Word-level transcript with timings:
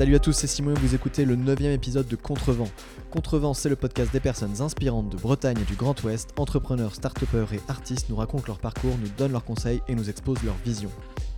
Salut 0.00 0.14
à 0.14 0.18
tous, 0.18 0.32
c'est 0.32 0.46
Simon 0.46 0.70
et 0.70 0.78
vous 0.78 0.94
écoutez 0.94 1.26
le 1.26 1.36
9 1.36 1.60
épisode 1.60 2.08
de 2.08 2.16
Contrevent. 2.16 2.70
Contrevent, 3.10 3.52
c'est 3.52 3.68
le 3.68 3.76
podcast 3.76 4.10
des 4.10 4.18
personnes 4.18 4.62
inspirantes 4.62 5.10
de 5.10 5.18
Bretagne 5.18 5.58
et 5.60 5.64
du 5.66 5.74
Grand 5.74 6.02
Ouest. 6.04 6.30
Entrepreneurs, 6.38 6.94
start 6.94 7.22
et 7.22 7.60
artistes 7.68 8.08
nous 8.08 8.16
racontent 8.16 8.46
leur 8.46 8.60
parcours, 8.60 8.96
nous 8.98 9.10
donnent 9.18 9.32
leurs 9.32 9.44
conseils 9.44 9.82
et 9.88 9.94
nous 9.94 10.08
exposent 10.08 10.42
leur 10.42 10.54
vision. 10.64 10.88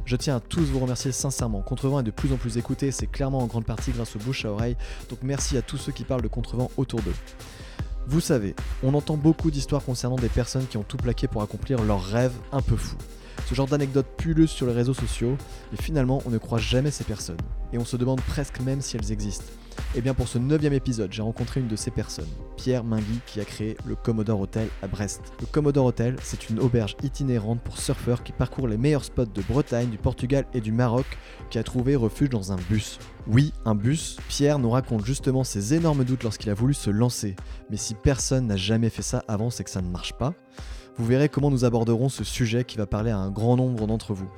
Je 0.04 0.14
tiens 0.14 0.36
à 0.36 0.40
tous 0.40 0.62
vous 0.66 0.78
remercier 0.78 1.10
sincèrement. 1.10 1.60
Contrevent 1.60 1.98
est 1.98 2.04
de 2.04 2.12
plus 2.12 2.32
en 2.32 2.36
plus 2.36 2.56
écouté, 2.56 2.92
c'est 2.92 3.08
clairement 3.08 3.40
en 3.40 3.46
grande 3.46 3.64
partie 3.64 3.90
grâce 3.90 4.14
aux 4.14 4.20
bouche 4.20 4.44
à 4.44 4.52
oreille, 4.52 4.76
donc 5.10 5.18
merci 5.24 5.56
à 5.56 5.62
tous 5.62 5.76
ceux 5.76 5.90
qui 5.90 6.04
parlent 6.04 6.22
de 6.22 6.28
Contrevent 6.28 6.70
autour 6.76 7.02
d'eux. 7.02 7.16
Vous 8.06 8.20
savez, 8.20 8.54
on 8.84 8.94
entend 8.94 9.16
beaucoup 9.16 9.50
d'histoires 9.50 9.82
concernant 9.82 10.14
des 10.14 10.28
personnes 10.28 10.68
qui 10.68 10.76
ont 10.76 10.84
tout 10.84 10.98
plaqué 10.98 11.26
pour 11.26 11.42
accomplir 11.42 11.82
leurs 11.82 12.04
rêves 12.04 12.36
un 12.52 12.62
peu 12.62 12.76
fous. 12.76 12.98
Ce 13.48 13.56
genre 13.56 13.66
d'anecdotes 13.66 14.06
pullulent 14.16 14.46
sur 14.46 14.68
les 14.68 14.72
réseaux 14.72 14.94
sociaux, 14.94 15.36
et 15.72 15.82
finalement 15.82 16.22
on 16.26 16.30
ne 16.30 16.38
croit 16.38 16.60
jamais 16.60 16.92
ces 16.92 17.02
personnes. 17.02 17.38
Et 17.72 17.78
on 17.78 17.84
se 17.84 17.96
demande 17.96 18.20
presque 18.20 18.60
même 18.60 18.80
si 18.80 18.96
elles 18.96 19.12
existent. 19.12 19.52
Et 19.94 20.00
bien 20.00 20.14
pour 20.14 20.28
ce 20.28 20.38
neuvième 20.38 20.72
épisode, 20.72 21.12
j'ai 21.12 21.22
rencontré 21.22 21.60
une 21.60 21.68
de 21.68 21.76
ces 21.76 21.90
personnes, 21.90 22.28
Pierre 22.56 22.84
Mingui, 22.84 23.20
qui 23.26 23.40
a 23.40 23.44
créé 23.44 23.76
le 23.86 23.94
Commodore 23.94 24.40
Hotel 24.40 24.68
à 24.82 24.86
Brest. 24.86 25.20
Le 25.40 25.46
Commodore 25.46 25.86
Hotel, 25.86 26.16
c'est 26.22 26.50
une 26.50 26.60
auberge 26.60 26.96
itinérante 27.02 27.60
pour 27.60 27.78
surfeurs 27.78 28.22
qui 28.22 28.32
parcourt 28.32 28.68
les 28.68 28.76
meilleurs 28.76 29.04
spots 29.04 29.26
de 29.26 29.42
Bretagne, 29.42 29.90
du 29.90 29.98
Portugal 29.98 30.46
et 30.54 30.60
du 30.60 30.72
Maroc, 30.72 31.06
qui 31.50 31.58
a 31.58 31.62
trouvé 31.62 31.96
refuge 31.96 32.30
dans 32.30 32.52
un 32.52 32.56
bus. 32.68 32.98
Oui, 33.26 33.52
un 33.64 33.74
bus. 33.74 34.16
Pierre 34.28 34.58
nous 34.58 34.70
raconte 34.70 35.04
justement 35.04 35.44
ses 35.44 35.74
énormes 35.74 36.04
doutes 36.04 36.24
lorsqu'il 36.24 36.50
a 36.50 36.54
voulu 36.54 36.74
se 36.74 36.90
lancer. 36.90 37.36
Mais 37.70 37.76
si 37.76 37.94
personne 37.94 38.46
n'a 38.46 38.56
jamais 38.56 38.90
fait 38.90 39.02
ça 39.02 39.22
avant, 39.28 39.50
c'est 39.50 39.64
que 39.64 39.70
ça 39.70 39.82
ne 39.82 39.90
marche 39.90 40.12
pas. 40.14 40.34
Vous 40.96 41.06
verrez 41.06 41.30
comment 41.30 41.50
nous 41.50 41.64
aborderons 41.64 42.10
ce 42.10 42.22
sujet 42.22 42.64
qui 42.64 42.76
va 42.76 42.86
parler 42.86 43.10
à 43.10 43.16
un 43.16 43.30
grand 43.30 43.56
nombre 43.56 43.86
d'entre 43.86 44.12
vous. 44.12 44.28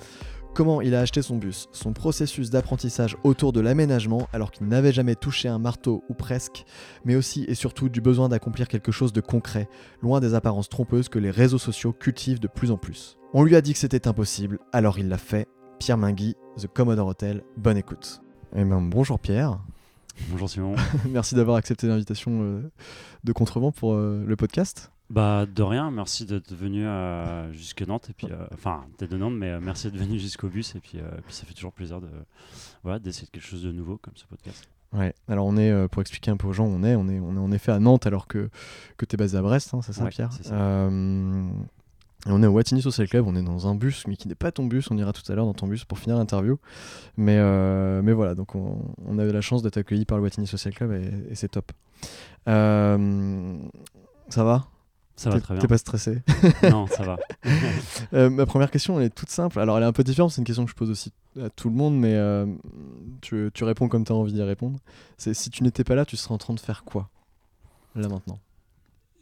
Comment 0.55 0.81
il 0.81 0.95
a 0.95 1.01
acheté 1.01 1.21
son 1.21 1.37
bus, 1.37 1.69
son 1.73 1.93
processus 1.93 2.49
d'apprentissage 2.49 3.17
autour 3.25 3.53
de 3.53 3.59
l'aménagement 3.59 4.29
alors 4.33 4.53
qu'il 4.53 4.69
n'avait 4.69 4.93
jamais 4.93 5.17
touché 5.17 5.49
un 5.49 5.59
marteau 5.59 6.05
ou 6.09 6.15
presque, 6.15 6.65
mais 7.05 7.17
aussi 7.17 7.45
et 7.49 7.57
surtout 7.57 7.89
du 7.89 8.01
besoin 8.01 8.29
d'accomplir 8.29 8.69
quelque 8.69 8.93
chose 8.93 9.13
de 9.13 9.21
concret, 9.21 9.69
loin 10.01 10.21
des 10.21 10.35
apparences 10.35 10.69
trompeuses 10.69 11.09
que 11.09 11.19
les 11.19 11.33
réseaux 11.33 11.59
sociaux 11.59 11.93
cultivent 11.93 12.39
de 12.39 12.47
plus 12.47 12.71
en 12.71 12.77
plus. 12.77 13.19
On 13.33 13.43
lui 13.43 13.57
a 13.57 13.61
dit 13.63 13.73
que 13.73 13.81
c'était 13.81 14.07
impossible, 14.07 14.61
alors 14.73 15.01
il 15.01 15.09
l'a 15.09 15.19
fait. 15.19 15.49
Pierre 15.81 15.99
Mingui, 15.99 16.37
The 16.57 16.69
Commodore 16.69 17.09
Hotel, 17.09 17.43
bonne 17.57 17.77
écoute. 17.77 18.23
Eh 18.55 18.65
ben, 18.65 18.81
bonjour 18.81 19.19
Pierre. 19.19 19.59
Bonjour 20.29 20.49
Simon. 20.49 20.77
Merci 21.11 21.35
d'avoir 21.35 21.57
accepté 21.57 21.89
l'invitation 21.89 22.31
euh, 22.43 22.71
de 23.25 23.33
Contrevent 23.33 23.73
pour 23.73 23.95
euh, 23.95 24.23
le 24.25 24.37
podcast. 24.37 24.93
Bah 25.15 25.47
de 25.47 25.63
rien, 25.63 25.91
merci 25.91 26.27
d'être 26.27 26.53
venu 26.55 26.87
euh, 26.87 27.53
jusque 27.53 27.83
Nantes. 27.83 28.11
Et 28.11 28.13
puis 28.13 28.27
enfin 28.53 28.85
t'es 28.99 29.07
de 29.07 29.17
Nantes 29.17 29.35
mais 29.35 29.61
merci 29.61 29.91
d'être 29.91 30.01
venu 30.01 30.19
jusqu'au 30.19 30.49
bus. 30.49 30.75
Et 30.75 30.81
puis, 30.81 30.99
puis 31.27 31.35
ça 31.35 31.45
fait 31.47 31.55
toujours 31.55 31.73
plaisir 31.73 32.01
de 32.01 32.09
voilà 32.83 32.99
d'essayer 32.99 33.29
quelque 33.31 33.47
chose 33.47 33.63
de 33.63 33.73
nouveau 33.73 33.97
comme 33.99 34.15
ce 34.17 34.25
podcast. 34.27 34.69
Ouais, 34.93 35.13
alors 35.29 35.47
on 35.47 35.57
est, 35.57 35.89
pour 35.89 36.03
expliquer 36.03 36.31
un 36.31 36.37
peu 36.37 36.47
aux 36.47 36.53
gens, 36.53 36.67
on 36.67 36.85
est, 36.85 36.95
on 36.95 37.09
est, 37.09 37.19
on 37.19 37.35
est 37.35 37.41
en 37.41 37.51
effet 37.51 37.73
à 37.73 37.81
Nantes 37.81 38.07
alors 38.07 38.29
que, 38.29 38.49
que 38.97 39.05
tu 39.05 39.15
es 39.15 39.17
basé 39.17 39.37
à 39.37 39.43
Brest, 39.43 39.75
hein, 39.75 39.81
c'est 39.83 39.93
ça 39.93 40.07
Pierre 40.07 40.31
on 42.27 42.43
est 42.43 42.47
au 42.47 42.53
Watini 42.53 42.81
Social 42.81 43.09
Club, 43.09 43.27
on 43.27 43.37
est 43.37 43.43
dans 43.43 43.67
un 43.67 43.75
bus, 43.75 44.07
mais 44.07 44.17
qui 44.17 44.29
n'est 44.29 44.35
pas 44.35 44.51
ton 44.51 44.65
bus, 44.65 44.91
on 44.91 44.97
ira 44.97 45.13
tout 45.13 45.31
à 45.31 45.35
l'heure 45.35 45.45
dans 45.45 45.55
ton 45.55 45.67
bus 45.67 45.85
pour 45.85 45.99
finir 45.99 46.17
l'interview. 46.17 46.59
Mais, 47.17 47.37
euh, 47.39 48.01
mais 48.03 48.13
voilà, 48.13 48.35
donc 48.35 48.55
on, 48.55 48.79
on, 49.05 49.19
a 49.19 49.25
eu 49.25 49.33
la 49.33 49.41
chance 49.41 49.63
d'être 49.63 49.77
accueilli 49.77 50.05
par 50.05 50.17
le 50.17 50.25
Watini 50.25 50.47
Social 50.47 50.75
Club 50.75 50.93
et, 50.93 51.35
c'est 51.35 51.51
top. 51.51 51.73
Euh, 52.49 53.59
ça 54.29 54.45
va? 54.45 54.67
Ça 55.17 55.31
va 55.31 55.41
très 55.41 55.55
bien. 55.55 55.61
T'es 55.61 55.69
pas 55.69 55.79
stressé? 55.79 56.23
Non, 56.71 56.87
ça 56.87 57.03
va. 57.05 57.17
Euh, 58.13 58.31
ma 58.31 58.47
première 58.47 58.71
question, 58.71 58.99
elle 58.99 59.07
est 59.07 59.15
toute 59.15 59.31
simple. 59.31 59.59
Alors, 59.59 59.77
elle 59.77 59.83
est 59.83 59.87
un 59.87 59.93
peu 59.93 60.05
différente, 60.05 60.31
c'est 60.31 60.41
une 60.41 60.47
question 60.47 60.65
que 60.65 60.71
je 60.71 60.77
pose 60.77 60.91
aussi 60.91 61.13
à 61.41 61.51
tout 61.51 61.69
le 61.69 61.75
monde, 61.75 61.99
mais 61.99 62.17
tu, 63.21 63.51
tu, 63.53 63.65
réponds 63.65 63.89
comme 63.89 64.05
tu 64.05 64.13
as 64.13 64.15
envie 64.15 64.33
d'y 64.33 64.43
répondre. 64.43 64.79
C'est 65.17 65.35
si 65.35 65.51
tu 65.51 65.63
n'étais 65.63 65.85
pas 65.85 65.95
là, 65.95 66.05
tu 66.05 66.17
serais 66.17 66.35
en 66.35 66.39
train 66.39 66.55
de 66.55 66.61
faire 66.61 66.85
quoi? 66.85 67.09
Là 67.97 68.09
maintenant 68.09 68.39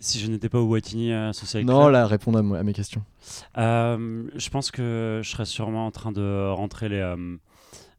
si 0.03 0.19
je 0.19 0.27
n'étais 0.27 0.49
pas 0.49 0.59
au 0.59 0.66
Watini 0.66 1.12
à 1.12 1.33
Social 1.33 1.65
Non, 1.65 1.89
là, 1.89 2.06
répondre 2.06 2.39
à, 2.39 2.62
mes 2.62 2.72
questions. 2.72 3.03
Euh, 3.56 4.25
je 4.34 4.50
pense 4.50 4.71
que 4.71 5.21
je 5.22 5.31
serais 5.31 5.45
sûrement 5.45 5.87
en 5.87 5.91
train 5.91 6.12
de 6.12 6.50
rentrer 6.50 6.89
les. 6.89 7.15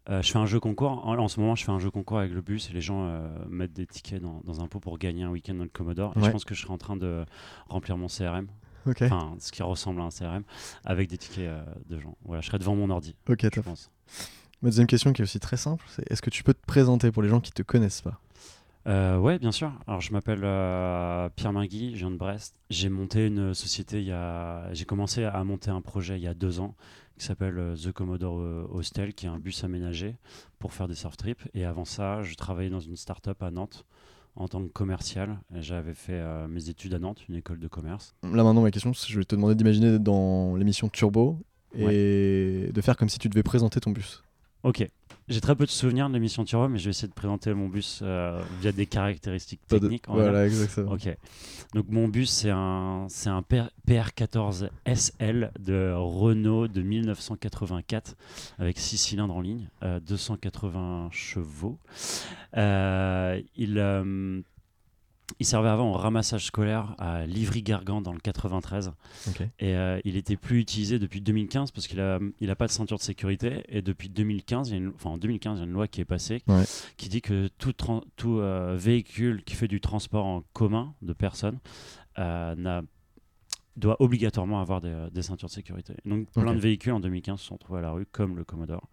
Euh, 0.09 0.13
euh, 0.13 0.21
je 0.21 0.31
fais 0.31 0.37
un 0.37 0.45
jeu 0.45 0.59
concours. 0.59 1.07
En, 1.07 1.27
ce 1.27 1.39
moment, 1.39 1.55
je 1.55 1.63
fais 1.63 1.71
un 1.71 1.79
jeu 1.79 1.89
concours 1.89 2.19
avec 2.19 2.33
le 2.33 2.41
bus 2.41 2.69
et 2.69 2.73
les 2.73 2.81
gens 2.81 3.09
mettent 3.49 3.73
des 3.73 3.85
tickets 3.85 4.21
dans, 4.21 4.61
un 4.61 4.67
pot 4.67 4.79
pour 4.79 4.97
gagner 4.97 5.23
un 5.23 5.29
week-end 5.29 5.55
dans 5.55 5.63
le 5.63 5.69
Commodore. 5.69 6.13
Et 6.17 6.23
je 6.23 6.29
pense 6.29 6.45
que 6.45 6.55
je 6.55 6.61
serais 6.61 6.73
en 6.73 6.77
train 6.77 6.97
de 6.97 7.25
remplir 7.67 7.97
mon 7.97 8.07
CRM. 8.07 8.47
Enfin, 8.85 9.35
ce 9.39 9.51
qui 9.51 9.63
ressemble 9.63 10.01
à 10.01 10.03
un 10.03 10.09
CRM 10.09 10.43
avec 10.83 11.09
des 11.09 11.17
tickets 11.17 11.49
de 11.89 11.99
gens. 11.99 12.17
Voilà, 12.25 12.41
je 12.41 12.47
serais 12.47 12.59
devant 12.59 12.75
mon 12.75 12.89
ordi. 12.89 13.15
Ok, 13.29 13.49
top. 13.49 13.65
Ma 14.61 14.69
deuxième 14.69 14.87
question 14.87 15.11
qui 15.11 15.21
est 15.21 15.23
aussi 15.23 15.41
très 15.41 15.57
simple, 15.57 15.83
c'est 15.89 16.09
est-ce 16.09 16.21
que 16.21 16.29
tu 16.29 16.41
peux 16.41 16.53
te 16.53 16.65
présenter 16.65 17.11
pour 17.11 17.21
les 17.21 17.27
gens 17.27 17.41
qui 17.41 17.51
te 17.51 17.61
connaissent 17.63 18.01
pas? 18.01 18.19
Euh, 18.87 19.17
ouais, 19.17 19.39
bien 19.39 19.51
sûr. 19.51 19.71
Alors, 19.87 20.01
je 20.01 20.11
m'appelle 20.11 20.41
euh, 20.43 21.29
Pierre 21.35 21.53
Mingui, 21.53 21.91
je 21.93 21.99
viens 21.99 22.11
de 22.11 22.17
Brest. 22.17 22.55
J'ai 22.69 22.89
monté 22.89 23.27
une 23.27 23.53
société 23.53 23.99
il 23.99 24.07
y 24.07 24.11
a. 24.11 24.73
J'ai 24.73 24.85
commencé 24.85 25.23
à 25.23 25.43
monter 25.43 25.69
un 25.69 25.81
projet 25.81 26.17
il 26.17 26.23
y 26.23 26.27
a 26.27 26.33
deux 26.33 26.59
ans 26.59 26.75
qui 27.23 27.27
s'appelle 27.27 27.57
euh, 27.57 27.75
The 27.77 27.93
Commodore 27.93 28.69
Hostel, 28.73 29.13
qui 29.13 29.27
est 29.27 29.29
un 29.29 29.39
bus 29.39 29.63
aménagé 29.63 30.17
pour 30.59 30.73
faire 30.73 30.89
des 30.89 30.95
surf 30.95 31.15
trips. 31.15 31.41
Et 31.53 31.63
avant 31.63 31.85
ça, 31.85 32.21
je 32.21 32.35
travaillais 32.35 32.69
dans 32.69 32.81
une 32.81 32.97
start-up 32.97 33.41
à 33.41 33.49
Nantes 33.49 33.85
en 34.35 34.49
tant 34.49 34.61
que 34.61 34.67
commercial. 34.67 35.39
J'avais 35.55 35.93
fait 35.93 36.21
mes 36.49 36.69
études 36.69 36.93
à 36.95 36.99
Nantes, 36.99 37.21
une 37.29 37.35
école 37.35 37.59
de 37.59 37.67
commerce. 37.69 38.13
Là 38.23 38.43
maintenant, 38.43 38.61
ma 38.61 38.71
question, 38.71 38.91
je 38.91 39.17
vais 39.17 39.23
te 39.23 39.35
demander 39.35 39.55
d'imaginer 39.55 39.99
dans 39.99 40.55
l'émission 40.55 40.89
Turbo 40.89 41.39
et 41.77 42.69
de 42.73 42.81
faire 42.81 42.97
comme 42.97 43.09
si 43.09 43.19
tu 43.19 43.29
devais 43.29 43.43
présenter 43.43 43.79
ton 43.79 43.91
bus. 43.91 44.23
Ok. 44.63 44.89
J'ai 45.29 45.39
très 45.39 45.55
peu 45.55 45.65
de 45.65 45.71
souvenirs 45.71 46.09
de 46.09 46.13
l'émission 46.13 46.43
Turbo, 46.43 46.67
mais 46.67 46.77
je 46.77 46.85
vais 46.85 46.89
essayer 46.89 47.07
de 47.07 47.13
présenter 47.13 47.53
mon 47.53 47.69
bus 47.69 48.01
euh, 48.01 48.41
via 48.59 48.71
des 48.71 48.85
caractéristiques 48.85 49.65
techniques. 49.67 50.05
Voilà, 50.07 50.45
exactement. 50.45 50.91
Ok. 50.91 51.15
Donc 51.73 51.85
mon 51.89 52.07
bus, 52.09 52.29
c'est 52.29 52.49
un, 52.49 53.07
c'est 53.09 53.29
un 53.29 53.41
PR14 53.87 54.69
SL 54.85 55.51
de 55.59 55.93
Renault 55.95 56.67
de 56.67 56.81
1984 56.81 58.15
avec 58.59 58.77
6 58.77 58.97
cylindres 58.97 59.35
en 59.35 59.41
ligne, 59.41 59.69
280 59.81 60.79
euh, 60.79 61.07
chevaux. 61.11 61.77
Euh, 62.57 63.41
il 63.55 63.79
il 65.39 65.45
servait 65.45 65.69
avant 65.69 65.91
au 65.91 65.93
ramassage 65.93 66.45
scolaire 66.45 66.95
à 66.97 67.25
Livry-Gargan 67.25 68.01
dans 68.01 68.13
le 68.13 68.19
93. 68.19 68.91
Et 69.59 69.75
euh, 69.75 69.99
il 70.03 70.15
était 70.17 70.37
plus 70.37 70.59
utilisé 70.59 70.99
depuis 70.99 71.21
2015 71.21 71.71
parce 71.71 71.87
qu'il 71.87 71.99
n'a 71.99 72.19
il 72.39 72.49
a 72.49 72.55
pas 72.55 72.67
de 72.67 72.71
ceinture 72.71 72.97
de 72.97 73.03
sécurité. 73.03 73.63
Et 73.69 73.81
depuis 73.81 74.09
2015, 74.09 74.69
il 74.69 74.71
y 74.71 74.75
a 74.75 74.77
une, 74.77 74.89
enfin, 74.89 75.11
en 75.11 75.17
2015, 75.17 75.57
il 75.57 75.61
y 75.61 75.63
a 75.63 75.65
une 75.65 75.73
loi 75.73 75.87
qui 75.87 76.01
est 76.01 76.05
passée 76.05 76.41
qui 76.97 77.09
dit 77.09 77.21
que 77.21 77.47
tout, 77.57 77.73
tout 78.15 78.39
euh, 78.39 78.75
véhicule 78.77 79.43
qui 79.43 79.55
fait 79.55 79.67
du 79.67 79.81
transport 79.81 80.25
en 80.25 80.43
commun 80.53 80.93
de 81.01 81.13
personnes 81.13 81.59
euh, 82.19 82.81
doit 83.75 84.01
obligatoirement 84.01 84.61
avoir 84.61 84.81
des, 84.81 85.21
ceintures 85.21 85.47
de 85.47 85.53
sécurité. 85.53 85.95
Donc 86.05 86.29
plein 86.31 86.53
de 86.53 86.59
véhicules 86.59 86.93
en 86.93 86.99
2015 86.99 87.39
se 87.39 87.45
sont 87.47 87.57
trouvés 87.57 87.79
à 87.79 87.81
la 87.81 87.91
rue, 87.91 88.05
comme 88.05 88.35
le 88.35 88.43
Commodore. 88.43 88.87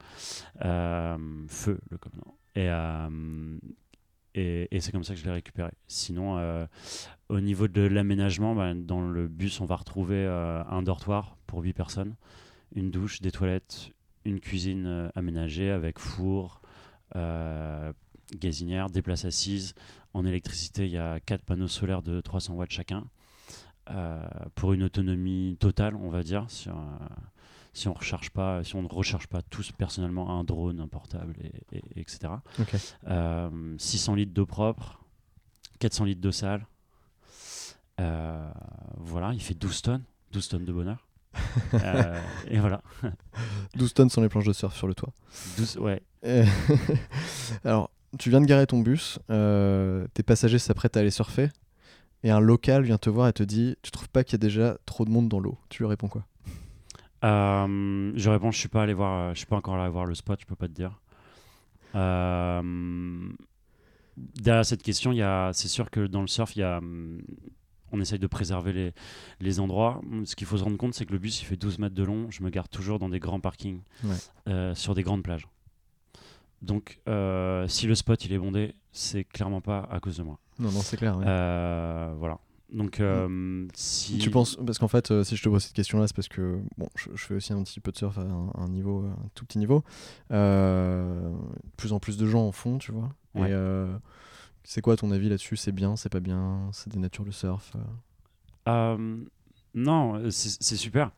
feu, 0.58 1.80
le 1.90 1.98
Commodore. 1.98 2.34
Et 2.56 2.68
et, 4.34 4.80
c'est 4.80 4.92
comme 4.92 5.04
ça 5.04 5.14
que 5.14 5.20
je 5.20 5.24
l'ai 5.24 5.32
récupéré. 5.32 5.70
Sinon, 5.88 6.38
euh, 6.38 6.66
au 7.28 7.40
niveau 7.40 7.68
de 7.68 7.82
l'aménagement, 7.82 8.54
bah, 8.54 8.74
dans 8.74 9.00
le 9.00 9.28
bus, 9.28 9.60
on 9.60 9.64
va 9.64 9.76
retrouver 9.76 10.24
euh, 10.24 10.62
un 10.64 10.82
dortoir 10.82 11.36
pour 11.46 11.60
8 11.62 11.72
personnes, 11.72 12.14
une 12.74 12.90
douche, 12.90 13.20
des 13.20 13.32
toilettes, 13.32 13.90
une 14.24 14.40
cuisine 14.40 14.86
euh, 14.86 15.08
aménagée 15.14 15.70
avec 15.70 15.98
four, 15.98 16.60
gazinière, 18.36 18.88
des 18.88 19.02
places 19.02 19.24
assises. 19.24 19.74
En 20.14 20.24
électricité, 20.24 20.86
il 20.86 20.92
y 20.92 20.98
a 20.98 21.18
4 21.18 21.42
panneaux 21.42 21.68
solaires 21.68 22.02
de 22.02 22.20
300 22.20 22.54
watts 22.54 22.70
chacun. 22.70 23.04
pour 24.54 24.72
une 24.72 24.84
autonomie 24.84 25.56
totale, 25.58 25.96
on 25.96 26.08
va 26.08 26.22
dire, 26.22 26.46
si 27.72 27.88
on 27.88 27.94
recharge 27.94 28.30
pas, 28.30 28.64
si 28.64 28.74
on 28.74 28.82
ne 28.82 28.88
recherche 28.88 29.26
pas 29.26 29.42
tous 29.42 29.72
personnellement 29.72 30.38
un 30.38 30.44
drone, 30.44 30.80
un 30.80 30.88
portable, 30.88 31.34
et, 31.72 31.82
etc. 31.96 32.32
600 33.78 34.12
euh, 34.12 34.16
litres 34.16 34.32
d'eau 34.32 34.46
propre, 34.46 35.00
400 35.78 36.04
litres 36.04 36.20
d'eau 36.20 36.32
sale. 36.32 36.66
Euh, 38.00 38.50
voilà, 38.96 39.32
il 39.34 39.40
fait 39.40 39.54
12 39.54 39.82
tonnes, 39.82 40.04
12 40.32 40.48
tonnes 40.48 40.64
de 40.64 40.72
bonheur. 40.72 41.06
Euh, 41.74 42.20
et 42.48 42.58
voilà. 42.58 42.82
12 43.76 43.94
tonnes 43.94 44.10
sans 44.10 44.20
les 44.20 44.28
planches 44.28 44.46
de 44.46 44.52
surf 44.52 44.74
sur 44.74 44.88
le 44.88 44.94
toit. 44.94 45.12
12, 45.56 45.78
ouais. 45.78 46.02
Alors, 47.64 47.90
tu 48.18 48.30
viens 48.30 48.40
de 48.40 48.46
garer 48.46 48.66
ton 48.66 48.80
bus, 48.80 49.20
tes 49.28 50.22
passagers 50.24 50.58
s'apprêtent 50.58 50.96
à 50.96 51.00
aller 51.00 51.10
surfer, 51.12 51.50
et 52.24 52.30
un 52.30 52.40
local 52.40 52.82
vient 52.82 52.98
te 52.98 53.08
voir 53.08 53.28
et 53.28 53.32
te 53.32 53.44
dit 53.44 53.76
Tu 53.82 53.92
trouves 53.92 54.08
pas 54.08 54.24
qu'il 54.24 54.32
y 54.32 54.36
a 54.36 54.38
déjà 54.38 54.76
trop 54.86 55.04
de 55.04 55.10
monde 55.10 55.28
dans 55.28 55.38
l'eau? 55.38 55.58
Tu 55.68 55.82
lui 55.84 55.88
réponds 55.88 56.08
quoi? 56.08 56.26
euh, 56.46 56.69
je 57.22 58.28
réponds, 58.30 58.50
je 58.50 58.58
suis 58.58 58.68
pas 58.68 58.82
allé 58.82 58.94
voir, 58.94 59.34
je 59.34 59.38
suis 59.38 59.46
pas 59.46 59.56
encore 59.56 59.74
allé 59.76 59.90
voir 59.90 60.06
le 60.06 60.14
spot, 60.14 60.40
je 60.40 60.46
peux 60.46 60.56
pas 60.56 60.68
te 60.68 60.72
dire. 60.72 61.00
Euh, 61.94 63.28
derrière 64.16 64.64
cette 64.64 64.82
question, 64.82 65.12
c'est 65.52 65.68
sûr 65.68 65.90
que 65.90 66.06
dans 66.06 66.20
le 66.20 66.26
surf, 66.28 66.54
il 66.56 66.60
y 66.60 66.62
a, 66.62 66.80
on 67.92 68.00
essaye 68.00 68.18
de 68.18 68.26
préserver 68.26 68.72
les, 68.72 68.92
les 69.40 69.60
endroits. 69.60 70.00
Ce 70.24 70.36
qu'il 70.36 70.46
faut 70.46 70.56
se 70.58 70.64
rendre 70.64 70.76
compte, 70.76 70.94
c'est 70.94 71.06
que 71.06 71.12
le 71.12 71.18
bus, 71.18 71.40
il 71.42 71.44
fait 71.44 71.56
12 71.56 71.78
mètres 71.78 71.94
de 71.94 72.04
long. 72.04 72.30
Je 72.30 72.42
me 72.42 72.50
garde 72.50 72.70
toujours 72.70 72.98
dans 72.98 73.08
des 73.08 73.18
grands 73.20 73.40
parkings, 73.40 73.80
euh, 74.48 74.74
sur 74.74 74.94
des 74.94 75.02
grandes 75.02 75.22
plages. 75.22 75.48
Donc, 76.62 77.00
euh, 77.08 77.66
si 77.68 77.86
le 77.86 77.94
spot 77.94 78.22
il 78.26 78.32
est 78.32 78.38
bondé, 78.38 78.74
c'est 78.92 79.24
clairement 79.24 79.62
pas 79.62 79.88
à 79.90 79.98
cause 79.98 80.18
de 80.18 80.22
moi. 80.22 80.38
Non, 80.58 80.70
non, 80.70 80.80
c'est 80.80 80.98
clair. 80.98 81.16
ouais. 81.16 81.24
Euh, 81.26 82.14
voilà. 82.18 82.38
Donc, 82.72 83.00
euh, 83.00 83.66
si. 83.74 84.18
Tu 84.18 84.30
penses, 84.30 84.56
parce 84.64 84.78
qu'en 84.78 84.88
fait, 84.88 85.10
euh, 85.10 85.24
si 85.24 85.36
je 85.36 85.42
te 85.42 85.48
pose 85.48 85.62
cette 85.64 85.72
question-là, 85.74 86.06
c'est 86.06 86.14
parce 86.14 86.28
que 86.28 86.60
bon, 86.78 86.88
je, 86.96 87.10
je 87.14 87.24
fais 87.24 87.34
aussi 87.34 87.52
un 87.52 87.62
petit 87.64 87.80
peu 87.80 87.90
de 87.90 87.96
surf 87.96 88.16
à 88.18 88.22
un, 88.22 88.50
un 88.54 88.68
niveau, 88.68 89.04
un 89.06 89.28
tout 89.34 89.44
petit 89.44 89.58
niveau. 89.58 89.82
Euh, 90.30 91.30
de 91.30 91.70
plus 91.76 91.92
en 91.92 91.98
plus 91.98 92.16
de 92.16 92.26
gens 92.26 92.46
en 92.46 92.52
font, 92.52 92.78
tu 92.78 92.92
vois. 92.92 93.10
Ouais. 93.34 93.50
Et 93.50 93.52
euh, 93.52 93.92
c'est 94.62 94.80
quoi 94.82 94.96
ton 94.96 95.10
avis 95.10 95.28
là-dessus? 95.28 95.56
C'est 95.56 95.72
bien, 95.72 95.96
c'est 95.96 96.08
pas 96.10 96.20
bien? 96.20 96.68
C'est 96.72 96.92
des 96.92 96.98
natures 96.98 97.24
le 97.24 97.32
surf 97.32 97.72
euh? 97.74 97.78
Euh, 98.68 99.24
non, 99.74 100.30
c'est 100.30 100.76
super. 100.76 101.10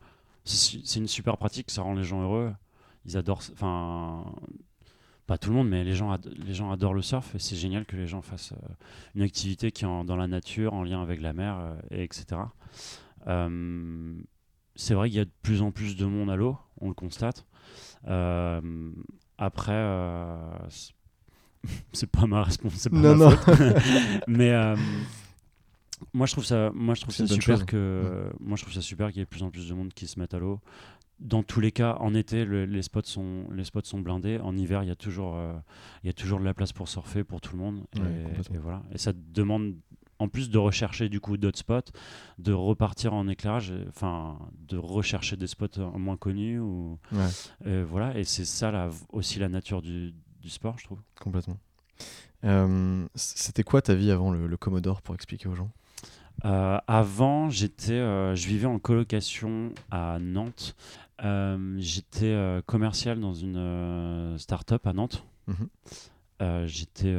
C'est 0.45 0.57
su- 0.57 0.81
c'est 0.83 0.99
une 0.99 1.07
super 1.07 1.37
pratique, 1.37 1.69
ça 1.71 1.83
rend 1.83 1.93
les 1.93 2.03
gens 2.03 2.21
heureux. 2.21 2.51
Ils 3.05 3.15
adorent. 3.17 3.43
Enfin, 3.53 4.25
pas 5.27 5.37
tout 5.37 5.49
le 5.49 5.55
monde, 5.55 5.69
mais 5.69 5.83
les 5.83 5.95
gens, 5.95 6.15
les 6.45 6.53
gens 6.53 6.71
adorent 6.71 6.93
le 6.93 7.01
surf 7.01 7.33
et 7.35 7.39
c'est 7.39 7.55
génial 7.55 7.85
que 7.85 7.95
les 7.95 8.07
gens 8.07 8.21
fassent 8.21 8.51
euh, 8.53 8.73
une 9.15 9.21
activité 9.21 9.71
qui 9.71 9.83
est 9.85 9.87
en- 9.87 10.03
dans 10.03 10.15
la 10.17 10.27
nature, 10.27 10.73
en 10.73 10.83
lien 10.83 11.01
avec 11.01 11.21
la 11.21 11.31
mer, 11.33 11.57
euh, 11.59 11.75
et 11.91 12.03
etc. 12.03 12.25
Euh, 13.27 14.15
c'est 14.75 14.93
vrai 14.95 15.09
qu'il 15.09 15.17
y 15.17 15.21
a 15.21 15.25
de 15.25 15.31
plus 15.41 15.61
en 15.61 15.71
plus 15.71 15.95
de 15.95 16.05
monde 16.05 16.29
à 16.29 16.35
l'eau, 16.35 16.57
on 16.81 16.87
le 16.89 16.93
constate. 16.93 17.45
Après, 19.37 19.73
c'est- 21.93 22.07
pas 22.11 22.25
ma 22.27 22.43
responsabilité. 22.43 23.07
Non, 23.07 23.15
non. 23.15 23.37
mais 24.27 24.51
moi 26.13 26.25
je 26.25 26.33
trouve 26.33 26.43
ça 26.43 26.69
moi 26.73 26.95
je 26.95 27.01
trouve 27.01 27.13
ça 27.15 27.25
super 27.27 27.65
que 27.65 28.29
moi 28.41 28.57
je 28.57 28.63
trouve 28.63 28.73
ça 28.73 28.81
super 28.81 29.07
qu'il 29.07 29.19
y 29.19 29.21
ait 29.21 29.25
de 29.25 29.29
plus 29.29 29.41
en 29.43 29.49
plus 29.49 29.69
de 29.69 29.73
monde 29.73 29.93
qui 29.93 30.05
se 30.05 30.19
mette 30.19 30.33
à 30.33 30.39
l'eau 30.39 30.59
dans 31.23 31.41
tous 31.41 31.59
les 31.61 31.71
cas 31.71 31.95
en 31.99 32.13
été 32.13 32.45
le- 32.45 32.65
les 32.65 32.81
spots 32.83 33.01
sont 33.05 33.45
les 33.51 33.63
spots 33.63 33.81
sont 33.85 33.99
blindés. 34.01 34.39
En 34.39 34.55
hiver 34.55 34.83
il 34.83 34.89
y 34.89 34.91
a 34.91 34.95
toujours 34.95 35.35
euh, 35.35 35.53
il 36.03 36.07
y 36.07 36.09
a 36.09 36.13
toujours 36.13 36.39
de 36.39 36.45
la 36.45 36.53
place 36.53 36.73
pour 36.73 36.87
surfer 36.87 37.23
pour 37.23 37.41
tout 37.41 37.55
le 37.55 37.61
monde. 37.63 37.83
Ouais, 37.99 38.11
et, 38.53 38.57
voilà. 38.57 38.83
Et 38.91 38.97
ça 38.97 39.13
demande 39.13 39.73
en 40.19 40.27
plus 40.27 40.49
de 40.49 40.57
rechercher 40.57 41.09
du 41.09 41.19
coup 41.19 41.37
d'autres 41.37 41.57
spots 41.59 41.91
de 42.37 42.53
repartir 42.53 43.13
en 43.13 43.27
éclairage 43.27 43.73
enfin 43.89 44.37
de 44.67 44.77
rechercher 44.77 45.35
des 45.37 45.47
spots 45.47 45.79
euh, 45.79 45.89
moins 45.97 46.17
connus 46.17 46.59
ou 46.59 46.99
Ouais, 47.11 47.83
voilà. 47.83 48.17
Et 48.17 48.23
c'est 48.23 48.45
ça 48.45 48.69
la, 48.71 48.89
aussi 49.11 49.39
la 49.39 49.49
nature 49.49 49.81
du, 49.81 50.13
du 50.41 50.49
sport 50.49 50.77
je 50.77 50.83
trouve. 50.85 50.99
Complètement. 51.19 51.57
Euh, 52.43 53.05
C'était 53.15 53.63
quoi 53.63 53.81
ta 53.81 53.95
vie 53.95 54.11
avant 54.11 54.31
le, 54.31 54.47
le 54.47 54.57
Commodore 54.57 55.01
pour 55.01 55.15
expliquer 55.15 55.47
aux 55.47 55.55
gens? 55.55 55.71
Euh, 56.45 56.77
avant, 56.87 57.49
j'étais, 57.49 57.93
euh, 57.93 58.35
je 58.35 58.47
vivais 58.47 58.65
en 58.65 58.79
colocation 58.79 59.71
à 59.91 60.17
Nantes. 60.19 60.75
Euh, 61.23 61.75
j'étais 61.79 62.25
euh, 62.33 62.61
commercial 62.65 63.19
dans 63.19 63.33
une 63.33 63.55
euh, 63.57 64.37
start-up 64.37 64.85
à 64.87 64.93
Nantes. 64.93 65.25
Mhm. 65.47 65.67
J'étais, 66.65 67.15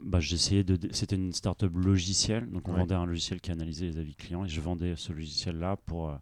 bah, 0.00 0.20
j'essayais 0.20 0.62
de, 0.62 0.78
c'était 0.92 1.16
une 1.16 1.32
start-up 1.32 1.72
logicielle, 1.74 2.48
donc 2.48 2.68
on 2.68 2.72
Ouais. 2.72 2.78
vendait 2.80 2.94
un 2.94 3.04
logiciel 3.06 3.40
qui 3.40 3.50
analysait 3.50 3.86
les 3.86 3.98
avis 3.98 4.14
clients 4.14 4.44
et 4.44 4.48
je 4.48 4.60
vendais 4.60 4.94
ce 4.94 5.12
logiciel-là 5.12 5.76
pour 5.84 6.10
euh, 6.10 6.16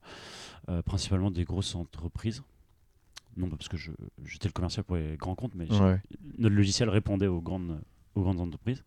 euh, 0.71 0.81
principalement 0.83 1.31
des 1.31 1.45
grosses 1.45 1.75
entreprises. 1.75 2.43
Non 3.37 3.51
pas 3.51 3.57
parce 3.57 3.69
que 3.69 3.77
je- 3.77 3.93
j'étais 4.25 4.49
le 4.49 4.53
commercial 4.55 4.85
pour 4.85 4.97
les 4.97 5.19
grands 5.19 5.35
comptes, 5.35 5.55
mais 5.55 5.71
Ouais, 5.71 6.01
notre 6.39 6.55
logiciel 6.55 6.89
répondait 6.89 7.27
aux 7.27 7.43
grandes, 7.43 7.79
aux 8.15 8.23
grandes 8.23 8.41
entreprises. 8.41 8.83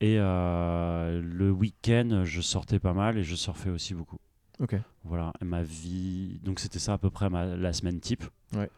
Et 0.00 0.16
euh, 0.18 1.20
le 1.20 1.50
week-end, 1.50 2.22
je 2.24 2.40
sortais 2.40 2.78
pas 2.78 2.94
mal 2.94 3.18
et 3.18 3.24
je 3.24 3.34
surfais 3.34 3.68
aussi 3.70 3.92
beaucoup. 3.92 4.18
Ok. 4.60 4.76
Voilà, 5.04 5.32
et 5.40 5.44
ma 5.44 5.62
vie. 5.62 6.40
Donc 6.42 6.60
c'était 6.60 6.78
ça 6.78 6.94
à 6.94 6.98
peu 6.98 7.10
près 7.10 7.28
ma, 7.30 7.44
la 7.44 7.72
semaine 7.72 8.00
type. 8.00 8.24
Ouais. 8.54 8.70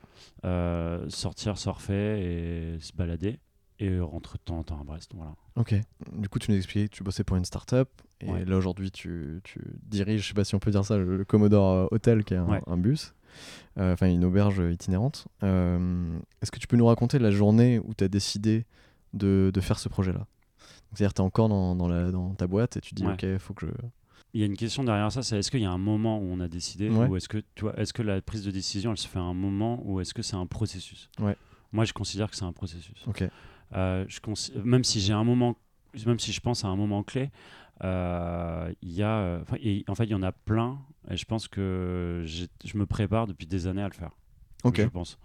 Euh, 0.45 1.09
sortir, 1.09 1.59
surfer 1.59 2.75
et 2.75 2.81
se 2.81 2.93
balader. 2.93 3.39
Et 3.83 3.99
rentrer 3.99 4.37
de 4.37 4.43
temps 4.45 4.59
en 4.59 4.63
temps 4.63 4.79
à 4.79 4.85
Brest. 4.85 5.13
Voilà. 5.15 5.35
Ok. 5.57 5.75
Du 6.13 6.29
coup, 6.29 6.39
tu 6.39 6.51
nous 6.51 6.57
expliquais 6.59 6.89
que 6.89 6.95
tu 6.95 7.03
bossais 7.03 7.25
pour 7.25 7.37
une 7.39 7.47
start-up. 7.47 7.89
Et 8.21 8.31
Ouais. 8.31 8.45
là, 8.45 8.59
aujourd'hui, 8.59 8.91
tu, 8.91 9.41
tu 9.43 9.59
diriges, 9.85 10.21
je 10.23 10.29
sais 10.29 10.35
pas 10.35 10.45
si 10.45 10.55
on 10.55 10.59
peut 10.59 10.71
dire 10.71 10.85
ça, 10.85 10.99
le, 10.99 11.25
Commodore 11.25 11.73
euh, 11.73 11.87
Hotel, 11.91 12.23
qui 12.25 12.35
est 12.35 12.37
un, 12.37 12.47
Ouais. 12.47 12.61
un 12.67 12.77
bus. 12.77 13.15
Euh, 13.79 13.95
Enfin, 13.95 14.11
une 14.11 14.23
auberge 14.27 14.61
itinérante. 14.71 15.29
Euh, 15.45 16.19
Est-ce 16.43 16.51
que 16.51 16.59
tu 16.59 16.67
peux 16.67 16.77
nous 16.77 16.85
raconter 16.85 17.19
la 17.19 17.31
journée 17.31 17.79
où 17.79 17.95
tu 17.95 18.05
as 18.05 18.09
décidé 18.09 18.67
de, 19.15 19.51
de 19.55 19.61
faire 19.63 19.79
ce 19.79 19.89
projet-là? 19.89 20.27
C'est-à-dire, 20.93 21.15
tu 21.15 21.23
es 21.23 21.25
encore 21.25 21.49
dans, 21.49 21.75
dans, 21.75 21.89
la, 21.89 22.11
dans 22.11 22.35
ta 22.35 22.47
boîte 22.47 22.77
et 22.77 22.81
tu 22.83 22.95
dis, 22.95 23.07
Ouais. 23.07 23.15
ok, 23.15 23.39
faut 23.39 23.55
que 23.55 23.67
je. 23.67 23.73
Il 24.35 24.41
y 24.41 24.43
a 24.45 24.47
une 24.47 24.57
question 24.57 24.85
derrière 24.85 25.11
ça, 25.11 25.23
c'est 25.23 25.39
est-ce 25.39 25.51
qu'il 25.51 25.61
y 25.61 25.65
a 25.65 25.71
un 25.73 25.79
moment 25.79 26.19
où 26.19 26.25
on 26.31 26.39
a 26.41 26.49
décidé 26.49 26.89
Ouais. 26.89 27.07
ou 27.09 27.17
est-ce 27.17 27.29
que 27.29 27.39
tu 27.55 27.63
vois, 27.63 27.77
est-ce 27.79 27.93
que 27.93 28.03
la 28.03 28.21
prise 28.23 28.45
de 28.45 28.51
décision 28.51 28.93
elle 28.93 28.97
se 28.97 29.09
fait 29.09 29.19
à 29.19 29.23
un 29.23 29.35
moment 29.35 29.81
ou 29.85 30.01
est-ce 30.01 30.15
que 30.15 30.23
c'est 30.23 30.37
un 30.37 30.47
processus? 30.47 31.11
Ouais. 31.21 31.37
Moi 31.73 31.85
je 31.85 31.93
considère 31.93 32.31
que 32.31 32.37
c'est 32.37 32.45
un 32.45 32.53
processus. 32.53 33.05
Ok. 33.07 33.25
Euh, 33.75 34.05
je 34.09 34.21
même 34.63 34.85
si 34.85 35.01
j'ai 35.01 35.13
un 35.13 35.25
moment, 35.25 35.57
même 36.07 36.19
si 36.21 36.33
je 36.33 36.41
pense 36.41 36.65
à 36.65 36.69
un 36.69 36.77
moment 36.77 37.03
clé, 37.03 37.31
euh, 37.83 38.73
il 38.83 38.93
y 38.93 39.03
a, 39.03 39.17
euh, 39.19 39.45
et- 39.61 39.85
en 39.89 39.95
fait, 39.95 40.05
il 40.05 40.11
y 40.11 40.15
en 40.15 40.23
a 40.23 40.33
plein, 40.33 40.79
et 41.11 41.17
je 41.17 41.25
pense 41.25 41.49
que 41.49 42.25
je 42.27 42.77
me 42.79 42.87
prépare 42.87 43.27
depuis 43.27 43.47
des 43.47 43.67
années 43.67 43.83
à 43.83 43.89
le 43.89 43.95
faire. 43.95 44.11
Ok. 44.65 44.81
Je 44.83 44.87
pense. 44.89 45.19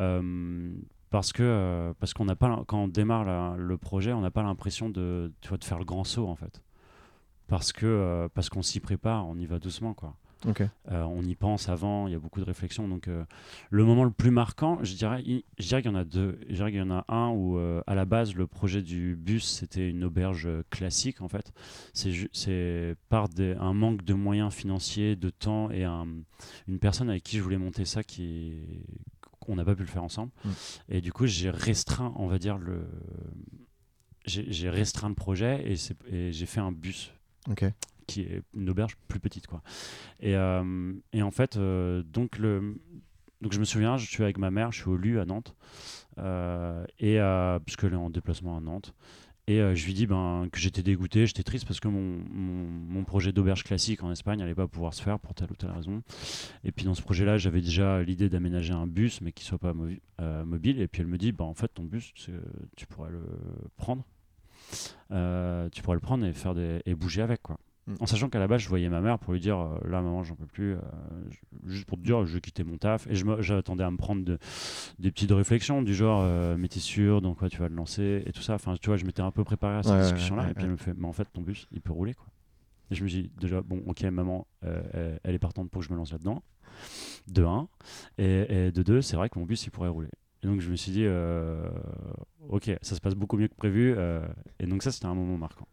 Euh, 0.00 0.74
parce 1.10 1.32
que 1.32 1.94
parce 2.00 2.12
qu'on 2.12 2.24
n'a 2.24 2.34
pas 2.34 2.64
quand 2.66 2.78
on 2.84 2.88
démarre 2.88 3.24
la- 3.24 3.54
le 3.56 3.76
projet, 3.78 4.12
on 4.12 4.20
n'a 4.20 4.32
pas 4.32 4.42
l'impression 4.42 4.88
de 4.90 5.32
tu 5.40 5.48
vois 5.48 5.58
de 5.58 5.64
faire 5.64 5.78
le 5.78 5.84
grand 5.84 6.02
saut 6.04 6.26
en 6.26 6.34
fait. 6.34 6.60
Parce 7.48 7.72
que 7.72 7.86
euh, 7.86 8.28
parce 8.32 8.48
qu'on 8.48 8.62
s'y 8.62 8.80
prépare, 8.80 9.26
on 9.26 9.36
y 9.38 9.46
va 9.46 9.58
doucement 9.58 9.94
quoi. 9.94 10.16
Euh, 10.90 11.02
on 11.04 11.22
y 11.22 11.34
pense 11.34 11.70
avant, 11.70 12.06
il 12.06 12.12
y 12.12 12.14
a 12.14 12.18
beaucoup 12.18 12.38
de 12.40 12.44
réflexions. 12.44 12.86
Donc, 12.86 13.08
euh, 13.08 13.24
le 13.70 13.82
moment 13.82 14.04
le 14.04 14.10
plus 14.10 14.30
marquant, 14.30 14.78
je 14.82 14.94
dirais, 14.94 15.22
il- 15.24 15.42
je 15.58 15.68
dirais 15.68 15.80
qu'il 15.80 15.90
y 15.90 15.94
en 15.94 15.96
a 15.96 16.04
deux. 16.04 16.38
Je 16.50 16.56
dirais 16.56 16.70
qu'il 16.70 16.80
y 16.80 16.82
en 16.82 16.90
a 16.90 17.06
un 17.08 17.30
où, 17.30 17.58
à 17.86 17.94
la 17.94 18.04
base, 18.04 18.34
le 18.34 18.46
projet 18.46 18.82
du 18.82 19.16
bus, 19.16 19.42
c'était 19.46 19.88
une 19.88 20.04
auberge 20.04 20.46
classique, 20.68 21.22
en 21.22 21.28
fait. 21.28 21.52
C'est 21.94 22.12
C'est 22.34 22.94
par 23.08 23.30
des- 23.30 23.54
un 23.58 23.72
manque 23.72 24.04
de 24.04 24.12
moyens 24.12 24.52
financiers, 24.52 25.16
de 25.16 25.30
temps 25.30 25.70
et 25.70 25.84
un- 25.84 26.08
une 26.68 26.78
personne 26.78 27.08
avec 27.08 27.22
qui 27.22 27.38
je 27.38 27.42
voulais 27.42 27.56
monter 27.58 27.86
ça 27.86 28.02
qui 28.04 28.58
qu'on 29.40 29.56
n'a 29.56 29.64
pas 29.64 29.74
pu 29.74 29.82
le 29.82 29.88
faire 29.88 30.04
ensemble. 30.04 30.32
Mm. 30.44 30.48
Et 30.90 31.00
du 31.02 31.12
coup, 31.12 31.26
j'ai 31.26 31.48
restreint, 31.50 32.12
on 32.16 32.26
va 32.26 32.38
dire, 32.38 32.58
le. 32.58 32.86
J'ai 34.26 34.50
j'ai 34.52 34.70
restreint 34.70 35.08
le 35.10 35.14
projet 35.14 35.70
et, 35.70 35.76
c'est- 35.76 35.96
et 36.10 36.32
j'ai 36.32 36.46
fait 36.46 36.60
un 36.60 36.72
bus 36.72 37.12
Qui 38.06 38.22
est 38.22 38.42
une 38.54 38.68
auberge 38.68 38.96
plus 39.08 39.20
petite 39.20 39.46
quoi. 39.46 39.62
Et, 40.20 40.36
euh, 40.36 40.92
et 41.12 41.22
en 41.22 41.30
fait 41.30 41.56
euh, 41.56 42.02
donc 42.02 42.38
le 42.38 42.78
donc 43.40 43.52
je 43.52 43.58
me 43.58 43.64
souviens 43.64 43.96
je 43.96 44.06
suis 44.06 44.22
avec 44.22 44.38
ma 44.38 44.50
mère 44.50 44.72
je 44.72 44.80
suis 44.80 44.90
au 44.90 44.96
LU 44.96 45.20
à 45.20 45.24
Nantes 45.24 45.54
euh, 46.18 46.84
et 46.98 47.18
euh, 47.20 47.58
puisqu'elle 47.58 47.92
est 47.92 47.96
en 47.96 48.10
déplacement 48.10 48.56
à 48.56 48.60
Nantes 48.60 48.94
et 49.46 49.58
je 49.58 49.84
lui 49.84 49.92
dis 49.92 50.06
ben 50.06 50.48
que 50.50 50.58
j'étais 50.58 50.82
dégoûté 50.82 51.26
j'étais 51.26 51.42
triste 51.42 51.66
parce 51.66 51.78
que 51.78 51.88
mon, 51.88 52.18
mon, 52.30 53.04
projet 53.04 53.30
d'auberge 53.30 53.62
classique 53.62 54.02
en 54.02 54.10
Espagne 54.10 54.38
n'allait 54.38 54.54
pas 54.54 54.66
pouvoir 54.66 54.94
se 54.94 55.02
faire 55.02 55.18
pour 55.18 55.34
telle 55.34 55.52
ou 55.52 55.54
telle 55.54 55.70
raison. 55.70 56.02
Et 56.64 56.72
puis 56.72 56.86
dans 56.86 56.94
ce 56.94 57.02
projet 57.02 57.26
là 57.26 57.36
j'avais 57.36 57.60
déjà 57.60 58.02
l'idée 58.02 58.30
d'aménager 58.30 58.72
un 58.72 58.86
bus 58.86 59.20
mais 59.20 59.32
qui 59.32 59.44
soit 59.44 59.58
pas 59.58 59.74
mobile. 59.74 60.80
Et 60.80 60.88
puis 60.88 61.02
elle 61.02 61.08
me 61.08 61.18
dit 61.18 61.32
ben 61.32 61.44
en 61.44 61.52
fait 61.52 61.68
ton 61.68 61.82
bus 61.84 62.14
tu 62.14 62.86
pourrais 62.86 63.10
le 63.10 63.20
prendre 63.76 64.06
tu 65.70 65.82
pourrais 65.82 65.96
le 65.96 66.00
prendre 66.00 66.24
et 66.26 66.32
faire 66.32 66.54
des 66.54 66.80
et 66.86 66.94
bouger 66.94 67.22
avec 67.22 67.42
quoi. 67.42 67.58
Mm. 67.86 67.96
en 68.00 68.06
sachant 68.06 68.30
qu'à 68.30 68.38
la 68.38 68.46
base 68.48 68.62
je 68.62 68.68
voyais 68.70 68.88
ma 68.88 69.02
mère 69.02 69.18
pour 69.18 69.34
lui 69.34 69.40
dire 69.40 69.58
euh, 69.58 69.78
là 69.86 70.00
maman 70.00 70.22
j'en 70.24 70.36
peux 70.36 70.46
plus 70.46 70.72
euh, 70.72 70.78
juste 71.66 71.84
pour 71.84 71.98
te 71.98 72.02
dire 72.02 72.24
je 72.24 72.32
vais 72.32 72.40
quitter 72.40 72.64
mon 72.64 72.78
taf 72.78 73.06
et 73.08 73.14
j'attendais 73.40 73.84
à 73.84 73.90
me 73.90 73.98
prendre 73.98 74.24
de- 74.24 74.38
des 74.98 75.10
petites 75.10 75.32
réflexions 75.32 75.82
du 75.82 75.94
genre 75.94 76.22
euh, 76.24 76.56
mais 76.58 76.68
t'es 76.68 76.80
sûr 76.80 77.20
dans 77.20 77.34
quoi 77.34 77.50
tu 77.50 77.58
vas 77.58 77.68
le 77.68 77.74
lancer 77.74 78.22
et 78.24 78.32
tout 78.32 78.40
ça. 78.40 78.54
Enfin 78.54 78.74
tu 78.80 78.88
vois 78.88 78.96
je 78.96 79.04
m'étais 79.04 79.20
un 79.20 79.30
peu 79.30 79.44
préparé 79.44 79.76
à 79.76 79.82
cette 79.82 79.92
Ouais, 79.92 79.98
ouais, 79.98 80.02
discussion 80.04 80.34
là 80.34 80.44
ouais, 80.44 80.52
et 80.52 80.54
puis 80.54 80.64
elle 80.64 80.70
me 80.70 80.76
fait 80.78 80.94
mais 80.96 81.06
en 81.06 81.12
fait 81.12 81.28
ton 81.30 81.42
bus 81.42 81.68
il 81.72 81.82
peut 81.82 81.92
rouler 81.92 82.14
quoi. 82.14 82.26
Et 82.90 82.94
je 82.94 83.04
me 83.04 83.08
dis 83.10 83.30
déjà 83.38 83.60
bon 83.60 83.82
ok 83.86 84.02
maman 84.04 84.46
euh, 84.64 85.18
elle, 85.22 85.34
est 85.34 85.38
partante 85.38 85.70
pour 85.70 85.82
que 85.82 85.86
je 85.86 85.92
me 85.92 85.98
lance 85.98 86.10
là 86.12 86.16
dedans 86.16 86.42
de 87.28 87.44
1 87.44 87.68
et, 88.16 88.66
et 88.68 88.72
de 88.72 88.82
2 88.82 89.02
c'est 89.02 89.16
vrai 89.16 89.28
que 89.28 89.38
mon 89.38 89.44
bus 89.44 89.62
il 89.66 89.70
pourrait 89.70 89.90
rouler 89.90 90.08
et 90.44 90.46
donc 90.46 90.60
je 90.60 90.70
me 90.70 90.76
suis 90.76 90.92
dit 90.92 91.04
euh, 91.04 91.68
ok 92.48 92.70
ça 92.82 92.94
se 92.94 93.00
passe 93.00 93.14
beaucoup 93.14 93.36
mieux 93.36 93.48
que 93.48 93.54
prévu 93.54 93.94
euh, 93.96 94.26
et 94.60 94.66
donc 94.66 94.82
ça 94.82 94.92
c'était 94.92 95.06
un 95.06 95.14
moment 95.14 95.38
marquant 95.38 95.66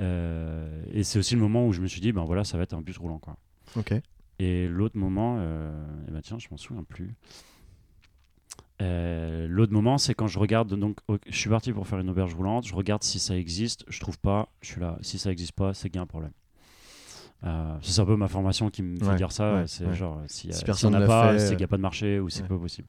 euh, 0.00 0.82
et 0.92 1.04
c'est 1.04 1.18
aussi 1.18 1.34
le 1.34 1.40
moment 1.40 1.66
où 1.66 1.72
je 1.72 1.80
me 1.80 1.86
suis 1.86 2.00
dit, 2.00 2.10
ben 2.10 2.24
voilà, 2.24 2.42
ça 2.42 2.56
va 2.56 2.64
être 2.64 2.74
un 2.74 2.80
bus 2.80 2.98
roulant. 2.98 3.20
Quoi. 3.20 3.36
Ok. 3.76 3.94
Et 4.40 4.66
l'autre 4.66 4.98
moment, 4.98 5.40
eh 6.08 6.10
ben 6.10 6.20
tiens, 6.20 6.36
je 6.40 6.48
m'en 6.50 6.56
souviens 6.56 6.82
plus. 6.82 7.14
L'autre 8.80 9.72
moment, 9.72 9.98
c'est 9.98 10.14
quand 10.14 10.26
je 10.26 10.40
regarde, 10.40 10.74
donc 10.74 10.98
je 11.28 11.38
suis 11.38 11.48
parti 11.48 11.72
pour 11.72 11.86
faire 11.86 12.00
une 12.00 12.10
auberge 12.10 12.34
roulante, 12.34 12.66
je 12.66 12.74
regarde 12.74 13.04
si 13.04 13.20
ça 13.20 13.36
existe, 13.36 13.84
je 13.86 14.00
trouve 14.00 14.18
pas, 14.18 14.48
je 14.62 14.72
suis 14.72 14.80
là, 14.80 14.98
si 15.00 15.16
ça 15.18 15.30
existe 15.30 15.52
pas, 15.52 15.74
c'est 15.74 15.88
qu'il 15.90 15.96
y 15.96 16.00
a 16.00 16.02
un 16.02 16.06
problème. 16.06 16.32
Euh, 17.42 17.76
c'est 17.82 18.00
un 18.00 18.06
peu 18.06 18.16
ma 18.16 18.28
formation 18.28 18.70
qui 18.70 18.82
me 18.82 18.96
fait 18.98 19.04
Ouais, 19.06 19.16
dire 19.16 19.32
ça, 19.32 19.54
ouais, 19.54 19.66
c'est 19.66 19.84
ouais. 19.84 19.94
genre 19.94 20.22
Si 20.28 20.50
si 20.52 20.64
personne 20.64 20.94
on 20.94 20.98
n'a 20.98 21.06
pas, 21.06 21.38
c'est 21.38 21.44
euh, 21.46 21.48
qu'il 21.50 21.58
n'y 21.58 21.64
a 21.64 21.68
pas 21.68 21.76
de 21.76 21.82
marché 21.82 22.18
ou 22.20 22.30
c'est 22.30 22.46
pas 22.46 22.56
possible. 22.58 22.88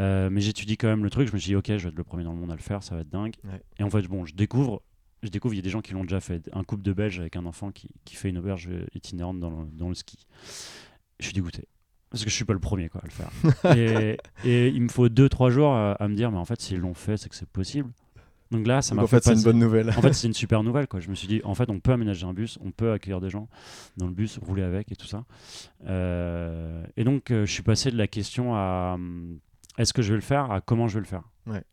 Euh, 0.00 0.30
mais 0.30 0.40
j'étudie 0.40 0.76
quand 0.76 0.88
même 0.88 1.04
le 1.04 1.10
truc, 1.10 1.28
je 1.28 1.32
me 1.32 1.38
suis 1.38 1.50
dit 1.50 1.56
ok, 1.56 1.66
je 1.68 1.74
vais 1.74 1.88
être 1.90 1.96
le 1.96 2.02
premier 2.02 2.24
dans 2.24 2.32
le 2.32 2.38
monde 2.38 2.50
à 2.50 2.56
le 2.56 2.60
faire, 2.62 2.82
ça 2.82 2.94
va 2.96 3.02
être 3.02 3.10
dingue. 3.10 3.34
Et 3.78 3.82
en 3.84 3.90
fait, 3.90 4.02
bon, 4.08 4.24
je 4.24 4.34
découvre, 4.34 4.82
je 5.22 5.28
découvre, 5.28 5.54
il 5.54 5.58
y 5.58 5.60
a 5.60 5.62
des 5.62 5.70
gens 5.70 5.80
qui 5.80 5.92
l'ont 5.92 6.02
déjà 6.02 6.18
fait, 6.20 6.50
un 6.52 6.64
couple 6.64 6.82
de 6.82 6.92
Belges 6.92 7.20
avec 7.20 7.36
un 7.36 7.46
enfant 7.46 7.70
qui, 7.70 7.88
qui 8.04 8.16
fait 8.16 8.30
une 8.30 8.38
auberge 8.38 8.68
itinérante 8.94 9.38
dans 9.38 9.50
le, 9.50 9.66
dans 9.72 9.88
le 9.88 9.94
ski. 9.94 10.26
Je 11.20 11.26
suis 11.26 11.34
dégoûté. 11.34 11.68
parce 12.10 12.24
que 12.24 12.30
je 12.30 12.34
suis 12.34 12.44
pas 12.44 12.52
le 12.52 12.58
premier 12.58 12.88
quoi, 12.88 13.00
à 13.00 13.04
le 13.04 13.12
faire. 13.12 13.76
et, 13.76 14.18
et 14.44 14.68
il 14.68 14.82
me 14.82 14.88
faut 14.88 15.08
2-3 15.08 15.50
jours 15.50 15.72
à, 15.72 15.92
à 15.92 16.08
me 16.08 16.16
dire, 16.16 16.32
mais 16.32 16.38
en 16.38 16.44
fait, 16.44 16.60
s'ils 16.60 16.78
l'ont 16.80 16.94
fait, 16.94 17.16
c'est 17.16 17.28
que 17.28 17.36
c'est 17.36 17.48
possible. 17.48 17.90
Donc 18.54 18.68
là, 18.68 18.82
ça 18.82 18.94
m'a 18.94 19.02
en 19.02 19.06
fait, 19.08 19.24
c'est 19.24 19.32
une 19.32 19.42
bonne 19.42 19.58
nouvelle. 19.58 19.90
En 19.90 20.00
fait, 20.00 20.12
c'est 20.12 20.28
une 20.28 20.34
super 20.34 20.62
nouvelle. 20.62 20.86
Quoi. 20.86 21.00
Je 21.00 21.10
me 21.10 21.16
suis 21.16 21.26
dit, 21.26 21.40
en 21.44 21.56
fait, 21.56 21.70
on 21.70 21.80
peut 21.80 21.92
aménager 21.92 22.24
un 22.24 22.32
bus, 22.32 22.56
on 22.64 22.70
peut 22.70 22.92
accueillir 22.92 23.20
des 23.20 23.28
gens 23.28 23.48
dans 23.96 24.06
le 24.06 24.12
bus, 24.12 24.38
rouler 24.38 24.62
avec 24.62 24.92
et 24.92 24.96
tout 24.96 25.06
ça. 25.06 25.24
Euh, 25.86 26.84
et 26.96 27.02
donc, 27.02 27.32
euh, 27.32 27.44
je 27.46 27.52
suis 27.52 27.64
passé 27.64 27.90
de 27.90 27.96
la 27.96 28.06
question 28.06 28.54
à 28.54 28.92
hum, 28.94 29.40
est-ce 29.76 29.92
que 29.92 30.02
je 30.02 30.10
vais 30.10 30.18
le 30.18 30.22
faire 30.22 30.52
à 30.52 30.60
comment 30.60 30.86
je 30.86 30.94
vais 30.94 31.00
le 31.00 31.06
faire? 31.06 31.24
Ouais. 31.46 31.64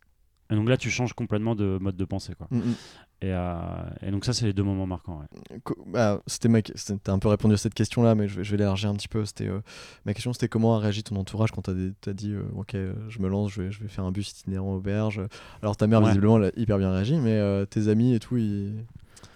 Et 0.49 0.55
donc 0.55 0.67
là, 0.67 0.75
tu 0.75 0.89
changes 0.89 1.13
complètement 1.13 1.53
de 1.53 1.77
mode 1.79 1.95
de 1.95 2.05
pensée. 2.05 2.33
Quoi. 2.33 2.47
Mm, 2.49 2.57
mm. 2.57 2.75
Et, 3.23 3.31
euh, 3.31 3.55
et 4.01 4.09
donc, 4.09 4.25
ça, 4.25 4.33
c'est 4.33 4.45
les 4.45 4.53
deux 4.53 4.63
moments 4.63 4.87
marquants. 4.87 5.19
ouais. 5.19 5.59
Bah, 5.85 6.21
c'était 6.25 6.49
ma... 6.49 6.61
T'as 6.61 7.13
un 7.13 7.19
peu 7.19 7.27
répondu 7.27 7.53
à 7.53 7.57
cette 7.57 7.75
question-là, 7.75 8.15
mais 8.15 8.27
je 8.27 8.37
vais, 8.37 8.43
je 8.43 8.49
vais 8.51 8.57
l'élargir 8.57 8.89
un 8.89 8.95
petit 8.95 9.07
peu. 9.07 9.25
C'était 9.25 9.47
euh, 9.47 9.59
ma 10.05 10.13
question, 10.15 10.33
c'était 10.33 10.47
comment 10.47 10.75
a 10.75 10.79
réagi 10.79 11.03
ton 11.03 11.15
entourage 11.17 11.51
quand 11.51 11.61
t'as 11.61 11.73
des- 11.73 11.93
dit, 12.13 12.31
euh, 12.31 12.41
ok, 12.55 12.75
je 13.09 13.19
me 13.19 13.27
lance, 13.29 13.51
je 13.51 13.61
vais, 13.61 13.71
je 13.71 13.79
vais 13.81 13.89
faire 13.89 14.05
un 14.05 14.11
bus 14.11 14.31
itinérant 14.31 14.73
auberge. 14.73 15.21
Alors 15.61 15.77
ta 15.77 15.85
mère 15.85 16.01
Ouais. 16.01 16.07
visiblement, 16.07 16.37
elle 16.37 16.45
a 16.45 16.51
hyper 16.59 16.79
bien 16.79 16.91
réagi, 16.91 17.15
mais 17.17 17.39
tes 17.67 17.89
amis 17.89 18.15
et 18.15 18.19
tout, 18.19 18.37
ils... 18.37 18.73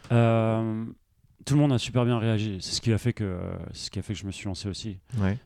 Tout 0.09 1.53
le 1.53 1.59
monde 1.59 1.73
a 1.73 1.77
super 1.77 2.05
bien 2.05 2.17
réagi. 2.17 2.57
C'est 2.61 2.73
ce 2.73 2.81
qui 2.81 2.91
a 2.91 2.97
fait 2.97 3.13
que, 3.13 3.39
c'est 3.71 3.85
ce 3.85 3.91
qui 3.91 3.99
a 3.99 4.01
fait 4.01 4.13
que 4.13 4.19
je 4.19 4.25
me 4.25 4.31
suis 4.31 4.45
lancé 4.47 4.67
aussi. 4.67 4.97
ouais, 5.19 5.37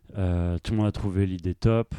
tout 0.64 0.72
le 0.72 0.78
monde 0.78 0.88
a 0.88 0.92
trouvé 0.94 1.26
l'idée 1.26 1.56
top, 1.56 1.94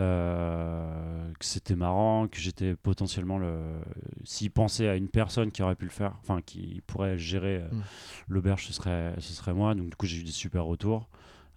euh, 0.00 1.32
que 1.38 1.44
c'était 1.44 1.76
marrant, 1.76 2.28
que 2.28 2.38
j'étais 2.38 2.74
potentiellement 2.74 3.38
le. 3.38 3.60
S'ils 4.24 4.50
pensaient 4.50 4.88
à 4.88 4.96
une 4.96 5.08
personne 5.08 5.50
qui 5.50 5.62
aurait 5.62 5.74
pu 5.76 5.84
le 5.84 5.90
faire, 5.90 6.14
enfin 6.22 6.40
qui 6.40 6.82
pourrait 6.86 7.18
gérer 7.18 7.56
euh, 7.62 7.68
Mm. 7.72 7.82
l'auberge, 8.28 8.66
ce 8.66 8.72
serait, 8.72 9.14
ce 9.18 9.32
serait 9.32 9.54
moi. 9.54 9.74
Donc 9.74 9.90
du 9.90 9.96
coup, 9.96 10.06
j'ai 10.06 10.18
eu 10.20 10.24
des 10.24 10.30
super 10.30 10.64
retours. 10.64 11.08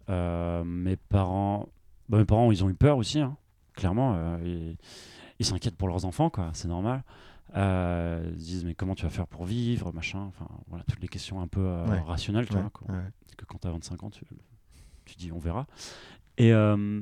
Euh, 0.09 0.63
mes 0.63 0.95
parents, 0.97 1.67
bah, 2.09 2.17
mes 2.17 2.25
parents, 2.25 2.51
ils 2.51 2.63
ont 2.63 2.69
eu 2.69 2.75
peur 2.75 2.97
aussi, 2.97 3.19
hein, 3.19 3.37
clairement. 3.73 4.37
ils 4.43 5.45
s'inquiètent 5.45 5.75
pour 5.77 5.87
leurs 5.87 6.05
enfants, 6.05 6.29
quoi. 6.29 6.51
C'est 6.53 6.67
normal. 6.67 7.03
Ils 7.55 7.59
se 8.39 8.45
disent 8.45 8.65
mais 8.65 8.73
comment 8.75 8.95
tu 8.95 9.03
vas 9.03 9.09
faire 9.09 9.27
pour 9.27 9.45
vivre, 9.45 9.93
machin. 9.93 10.19
Enfin 10.27 10.47
voilà, 10.67 10.83
toutes 10.89 11.01
les 11.01 11.07
questions 11.07 11.41
un 11.41 11.47
peu 11.47 11.61
Ouais. 11.87 11.99
rationnelles, 12.01 12.47
tu 12.47 12.55
ouais, 12.55 12.61
vois. 12.61 12.69
quoi 12.69 12.87
ouais. 12.93 13.03
que 13.37 13.45
quand 13.45 13.59
tu 13.59 13.67
as 13.67 13.71
25 13.71 14.03
ans, 14.03 14.09
tu, 14.09 14.25
tu 15.05 15.15
dis 15.15 15.31
on 15.31 15.39
verra. 15.39 15.65
Et 16.37 16.51
euh, 16.53 17.01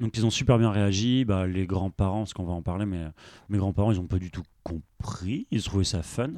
donc 0.00 0.16
ils 0.16 0.24
ont 0.26 0.30
super 0.30 0.58
bien 0.58 0.70
réagi. 0.70 1.24
Bah, 1.24 1.46
les 1.46 1.66
grands-parents, 1.66 2.20
parce 2.20 2.34
qu'on 2.34 2.44
va 2.44 2.52
en 2.52 2.62
parler, 2.62 2.86
mais 2.86 2.98
euh, 3.04 3.10
mes 3.48 3.58
grands-parents, 3.58 3.92
ils 3.92 4.00
ont 4.00 4.06
pas 4.06 4.18
du 4.18 4.30
tout 4.30 4.42
compris. 4.62 5.46
Ils 5.50 5.62
trouvaient 5.62 5.84
ça 5.84 6.02
fun. 6.02 6.30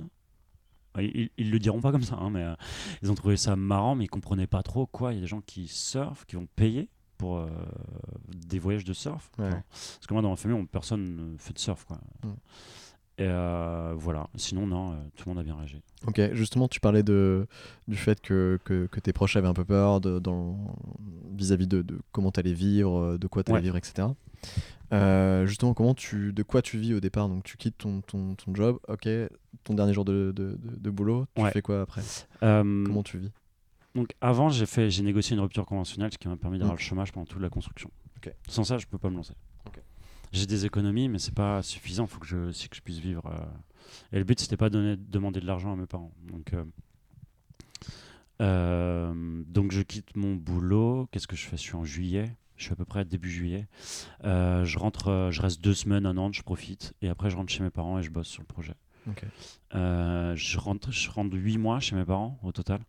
Ils, 0.98 1.30
ils, 1.36 1.50
le 1.50 1.58
diront 1.60 1.80
pas 1.80 1.92
comme 1.92 2.02
ça, 2.02 2.16
hein, 2.16 2.30
mais 2.30 2.42
euh, 2.42 2.54
ils 3.02 3.10
ont 3.12 3.14
trouvé 3.14 3.36
ça 3.36 3.54
marrant, 3.54 3.94
mais 3.94 4.04
ils 4.04 4.10
comprenaient 4.10 4.48
pas 4.48 4.62
trop 4.62 4.86
quoi. 4.86 5.12
Il 5.12 5.16
y 5.16 5.18
a 5.18 5.20
des 5.20 5.28
gens 5.28 5.40
qui 5.40 5.68
surfent, 5.68 6.24
qui 6.26 6.34
vont 6.36 6.48
payer 6.56 6.88
pour 7.16 7.36
euh, 7.38 7.48
des 8.34 8.58
voyages 8.58 8.84
de 8.84 8.92
surf. 8.92 9.30
Ouais. 9.38 9.46
Enfin, 9.46 9.62
parce 9.70 10.06
que 10.06 10.14
moi, 10.14 10.22
dans 10.22 10.30
ma 10.30 10.36
famille, 10.36 10.58
on- 10.58 10.66
personne 10.66 11.32
ne 11.32 11.36
fait 11.38 11.52
de 11.52 11.58
surf. 11.58 11.84
Quoi. 11.84 11.98
Mm. 12.24 12.28
Et 13.20 13.26
euh, 13.28 13.92
voilà. 13.96 14.28
Sinon, 14.34 14.66
non, 14.66 14.92
euh, 14.92 14.96
tout 15.14 15.28
le 15.28 15.34
monde 15.34 15.40
a 15.40 15.44
bien 15.44 15.54
réagi. 15.54 15.82
Ok, 16.06 16.18
justement, 16.32 16.68
tu 16.68 16.80
parlais 16.80 17.02
de, 17.02 17.46
du 17.86 17.96
fait 17.96 18.18
que, 18.22 18.58
que, 18.64 18.86
que 18.86 18.98
tes 18.98 19.12
proches 19.12 19.36
avaient 19.36 19.46
un 19.46 19.52
peu 19.52 19.64
peur 19.66 20.00
de, 20.00 20.18
dans, 20.18 20.56
vis-à-vis 21.36 21.66
de, 21.66 21.82
de 21.82 21.98
comment 22.12 22.30
t'allais 22.32 22.54
vivre, 22.54 22.96
euh, 22.98 23.18
de 23.18 23.26
quoi 23.26 23.44
t'allais 23.44 23.58
Ouais. 23.58 23.62
vivre, 23.62 23.76
etc. 23.76 24.08
Euh, 24.92 25.44
justement, 25.46 25.74
comment 25.74 25.94
tu, 25.94 26.32
de 26.32 26.42
quoi 26.42 26.62
tu 26.62 26.78
vis 26.78 26.94
au 26.94 27.00
départ? 27.00 27.28
Donc, 27.28 27.44
tu 27.44 27.58
quittes 27.58 27.76
ton, 27.78 28.00
ton, 28.00 28.34
ton 28.36 28.54
job, 28.54 28.78
ok, 28.88 29.06
ton 29.64 29.74
dernier 29.74 29.92
jour 29.92 30.06
de, 30.06 30.32
de, 30.34 30.90
boulot, 30.90 31.26
tu 31.36 31.42
Ouais. 31.42 31.50
fais 31.50 31.60
quoi 31.62 31.82
après? 31.82 32.00
Comment 32.40 33.02
tu 33.02 33.18
vis? 33.18 33.30
Donc 33.94 34.14
avant, 34.20 34.48
j'ai 34.50 34.66
fait, 34.66 34.88
j'ai 34.88 35.02
négocié 35.02 35.34
une 35.34 35.42
rupture 35.42 35.66
conventionnelle, 35.66 36.12
ce 36.12 36.16
qui 36.18 36.28
m'a 36.28 36.36
permis 36.36 36.58
d'avoir 36.58 36.74
Mm. 36.74 36.78
le 36.78 36.82
chômage 36.82 37.12
pendant 37.12 37.26
toute 37.26 37.42
la 37.42 37.50
construction. 37.50 37.90
Sans 38.48 38.64
ça, 38.64 38.78
je 38.78 38.86
peux 38.86 38.98
pas 38.98 39.10
me 39.10 39.16
lancer. 39.16 39.34
J'ai 40.32 40.46
des 40.46 40.64
économies, 40.66 41.08
mais 41.08 41.18
c'est 41.18 41.34
pas 41.34 41.62
suffisant. 41.62 42.04
Il 42.04 42.08
faut 42.08 42.20
que 42.20 42.26
je, 42.26 42.68
que 42.68 42.76
je 42.76 42.80
puisse 42.80 42.98
vivre. 42.98 43.26
euh. 43.26 43.44
Et 44.12 44.18
le 44.18 44.24
but, 44.24 44.38
c'était 44.38 44.56
pas 44.56 44.68
de 44.70 44.74
donner, 44.78 44.96
demander 44.96 45.40
de 45.40 45.46
l'argent 45.46 45.72
à 45.72 45.76
mes 45.76 45.86
parents. 45.86 46.12
Donc, 46.22 46.52
euh, 46.52 46.64
euh, 48.40 49.42
donc 49.46 49.72
je 49.72 49.82
quitte 49.82 50.16
mon 50.16 50.34
boulot. 50.34 51.08
Qu'est-ce 51.10 51.26
que 51.26 51.36
je 51.36 51.46
fais? 51.46 51.56
Je 51.56 51.62
suis 51.62 51.74
en 51.74 51.84
juillet. 51.84 52.36
Je 52.56 52.64
suis 52.64 52.72
à 52.72 52.76
peu 52.76 52.84
près 52.84 53.04
début 53.04 53.30
juillet. 53.30 53.66
Euh, 54.24 54.64
je 54.66 54.78
rentre, 54.78 55.28
je 55.32 55.40
reste 55.40 55.62
deux 55.62 55.72
semaines 55.74 56.04
à 56.04 56.12
Nantes, 56.12 56.34
je 56.34 56.42
profite, 56.42 56.92
et 57.00 57.08
après 57.08 57.30
je 57.30 57.36
rentre 57.36 57.50
chez 57.50 57.62
mes 57.62 57.70
parents 57.70 57.98
et 57.98 58.02
je 58.02 58.10
bosse 58.10 58.28
sur 58.28 58.42
le 58.42 58.46
projet. 58.46 58.74
Euh, 59.74 60.36
je 60.36 60.58
rentre, 60.58 60.92
je 60.92 61.10
rentre 61.10 61.34
8 61.34 61.56
mois 61.56 61.80
chez 61.80 61.96
mes 61.96 62.04
parents 62.04 62.38
au 62.42 62.52
total. 62.52 62.80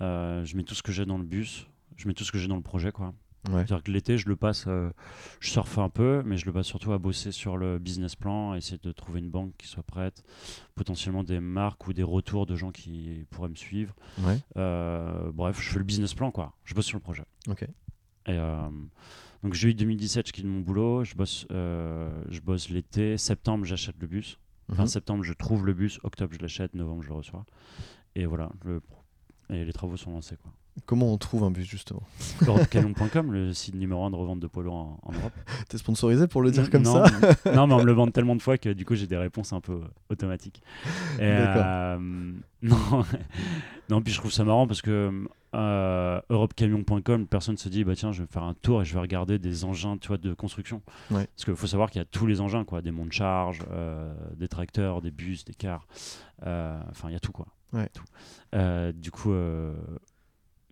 Je 0.00 0.56
mets 0.56 0.62
tout 0.62 0.74
ce 0.74 0.82
que 0.82 0.92
j'ai 0.92 1.06
dans 1.06 1.16
le 1.16 1.24
bus, 1.24 1.66
je 1.96 2.06
mets 2.06 2.12
tout 2.12 2.22
ce 2.24 2.30
que 2.32 2.36
j'ai 2.38 2.48
dans 2.48 2.56
le 2.56 2.62
projet 2.62 2.92
quoi. 2.92 3.14
Ouais. 3.48 3.64
C'est-à-dire 3.66 3.82
que 3.82 3.90
l'été, 3.92 4.18
je 4.18 4.28
le 4.28 4.34
passe, 4.36 4.64
euh, 4.66 4.90
je 5.40 5.50
surfe 5.50 5.78
un 5.78 5.88
peu, 5.88 6.22
mais 6.24 6.36
je 6.36 6.46
le 6.46 6.52
passe 6.52 6.66
surtout 6.66 6.92
à 6.92 6.98
bosser 6.98 7.30
sur 7.32 7.56
le 7.56 7.78
business 7.78 8.16
plan, 8.16 8.52
à 8.52 8.56
essayer 8.56 8.78
de 8.82 8.92
trouver 8.92 9.20
une 9.20 9.30
banque 9.30 9.52
qui 9.56 9.66
soit 9.68 9.82
prête, 9.84 10.24
potentiellement 10.74 11.22
des 11.22 11.38
marques 11.40 11.86
ou 11.86 11.92
des 11.92 12.02
retours 12.02 12.46
de 12.46 12.56
gens 12.56 12.72
qui 12.72 13.24
pourraient 13.30 13.48
me 13.48 13.54
suivre. 13.54 13.94
Ouais. 14.18 14.38
Euh, 14.56 15.30
bref, 15.32 15.60
je 15.60 15.70
fais 15.70 15.78
le 15.78 15.84
business 15.84 16.12
plan 16.14 16.30
quoi. 16.30 16.54
Je 16.64 16.74
bosse 16.74 16.86
sur 16.86 16.96
le 16.98 17.02
projet. 17.02 17.24
Ok. 17.48 17.62
Et 17.62 17.68
euh, 18.30 18.68
donc 19.44 19.54
juillet 19.54 19.74
2017, 19.74 20.26
je 20.28 20.32
quitte 20.32 20.44
mon 20.46 20.60
boulot, 20.60 21.04
je 21.04 21.14
bosse, 21.14 21.46
je 21.50 22.40
bosse 22.40 22.68
l'été. 22.70 23.16
Septembre, 23.16 23.64
j'achète 23.64 23.96
le 24.00 24.06
bus. 24.08 24.38
Fin 24.74 24.82
Mhm. 24.82 24.88
septembre, 24.88 25.22
je 25.22 25.32
trouve 25.32 25.64
le 25.64 25.74
bus. 25.74 26.00
Octobre, 26.02 26.34
je 26.34 26.40
l'achète. 26.40 26.74
Novembre, 26.74 27.02
je 27.04 27.08
le 27.08 27.14
reçois. 27.14 27.44
Et 28.16 28.26
voilà, 28.26 28.50
le, 28.64 28.80
et 29.50 29.64
les 29.64 29.72
travaux 29.72 29.96
sont 29.96 30.10
lancés. 30.10 30.36
Quoi. 30.36 30.52
Comment 30.84 31.12
on 31.12 31.18
trouve 31.18 31.42
un 31.44 31.50
bus 31.50 31.66
justement 31.66 32.02
EuropeCamion.com, 32.46 33.32
le 33.32 33.52
site 33.54 33.74
numéro 33.74 34.04
1 34.04 34.10
de 34.10 34.16
revente 34.16 34.40
de 34.40 34.48
lourds 34.60 34.74
en, 34.74 34.98
en 35.02 35.12
Europe. 35.12 35.32
T'es 35.68 35.78
sponsorisé 35.78 36.28
pour 36.28 36.42
le 36.42 36.50
dire 36.50 36.70
comme 36.70 36.82
non, 36.82 37.04
ça 37.04 37.10
mais- 37.44 37.52
Non, 37.54 37.66
mais 37.66 37.74
on 37.74 37.78
me 37.80 37.84
le 37.86 37.92
vend 37.92 38.06
tellement 38.08 38.36
de 38.36 38.42
fois 38.42 38.58
que 38.58 38.68
du 38.68 38.84
coup, 38.84 38.94
j'ai 38.94 39.06
des 39.06 39.16
réponses 39.16 39.52
un 39.52 39.60
peu 39.60 39.72
euh, 39.72 39.84
automatiques. 40.10 40.62
Et, 41.18 41.26
D'accord. 41.28 41.62
euh, 41.64 41.98
non, 42.62 43.04
non, 43.88 44.02
puis 44.02 44.12
je 44.12 44.18
trouve 44.18 44.32
ça 44.32 44.44
marrant 44.44 44.66
parce 44.66 44.82
que 44.82 45.24
euh, 45.54 46.20
EuropeCamion.com, 46.30 47.26
personne 47.26 47.56
se 47.56 47.68
dit, 47.68 47.82
bah 47.84 47.94
tiens, 47.96 48.12
je 48.12 48.22
vais 48.22 48.28
faire 48.30 48.42
un 48.44 48.54
tour 48.54 48.82
et 48.82 48.84
je 48.84 48.92
vais 48.94 49.00
regarder 49.00 49.38
des 49.38 49.64
engins 49.64 49.96
tu 49.98 50.08
vois, 50.08 50.18
de 50.18 50.34
construction. 50.34 50.82
Ouais. 51.10 51.26
Parce 51.34 51.44
qu'il 51.46 51.56
faut 51.56 51.66
savoir 51.66 51.90
qu'il 51.90 52.00
y 52.00 52.02
a 52.02 52.06
tous 52.06 52.26
les 52.26 52.40
engins, 52.40 52.64
quoi, 52.64 52.82
des 52.82 52.90
monte-charges, 52.92 53.60
euh, 53.72 54.12
des 54.36 54.48
tracteurs, 54.48 55.00
des 55.02 55.10
bus, 55.10 55.44
des 55.44 55.54
cars. 55.54 55.86
Euh, 56.46 56.78
Enfin, 56.90 57.08
il 57.08 57.12
y 57.12 57.16
a 57.16 57.20
tout, 57.20 57.32
quoi. 57.32 57.46
Ouais. 57.72 57.88
Tout. 57.92 58.04
Du 58.94 59.10
coup, 59.10 59.32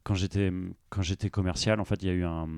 quand 0.04 0.14
j'étais 0.14 0.52
quand 0.90 1.02
j'étais 1.02 1.30
commercial, 1.30 1.80
en 1.80 1.84
fait, 1.84 2.02
il 2.02 2.06
y 2.06 2.10
a 2.10 2.14
eu 2.14 2.24
un 2.24 2.48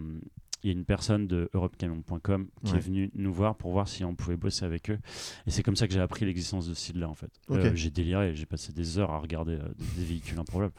il 0.63 0.71
y 0.71 0.71
a 0.71 0.73
une 0.79 0.85
personne 0.85 1.29
de 1.29 1.49
EuropeCamion.com 1.55 2.49
qui 2.65 2.73
Ouais. 2.73 2.79
est 2.79 2.81
venue 2.81 3.11
nous 3.15 3.33
voir 3.33 3.55
pour 3.55 3.71
voir 3.71 3.87
si 3.87 4.05
on 4.05 4.15
pouvait 4.17 4.37
bosser 4.37 4.65
avec 4.65 4.91
eux. 4.91 4.99
Et 5.47 5.51
c'est 5.53 5.63
comme 5.63 5.77
ça 5.77 5.87
que 5.87 5.95
j'ai 5.95 6.01
appris 6.01 6.25
l'existence 6.25 6.69
de 6.69 6.75
ce 6.75 6.81
site-là, 6.81 7.09
en 7.09 7.15
fait. 7.15 7.31
Euh, 7.51 7.71
j'ai 7.75 7.91
déliré, 7.91 8.35
j'ai 8.35 8.47
passé 8.47 8.73
des 8.73 8.99
heures 8.99 9.13
à 9.13 9.19
regarder 9.19 9.53
euh, 9.53 9.69
des, 9.97 10.05
véhicules 10.05 10.39
improbables. 10.39 10.73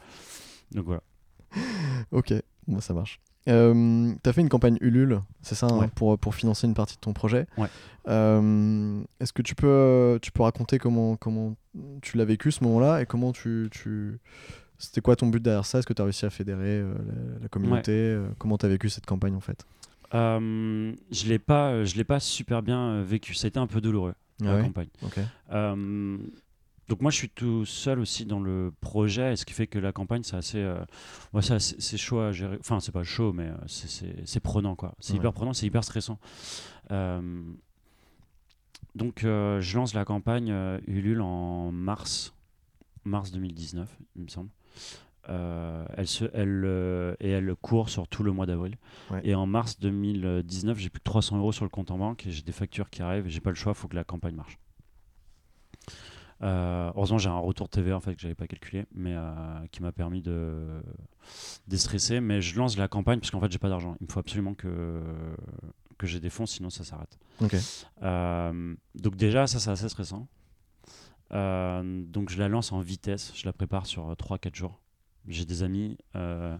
Donc 0.72 0.84
voilà. 0.84 1.02
Ok, 2.10 2.34
bon, 2.66 2.80
ça 2.80 2.92
marche. 2.92 3.18
Euh, 3.48 4.12
T'as 4.22 4.34
fait 4.34 4.42
une 4.42 4.50
campagne 4.50 4.76
Ulule, 4.82 5.22
c'est 5.40 5.54
ça, 5.54 5.68
hein, 5.68 5.88
pour, 5.94 6.18
pour 6.18 6.34
financer 6.34 6.66
une 6.66 6.74
partie 6.74 6.96
de 6.96 7.00
ton 7.00 7.14
projet. 7.14 7.46
Ouais. 7.56 7.68
Euh, 8.08 9.00
Est-ce 9.20 9.32
que 9.32 9.40
tu 9.40 9.54
peux, 9.54 10.18
tu 10.20 10.32
peux 10.32 10.42
raconter 10.42 10.78
comment, 10.78 11.16
comment 11.16 11.54
tu 12.02 12.18
l'as 12.18 12.26
vécu 12.26 12.52
ce 12.52 12.62
moment-là 12.64 13.00
et 13.00 13.06
comment 13.06 13.32
tu. 13.32 13.68
tu... 13.70 14.18
C'était 14.78 15.00
quoi 15.00 15.16
ton 15.16 15.26
but 15.26 15.42
derrière 15.42 15.66
ça? 15.66 15.78
Est-ce 15.80 15.86
que 15.86 15.92
tu 15.92 16.00
as 16.00 16.04
réussi 16.04 16.24
à 16.24 16.30
fédérer 16.30 16.78
euh, 16.80 16.94
la, 17.34 17.40
la 17.40 17.48
communauté 17.48 17.92
Euh, 17.92 18.28
Comment 18.38 18.56
tu 18.58 18.66
as 18.66 18.68
vécu 18.68 18.88
cette 18.88 19.06
campagne 19.06 19.34
en 19.34 19.40
fait? 19.40 19.66
Euh, 20.14 20.94
je 21.10 21.26
l'ai 21.26 21.38
pas, 21.38 21.84
je 21.84 21.96
l'ai 21.96 22.04
pas 22.04 22.20
super 22.20 22.62
bien 22.62 23.02
vécu. 23.02 23.34
Ça 23.34 23.46
a 23.46 23.48
été 23.48 23.58
un 23.58 23.66
peu 23.66 23.80
douloureux 23.80 24.14
Ah 24.40 24.44
la 24.44 24.54
ouais 24.56 24.62
campagne. 24.62 24.88
Euh, 25.52 26.16
donc 26.88 27.02
moi 27.02 27.10
je 27.10 27.16
suis 27.16 27.28
tout 27.28 27.66
seul 27.66 27.98
aussi 27.98 28.24
dans 28.24 28.40
le 28.40 28.72
projet, 28.80 29.32
et 29.32 29.36
ce 29.36 29.44
qui 29.44 29.52
fait 29.52 29.66
que 29.66 29.78
la 29.78 29.92
campagne 29.92 30.22
c'est 30.22 30.36
assez, 30.36 30.64
ouais, 31.34 31.42
c'est 31.42 31.52
assez- 31.54 31.76
c'est 31.80 31.98
chaud 31.98 32.20
à 32.20 32.32
gérer. 32.32 32.56
Enfin 32.60 32.80
c'est 32.80 32.92
pas 32.92 33.02
chaud, 33.04 33.32
mais 33.34 33.50
c'est- 33.66 33.88
c'est 33.88 34.14
c'est 34.24 34.40
prenant 34.40 34.74
quoi. 34.76 34.94
C'est 35.00 35.12
hyper 35.18 35.32
prenant, 35.34 35.52
c'est 35.52 35.66
hyper 35.66 35.84
stressant. 35.84 36.18
Donc 38.94 39.20
je 39.22 39.76
lance 39.76 39.92
la 39.94 40.04
campagne 40.04 40.52
Ulule 40.86 41.20
en 41.20 41.70
mars, 41.72 42.32
mars 43.04 43.30
2019, 43.32 43.88
il 44.16 44.22
me 44.22 44.28
semble. 44.28 44.48
Euh, 45.28 45.84
elle 45.96 46.06
se, 46.06 46.24
elle, 46.32 46.62
euh, 46.64 47.14
et 47.20 47.30
elle 47.30 47.54
court 47.54 47.90
sur 47.90 48.08
tout 48.08 48.22
le 48.22 48.32
mois 48.32 48.46
d'avril. 48.46 48.76
Ouais. 49.10 49.20
Et 49.24 49.34
en 49.34 49.46
mars 49.46 49.78
2019, 49.78 50.78
j'ai 50.78 50.88
plus 50.88 51.00
que 51.00 51.04
300 51.04 51.38
euros 51.38 51.52
sur 51.52 51.64
le 51.64 51.68
compte 51.68 51.90
en 51.90 51.98
banque 51.98 52.26
et 52.26 52.30
j'ai 52.30 52.42
des 52.42 52.52
factures 52.52 52.88
qui 52.88 53.02
arrivent 53.02 53.26
et 53.26 53.30
j'ai 53.30 53.40
pas 53.40 53.50
le 53.50 53.56
choix, 53.56 53.72
il 53.72 53.78
faut 53.78 53.88
que 53.88 53.96
la 53.96 54.04
campagne 54.04 54.34
marche. 54.34 54.58
Euh, 56.40 56.90
heureusement, 56.94 57.18
j'ai 57.18 57.28
un 57.28 57.38
retour 57.38 57.68
TV 57.68 57.92
en 57.92 58.00
fait 58.00 58.14
que 58.14 58.20
j'avais 58.20 58.36
pas 58.36 58.46
calculé, 58.46 58.86
mais 58.94 59.16
qui 59.70 59.82
m'a 59.82 59.92
permis 59.92 60.22
de 60.22 60.80
déstresser. 61.66 62.20
Mais 62.20 62.40
je 62.40 62.56
lance 62.56 62.78
la 62.78 62.88
campagne 62.88 63.18
parce 63.18 63.30
qu'en 63.30 63.40
fait, 63.40 63.52
j'ai 63.52 63.58
pas 63.58 63.68
d'argent. 63.68 63.96
Il 64.00 64.06
me 64.06 64.10
faut 64.10 64.20
absolument 64.20 64.54
que 64.54 65.02
que 65.98 66.06
j'ai 66.06 66.20
des 66.20 66.30
fonds, 66.30 66.46
sinon 66.46 66.70
ça 66.70 66.84
s'arrête. 66.84 67.18
Donc 68.94 69.16
déjà, 69.16 69.46
ça 69.46 69.58
c'est 69.58 69.70
assez 69.70 69.88
stressant. 69.88 70.28
Euh, 71.32 72.02
donc 72.06 72.30
je 72.30 72.38
la 72.38 72.48
lance 72.48 72.72
en 72.72 72.80
vitesse, 72.80 73.32
je 73.34 73.44
la 73.46 73.52
prépare 73.52 73.86
sur 73.86 74.12
3-4 74.12 74.54
jours. 74.54 74.80
J'ai 75.26 75.44
des 75.44 75.62
amis, 75.62 75.98
euh, 76.16 76.56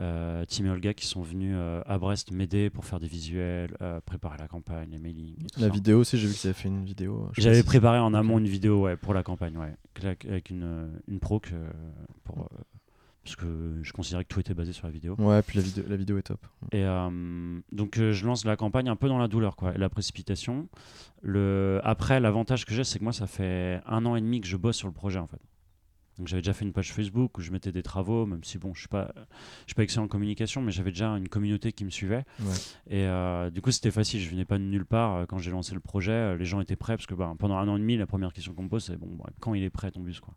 euh, 0.00 0.44
Tim 0.48 0.64
et 0.66 0.70
Olga, 0.70 0.94
qui 0.94 1.06
sont 1.06 1.22
venus 1.22 1.54
euh, 1.56 1.80
à 1.86 1.96
Brest 1.98 2.32
m'aider 2.32 2.68
pour 2.68 2.84
faire 2.84 2.98
des 2.98 3.06
visuels, 3.06 3.76
euh, 3.80 4.00
préparer 4.00 4.36
la 4.38 4.48
campagne, 4.48 4.90
les 4.90 4.98
mailings. 4.98 5.36
La 5.56 5.68
ça. 5.68 5.72
vidéo 5.72 6.00
aussi, 6.00 6.18
j'ai 6.18 6.26
vu 6.26 6.34
qu'ils 6.34 6.48
avaient 6.48 6.58
fait 6.58 6.68
une 6.68 6.84
vidéo. 6.84 7.30
J'avais 7.38 7.62
préparé 7.62 8.00
en 8.00 8.12
amont 8.14 8.38
une 8.38 8.48
vidéo 8.48 8.82
ouais, 8.82 8.96
pour 8.96 9.14
la 9.14 9.22
campagne, 9.22 9.56
ouais, 9.56 9.76
avec 10.02 10.50
une, 10.50 10.90
une 11.06 11.20
pro 11.20 11.38
que, 11.38 11.54
pour, 12.24 12.40
euh, 12.40 12.56
parce 13.24 13.36
que 13.36 13.80
je 13.82 13.92
considérais 13.92 14.24
que 14.24 14.28
tout 14.28 14.40
était 14.40 14.54
basé 14.54 14.72
sur 14.72 14.86
la 14.86 14.92
vidéo. 14.92 15.16
Ouais, 15.18 15.40
puis 15.42 15.58
la 15.58 15.64
vidéo, 15.64 15.84
la 15.88 15.96
vidéo 15.96 16.18
est 16.18 16.22
top. 16.22 16.46
Et 16.72 16.84
euh, 16.84 17.58
donc 17.72 17.98
euh, 17.98 18.12
je 18.12 18.26
lance 18.26 18.44
la 18.44 18.56
campagne 18.56 18.88
un 18.88 18.96
peu 18.96 19.08
dans 19.08 19.18
la 19.18 19.28
douleur, 19.28 19.56
quoi, 19.56 19.74
et 19.74 19.78
la 19.78 19.88
précipitation. 19.88 20.68
Le... 21.22 21.80
Après, 21.84 22.20
l'avantage 22.20 22.66
que 22.66 22.74
j'ai, 22.74 22.84
c'est 22.84 22.98
que 22.98 23.04
moi, 23.04 23.14
ça 23.14 23.26
fait 23.26 23.80
un 23.86 24.04
an 24.04 24.14
et 24.14 24.20
demi 24.20 24.42
que 24.42 24.46
je 24.46 24.58
bosse 24.58 24.76
sur 24.76 24.88
le 24.88 24.92
projet, 24.92 25.18
en 25.18 25.26
fait. 25.26 25.40
Donc 26.18 26.28
j'avais 26.28 26.42
déjà 26.42 26.52
fait 26.52 26.64
une 26.64 26.72
page 26.72 26.92
Facebook 26.92 27.38
où 27.38 27.40
je 27.40 27.50
mettais 27.50 27.72
des 27.72 27.82
travaux, 27.82 28.24
même 28.26 28.44
si 28.44 28.58
bon, 28.58 28.72
je 28.74 28.80
suis 28.80 28.88
pas, 28.88 29.12
je 29.16 29.66
suis 29.66 29.74
pas 29.74 29.82
excellent 29.82 30.04
en 30.04 30.08
communication, 30.08 30.62
mais 30.62 30.70
j'avais 30.70 30.90
déjà 30.90 31.08
une 31.08 31.28
communauté 31.28 31.72
qui 31.72 31.84
me 31.84 31.90
suivait. 31.90 32.24
Ouais. 32.40 32.54
Et 32.88 33.04
euh, 33.06 33.50
du 33.50 33.60
coup, 33.60 33.70
c'était 33.72 33.90
facile. 33.90 34.20
Je 34.20 34.30
venais 34.30 34.44
pas 34.44 34.58
de 34.58 34.62
nulle 34.62 34.86
part. 34.86 35.26
Quand 35.26 35.38
j'ai 35.38 35.50
lancé 35.50 35.74
le 35.74 35.80
projet, 35.80 36.12
euh, 36.12 36.36
les 36.36 36.44
gens 36.44 36.60
étaient 36.60 36.76
prêts 36.76 36.96
parce 36.96 37.06
que 37.06 37.14
bah, 37.14 37.32
pendant 37.38 37.56
un 37.56 37.66
an 37.68 37.76
et 37.76 37.80
demi, 37.80 37.96
la 37.96 38.06
première 38.06 38.32
question 38.32 38.54
qu'on 38.54 38.64
me 38.64 38.68
pose, 38.68 38.84
c'est 38.84 38.96
bon, 38.96 39.08
bah, 39.18 39.30
quand 39.40 39.54
il 39.54 39.64
est 39.64 39.70
prêt 39.70 39.90
ton 39.90 40.00
bus, 40.00 40.20
quoi. 40.20 40.34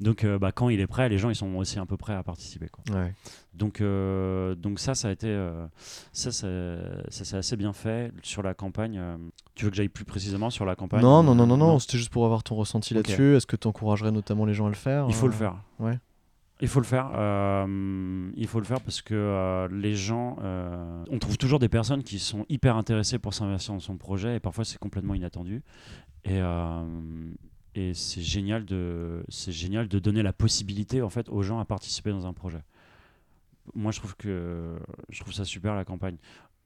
Donc, 0.00 0.24
euh, 0.24 0.38
bah, 0.38 0.52
quand 0.52 0.68
il 0.68 0.80
est 0.80 0.86
prêt, 0.86 1.08
les 1.08 1.18
gens 1.18 1.30
ils 1.30 1.36
sont 1.36 1.54
aussi 1.54 1.78
un 1.78 1.86
peu 1.86 1.96
prêts 1.96 2.14
à 2.14 2.22
participer, 2.22 2.68
quoi. 2.68 2.82
Ouais. 2.94 3.14
Donc, 3.52 3.80
euh, 3.80 4.56
donc 4.56 4.80
ça, 4.80 4.96
ça 4.96 5.08
a 5.08 5.10
été, 5.12 5.32
ça, 6.12 6.32
ça, 6.32 6.48
ça 7.08 7.24
s'est 7.24 7.36
assez 7.36 7.56
bien 7.56 7.72
fait 7.72 8.12
sur 8.22 8.42
la 8.42 8.52
campagne. 8.52 9.00
tu 9.54 9.64
veux 9.64 9.70
que 9.70 9.76
j'aille 9.76 9.88
plus 9.88 10.04
précisément 10.04 10.50
sur 10.50 10.64
la 10.64 10.74
campagne? 10.74 11.00
Non, 11.00 11.22
non, 11.22 11.36
non, 11.36 11.46
non, 11.46 11.56
non, 11.56 11.78
c'était 11.78 11.98
juste 11.98 12.10
pour 12.10 12.24
avoir 12.24 12.42
ton 12.42 12.56
ressenti 12.56 12.94
là-dessus. 12.94 13.36
Est-ce 13.36 13.46
que 13.46 13.56
tu 13.56 13.68
encouragerais 13.68 14.10
notamment 14.10 14.44
les 14.44 14.54
gens 14.54 14.66
à 14.66 14.70
le 14.70 14.74
faire? 14.74 15.03
Il 15.08 15.14
faut 15.14 15.26
euh, 15.26 15.30
le 15.30 15.34
faire. 15.34 15.56
ouais. 15.78 15.98
Il 16.60 16.68
faut 16.68 16.78
le 16.80 16.86
faire. 16.86 17.10
euh, 17.14 18.30
il 18.36 18.46
faut 18.46 18.60
le 18.60 18.64
faire 18.64 18.80
parce 18.80 19.02
que 19.02 19.12
euh, 19.14 19.68
les 19.72 19.96
gens, 19.96 20.36
euh, 20.40 21.04
on 21.10 21.18
trouve 21.18 21.36
toujours 21.36 21.58
des 21.58 21.68
personnes 21.68 22.04
qui 22.04 22.18
sont 22.20 22.46
hyper 22.48 22.76
intéressées 22.76 23.18
pour 23.18 23.34
s'investir 23.34 23.74
dans 23.74 23.80
son 23.80 23.96
projet 23.96 24.36
et 24.36 24.40
parfois 24.40 24.64
c'est 24.64 24.78
complètement 24.78 25.14
inattendu. 25.14 25.62
Et, 26.24 26.40
euh, 26.40 26.84
et 27.74 27.92
c'est 27.92 28.22
génial 28.22 28.64
de, 28.64 29.24
c'est 29.28 29.50
génial 29.52 29.88
de 29.88 29.98
donner 29.98 30.22
la 30.22 30.32
possibilité 30.32 31.02
en 31.02 31.10
fait 31.10 31.28
aux 31.28 31.42
gens 31.42 31.58
à 31.58 31.64
participer 31.64 32.10
dans 32.12 32.26
un 32.26 32.32
projet. 32.32 32.62
Moi, 33.74 33.90
je 33.92 33.98
trouve 33.98 34.14
que 34.16 34.78
je 35.08 35.20
trouve 35.20 35.32
ça 35.34 35.44
super 35.44 35.74
la 35.74 35.84
campagne. 35.84 36.16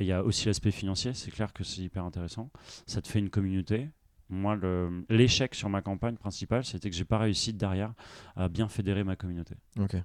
Et 0.01 0.05
il 0.05 0.07
y 0.09 0.13
a 0.13 0.23
aussi 0.23 0.47
l'aspect 0.47 0.71
financier. 0.71 1.15
C'est 1.15 1.31
clair 1.31 1.53
que 1.53 1.65
c'est 1.65 1.81
hyper 1.81 2.05
intéressant. 2.05 2.51
Ça 2.87 3.01
te 3.01 3.09
fait 3.09 3.19
une 3.21 3.31
communauté. 3.31 3.89
Moi, 4.31 4.57
le- 4.57 5.05
l'échec 5.09 5.55
sur 5.55 5.69
ma 5.69 5.81
campagne 5.83 6.17
principale, 6.17 6.65
c'était 6.65 6.91
que 6.91 6.97
j'ai 6.97 7.05
pas 7.05 7.19
réussi 7.19 7.53
derrière 7.55 7.95
à 8.37 8.49
bien 8.49 8.69
fédérer 8.69 9.05
ma 9.05 9.17
communauté. 9.17 9.55
Ok. 9.79 9.97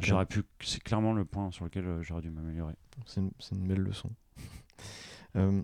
J'aurais 0.00 0.26
pu, 0.26 0.42
c'est 0.60 0.82
clairement 0.82 1.12
le 1.12 1.24
point 1.24 1.50
sur 1.52 1.64
lequel 1.64 1.86
euh, 1.86 2.02
j'aurais 2.02 2.20
dû 2.22 2.30
m'améliorer. 2.30 2.74
C'est 3.06 3.20
une, 3.20 3.30
une 3.52 3.66
belle 3.68 3.80
leçon. 3.80 4.10
Euh, 5.36 5.60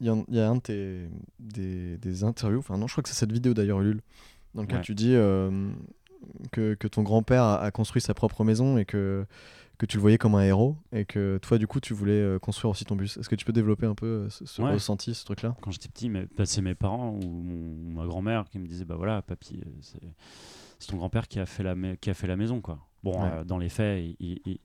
Il 0.00 0.06
y, 0.06 0.38
a 0.40 0.50
un 0.50 0.56
de 0.56 0.60
tes 0.60 1.08
des, 1.38 1.96
des 1.96 2.22
interviews, 2.24 2.58
enfin 2.58 2.76
non, 2.76 2.86
je 2.86 2.92
crois 2.92 3.02
que 3.02 3.08
c'est 3.08 3.14
cette 3.14 3.32
vidéo 3.32 3.54
d'ailleurs, 3.54 3.80
Ulule, 3.80 4.02
dans 4.52 4.60
laquelle 4.60 4.76
Ouais. 4.78 4.82
tu 4.82 4.94
dis 4.94 5.14
euh, 5.14 5.70
que, 6.52 6.74
que 6.74 6.88
ton 6.88 7.02
grand-père 7.02 7.42
a, 7.42 7.60
a 7.62 7.70
construit 7.70 8.00
sa 8.02 8.14
propre 8.14 8.44
maison 8.44 8.78
et 8.78 8.84
que, 8.84 9.26
que 9.78 9.86
tu 9.86 9.96
le 9.96 10.00
voyais 10.00 10.18
comme 10.18 10.34
un 10.34 10.42
héros 10.42 10.76
et 10.92 11.04
que 11.04 11.38
toi, 11.42 11.58
du 11.58 11.66
coup, 11.66 11.80
tu 11.80 11.92
voulais 11.94 12.12
euh, 12.20 12.38
construire 12.38 12.70
aussi 12.70 12.84
ton 12.84 12.96
bus. 12.96 13.16
Est-ce 13.16 13.28
que 13.28 13.34
tu 13.34 13.44
peux 13.44 13.52
développer 13.52 13.86
un 13.86 13.94
peu 13.94 14.06
euh, 14.06 14.30
ce, 14.30 14.46
ce 14.46 14.62
Ouais. 14.62 14.72
ressenti, 14.72 15.14
ce 15.14 15.24
truc-là? 15.24 15.54
Quand 15.60 15.70
j'étais 15.70 15.88
petit, 15.88 16.08
bah, 16.08 16.46
c'est 16.46 16.62
mes 16.62 16.74
parents 16.74 17.10
ou 17.10 17.20
mon- 17.26 17.92
ma 18.00 18.06
grand-mère 18.06 18.44
qui 18.48 18.58
me 18.58 18.66
disaient 18.66 18.84
bah 18.86 18.96
voilà, 18.96 19.20
papy, 19.22 19.60
euh, 19.66 19.70
c'est, 19.82 20.86
ton 20.88 20.96
grand-père 20.96 21.28
qui 21.28 21.38
a 21.40 21.46
fait 21.46 21.62
la 21.62 21.74
qui 21.96 22.10
a 22.10 22.14
fait 22.14 22.26
la 22.26 22.36
maison 22.36 22.60
quoi. 22.60 22.78
Bon, 23.02 23.22
Ouais. 23.22 23.30
euh, 23.32 23.44
dans 23.44 23.58
les 23.58 23.68
faits, 23.68 24.02
il, 24.20 24.40
il, 24.46 24.58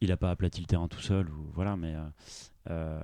il- 0.00 0.12
a 0.12 0.16
pas 0.16 0.30
aplati 0.30 0.60
le 0.60 0.66
terrain 0.66 0.88
tout 0.88 1.00
seul 1.00 1.28
ou 1.30 1.50
voilà, 1.54 1.76
mais 1.76 1.94
euh, 1.94 2.02
euh, 2.70 3.00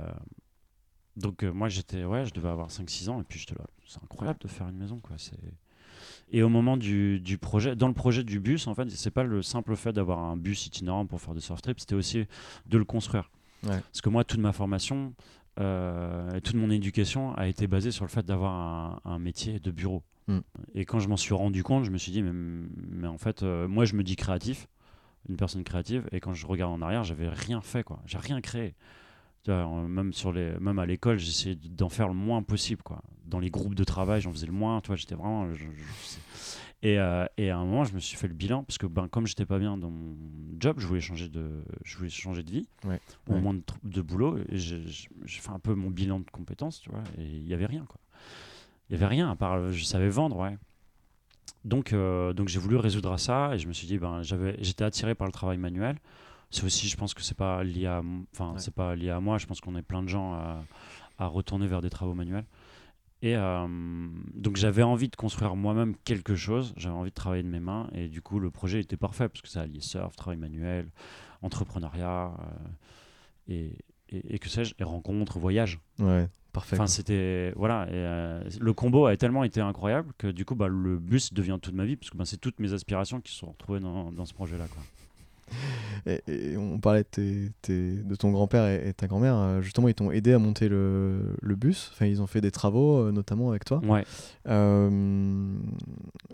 donc 1.17 1.43
moi 1.43 1.69
j'étais 1.69 2.05
ouais, 2.05 2.25
je 2.25 2.33
devais 2.33 2.49
avoir 2.49 2.69
5-6 2.71 3.09
ans 3.11 3.21
et 3.21 3.25
puis 3.25 3.39
j'étais 3.39 3.55
là, 3.55 3.65
c'est 3.87 4.03
incroyable 4.03 4.39
de 4.41 4.49
faire 4.49 4.69
une 4.69 4.77
maison 4.79 4.99
quoi. 5.01 5.17
C'est 5.19 5.37
et 6.33 6.43
au 6.43 6.49
moment 6.49 6.77
du, 6.77 7.21
du 7.21 7.39
projet, 7.39 7.77
dans 7.77 7.89
le 7.89 7.95
projet 7.95 8.25
du 8.25 8.41
bus, 8.41 8.67
en 8.67 8.75
fait, 8.75 8.91
c'est 8.91 9.11
pas 9.11 9.23
le 9.23 9.43
simple 9.43 9.77
fait 9.77 9.93
d'avoir 9.93 10.19
un 10.19 10.37
bus 10.37 10.67
itinérant 10.67 11.07
pour 11.07 11.21
faire 11.21 11.35
des 11.35 11.41
surf 11.41 11.61
trips, 11.61 11.81
c'était 11.81 11.95
aussi 11.95 12.25
de 12.67 12.79
le 12.79 12.85
construire. 12.85 13.31
Ouais. 13.65 13.71
Parce 13.71 14.01
que 14.01 14.09
moi, 14.09 14.25
toute 14.25 14.41
ma 14.41 14.53
formation, 14.53 15.15
euh, 15.61 16.31
et 16.33 16.41
toute 16.41 16.57
mon 16.57 16.71
éducation 16.71 17.35
a 17.35 17.47
été 17.47 17.67
basée 17.67 17.91
sur 17.91 18.05
le 18.05 18.11
fait 18.11 18.25
d'avoir 18.25 18.53
un, 18.55 19.01
un 19.05 19.19
métier 19.19 19.61
de 19.61 19.71
bureau. 19.71 20.03
Mm. 20.27 20.39
Et 20.75 20.85
quand 20.87 20.99
je 20.99 21.09
m'en 21.09 21.19
suis 21.19 21.35
rendu 21.35 21.63
compte, 21.63 21.85
je 21.85 21.91
me 21.91 21.99
suis 21.99 22.13
dit, 22.13 22.23
mais, 22.23 22.33
mais 22.33 23.09
en 23.09 23.19
fait, 23.19 23.43
euh, 23.43 23.69
moi, 23.69 23.85
je 23.85 23.95
me 23.95 24.03
dis 24.03 24.17
créatif, 24.17 24.69
une 25.29 25.37
personne 25.37 25.65
créative, 25.65 26.09
et 26.13 26.21
quand 26.21 26.33
je 26.33 26.47
regarde 26.47 26.73
en 26.73 26.81
arrière, 26.81 27.05
j'avais 27.05 27.29
rien 27.29 27.61
fait, 27.61 27.85
quoi. 27.85 28.01
J'ai 28.07 28.19
rien 28.19 28.41
créé. 28.41 28.75
Même, 29.49 30.13
sur 30.13 30.33
les, 30.33 30.53
même 30.61 30.79
à 30.79 30.87
l'école, 30.87 31.19
j'essayais 31.19 31.57
d'en 31.57 31.89
faire 31.89 32.09
le 32.09 32.15
moins 32.15 32.43
possible, 32.43 32.83
quoi. 32.83 33.03
Dans 33.27 33.41
les 33.41 33.51
groupes 33.51 33.75
de 33.75 33.85
travail, 33.85 34.21
j'en 34.21 34.31
faisais 34.33 34.47
le 34.47 34.53
moins, 34.53 34.81
tu 34.81 34.89
vois, 34.89 34.97
j'étais 34.97 35.15
vraiment. 35.15 35.53
je- 35.53 35.65
je- 35.65 36.19
et, 36.85 36.99
euh, 36.99 37.25
et 37.37 37.51
à 37.51 37.59
un 37.59 37.65
moment, 37.65 37.85
je 37.85 37.95
me 37.95 38.01
suis 38.01 38.17
fait 38.17 38.27
le 38.29 38.35
bilan, 38.35 38.65
parce 38.65 38.77
que 38.79 38.87
ben, 38.87 39.07
comme 39.09 39.27
j'étais 39.27 39.47
pas 39.47 39.59
bien 39.61 39.77
dans 39.79 39.91
mon 39.91 40.17
job, 40.59 40.77
je 40.81 40.87
voulais 40.87 41.01
changer 41.01 41.29
de, 41.29 41.63
je 41.85 41.97
voulais 41.97 42.11
changer 42.11 42.43
de 42.43 42.51
vie 42.51 42.67
Ouais. 42.85 43.01
au 43.29 43.35
Ouais. 43.35 43.41
moins 43.41 43.55
de, 43.85 44.01
boulot. 44.03 44.39
Et 44.49 44.59
j'ai 44.59 44.83
fait 45.27 45.51
un 45.51 45.61
peu 45.61 45.75
mon 45.75 45.91
bilan 45.91 46.19
de 46.21 46.31
compétences, 46.31 46.81
tu 46.81 46.91
vois, 46.91 47.03
et 47.19 47.25
il 47.25 47.47
y 47.49 47.55
avait 47.55 47.67
rien, 47.67 47.85
quoi. 47.87 47.99
Il 48.91 48.93
y 48.93 48.97
avait 48.97 49.07
rien, 49.07 49.31
à 49.31 49.37
part 49.37 49.55
euh, 49.55 49.71
je 49.71 49.85
savais 49.85 50.09
vendre, 50.09 50.37
ouais. 50.39 50.57
Donc, 51.65 51.93
euh, 51.93 52.33
donc 52.33 52.49
j'ai 52.49 52.59
voulu 52.59 52.77
résoudre 52.77 53.13
à 53.13 53.19
ça, 53.19 53.55
et 53.55 53.59
je 53.59 53.69
me 53.69 53.73
suis 53.73 53.87
dit, 53.87 53.99
ben, 53.99 54.23
j'avais, 54.23 54.57
j'étais 54.61 54.83
attiré 54.85 55.15
par 55.15 55.27
le 55.29 55.33
travail 55.33 55.59
manuel. 55.59 55.99
C'est 56.53 56.65
aussi, 56.65 56.87
je 56.89 56.97
pense 56.97 57.15
que 57.15 57.23
c'est 57.23 57.37
pas 57.37 57.65
lié 57.65 57.87
à, 57.87 58.03
enfin, 58.33 58.53
Ouais. 58.53 58.59
c'est 58.59 58.75
pas 58.75 58.95
lié 58.95 59.11
à 59.11 59.19
moi. 59.21 59.39
Je 59.39 59.47
pense 59.47 59.61
qu'on 59.61 59.75
est 59.75 59.83
plein 59.83 60.03
de 60.03 60.09
gens 60.09 60.35
à, 60.35 60.63
à 61.19 61.27
retourner 61.27 61.67
vers 61.67 61.81
des 61.81 61.91
travaux 61.91 62.15
manuels. 62.15 62.45
Et 63.25 63.37
euh, 63.37 63.67
donc 64.35 64.57
j'avais 64.57 64.83
envie 64.83 65.09
de 65.09 65.15
construire 65.17 65.55
moi-même 65.55 65.95
quelque 66.05 66.35
chose, 66.35 66.75
j'avais 66.77 66.95
envie 66.97 67.11
de 67.11 67.15
travailler 67.15 67.45
de 67.45 67.49
mes 67.49 67.61
mains, 67.61 67.89
et 67.95 68.09
du 68.09 68.21
coup 68.21 68.41
le 68.41 68.51
projet 68.51 68.81
était 68.81 68.97
parfait 68.97 69.29
parce 69.29 69.41
que 69.43 69.49
ça 69.49 69.61
alliait 69.63 69.81
surf, 69.81 70.17
travail 70.17 70.39
manuel, 70.39 70.91
entrepreneuriat, 71.41 72.33
euh, 73.49 73.53
et, 73.55 73.79
et, 74.09 74.35
et 74.35 74.39
que 74.41 74.49
sais-je, 74.49 74.75
et 74.79 74.83
rencontres, 74.85 75.39
voyages. 75.39 75.79
Ouais, 76.01 76.29
parfait. 76.53 76.75
Enfin 76.77 76.89
c'était 76.89 77.53
voilà, 77.57 77.87
et, 77.89 77.93
euh, 77.95 78.43
le 78.61 78.73
combo 78.73 79.07
a 79.07 79.17
tellement 79.17 79.45
été 79.45 79.61
incroyable 79.61 80.13
que 80.19 80.27
du 80.27 80.45
coup 80.45 80.57
bah, 80.57 80.67
le 80.69 80.99
bus 80.99 81.33
devient 81.33 81.59
toute 81.63 81.75
ma 81.75 81.85
vie 81.85 81.95
parce 81.97 82.11
que 82.11 82.17
bah, 82.17 82.25
c'est 82.25 82.41
toutes 82.41 82.59
mes 82.59 82.73
aspirations 82.73 83.21
qui 83.21 83.33
se 83.33 83.39
sont 83.39 83.53
retrouvées 83.53 83.81
dans, 83.81 84.11
dans 84.11 84.25
ce 84.27 84.35
projet-là. 84.35 84.67
Quoi. 84.67 84.83
Et, 86.07 86.21
et 86.27 86.57
on 86.57 86.81
parlait 86.81 87.05
de, 87.05 87.09
tes- 87.09 87.51
tes- 87.63 88.03
de 88.03 88.15
ton 88.17 88.33
grand-père 88.33 88.67
et, 88.67 88.89
et 88.89 88.93
ta 88.93 89.07
grand-mère. 89.07 89.37
euh, 89.37 89.61
Justement, 89.63 89.87
ils 89.87 89.95
t'ont 89.95 90.11
aidé 90.11 90.33
à 90.33 90.41
monter 90.41 90.69
le, 90.69 91.37
le 91.41 91.55
bus. 91.55 91.91
Enfin, 91.93 92.07
ils 92.07 92.21
ont 92.21 92.27
fait 92.27 92.41
des 92.41 92.51
travaux, 92.51 92.97
euh, 92.99 93.13
notamment 93.13 93.51
avec 93.51 93.65
toi. 93.65 93.81
Ouais. 93.85 94.05
Euh, 94.49 94.91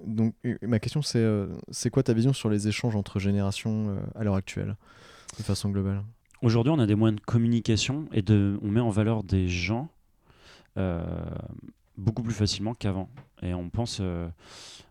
donc, 0.07 0.35
ma 0.63 0.79
question, 0.79 1.03
c'est 1.03 1.23
c'est 1.71 1.91
quoi 1.91 2.03
ta 2.03 2.15
vision 2.15 2.33
sur 2.33 2.49
les 2.49 2.67
échanges 2.67 2.97
entre 2.97 3.19
générations 3.19 3.95
à 4.15 4.25
l'heure 4.25 4.37
actuelle, 4.37 4.75
de 5.37 5.43
façon 5.43 5.69
globale? 5.69 6.03
Aujourd'hui, 6.41 6.73
on 6.75 6.79
a 6.79 6.87
des 6.87 6.95
moyens 6.95 7.21
de 7.21 7.25
communication 7.27 8.07
et 8.13 8.23
de, 8.23 8.59
on 8.63 8.69
met 8.69 8.81
en 8.81 8.89
valeur 8.91 9.23
des 9.23 9.49
gens 9.49 9.89
euh, 10.79 11.05
beaucoup 11.99 12.23
plus 12.23 12.33
facilement 12.35 12.73
qu'avant. 12.75 13.11
Et 13.43 13.53
on 13.55 13.69
pense, 13.69 13.99
euh, 14.01 14.29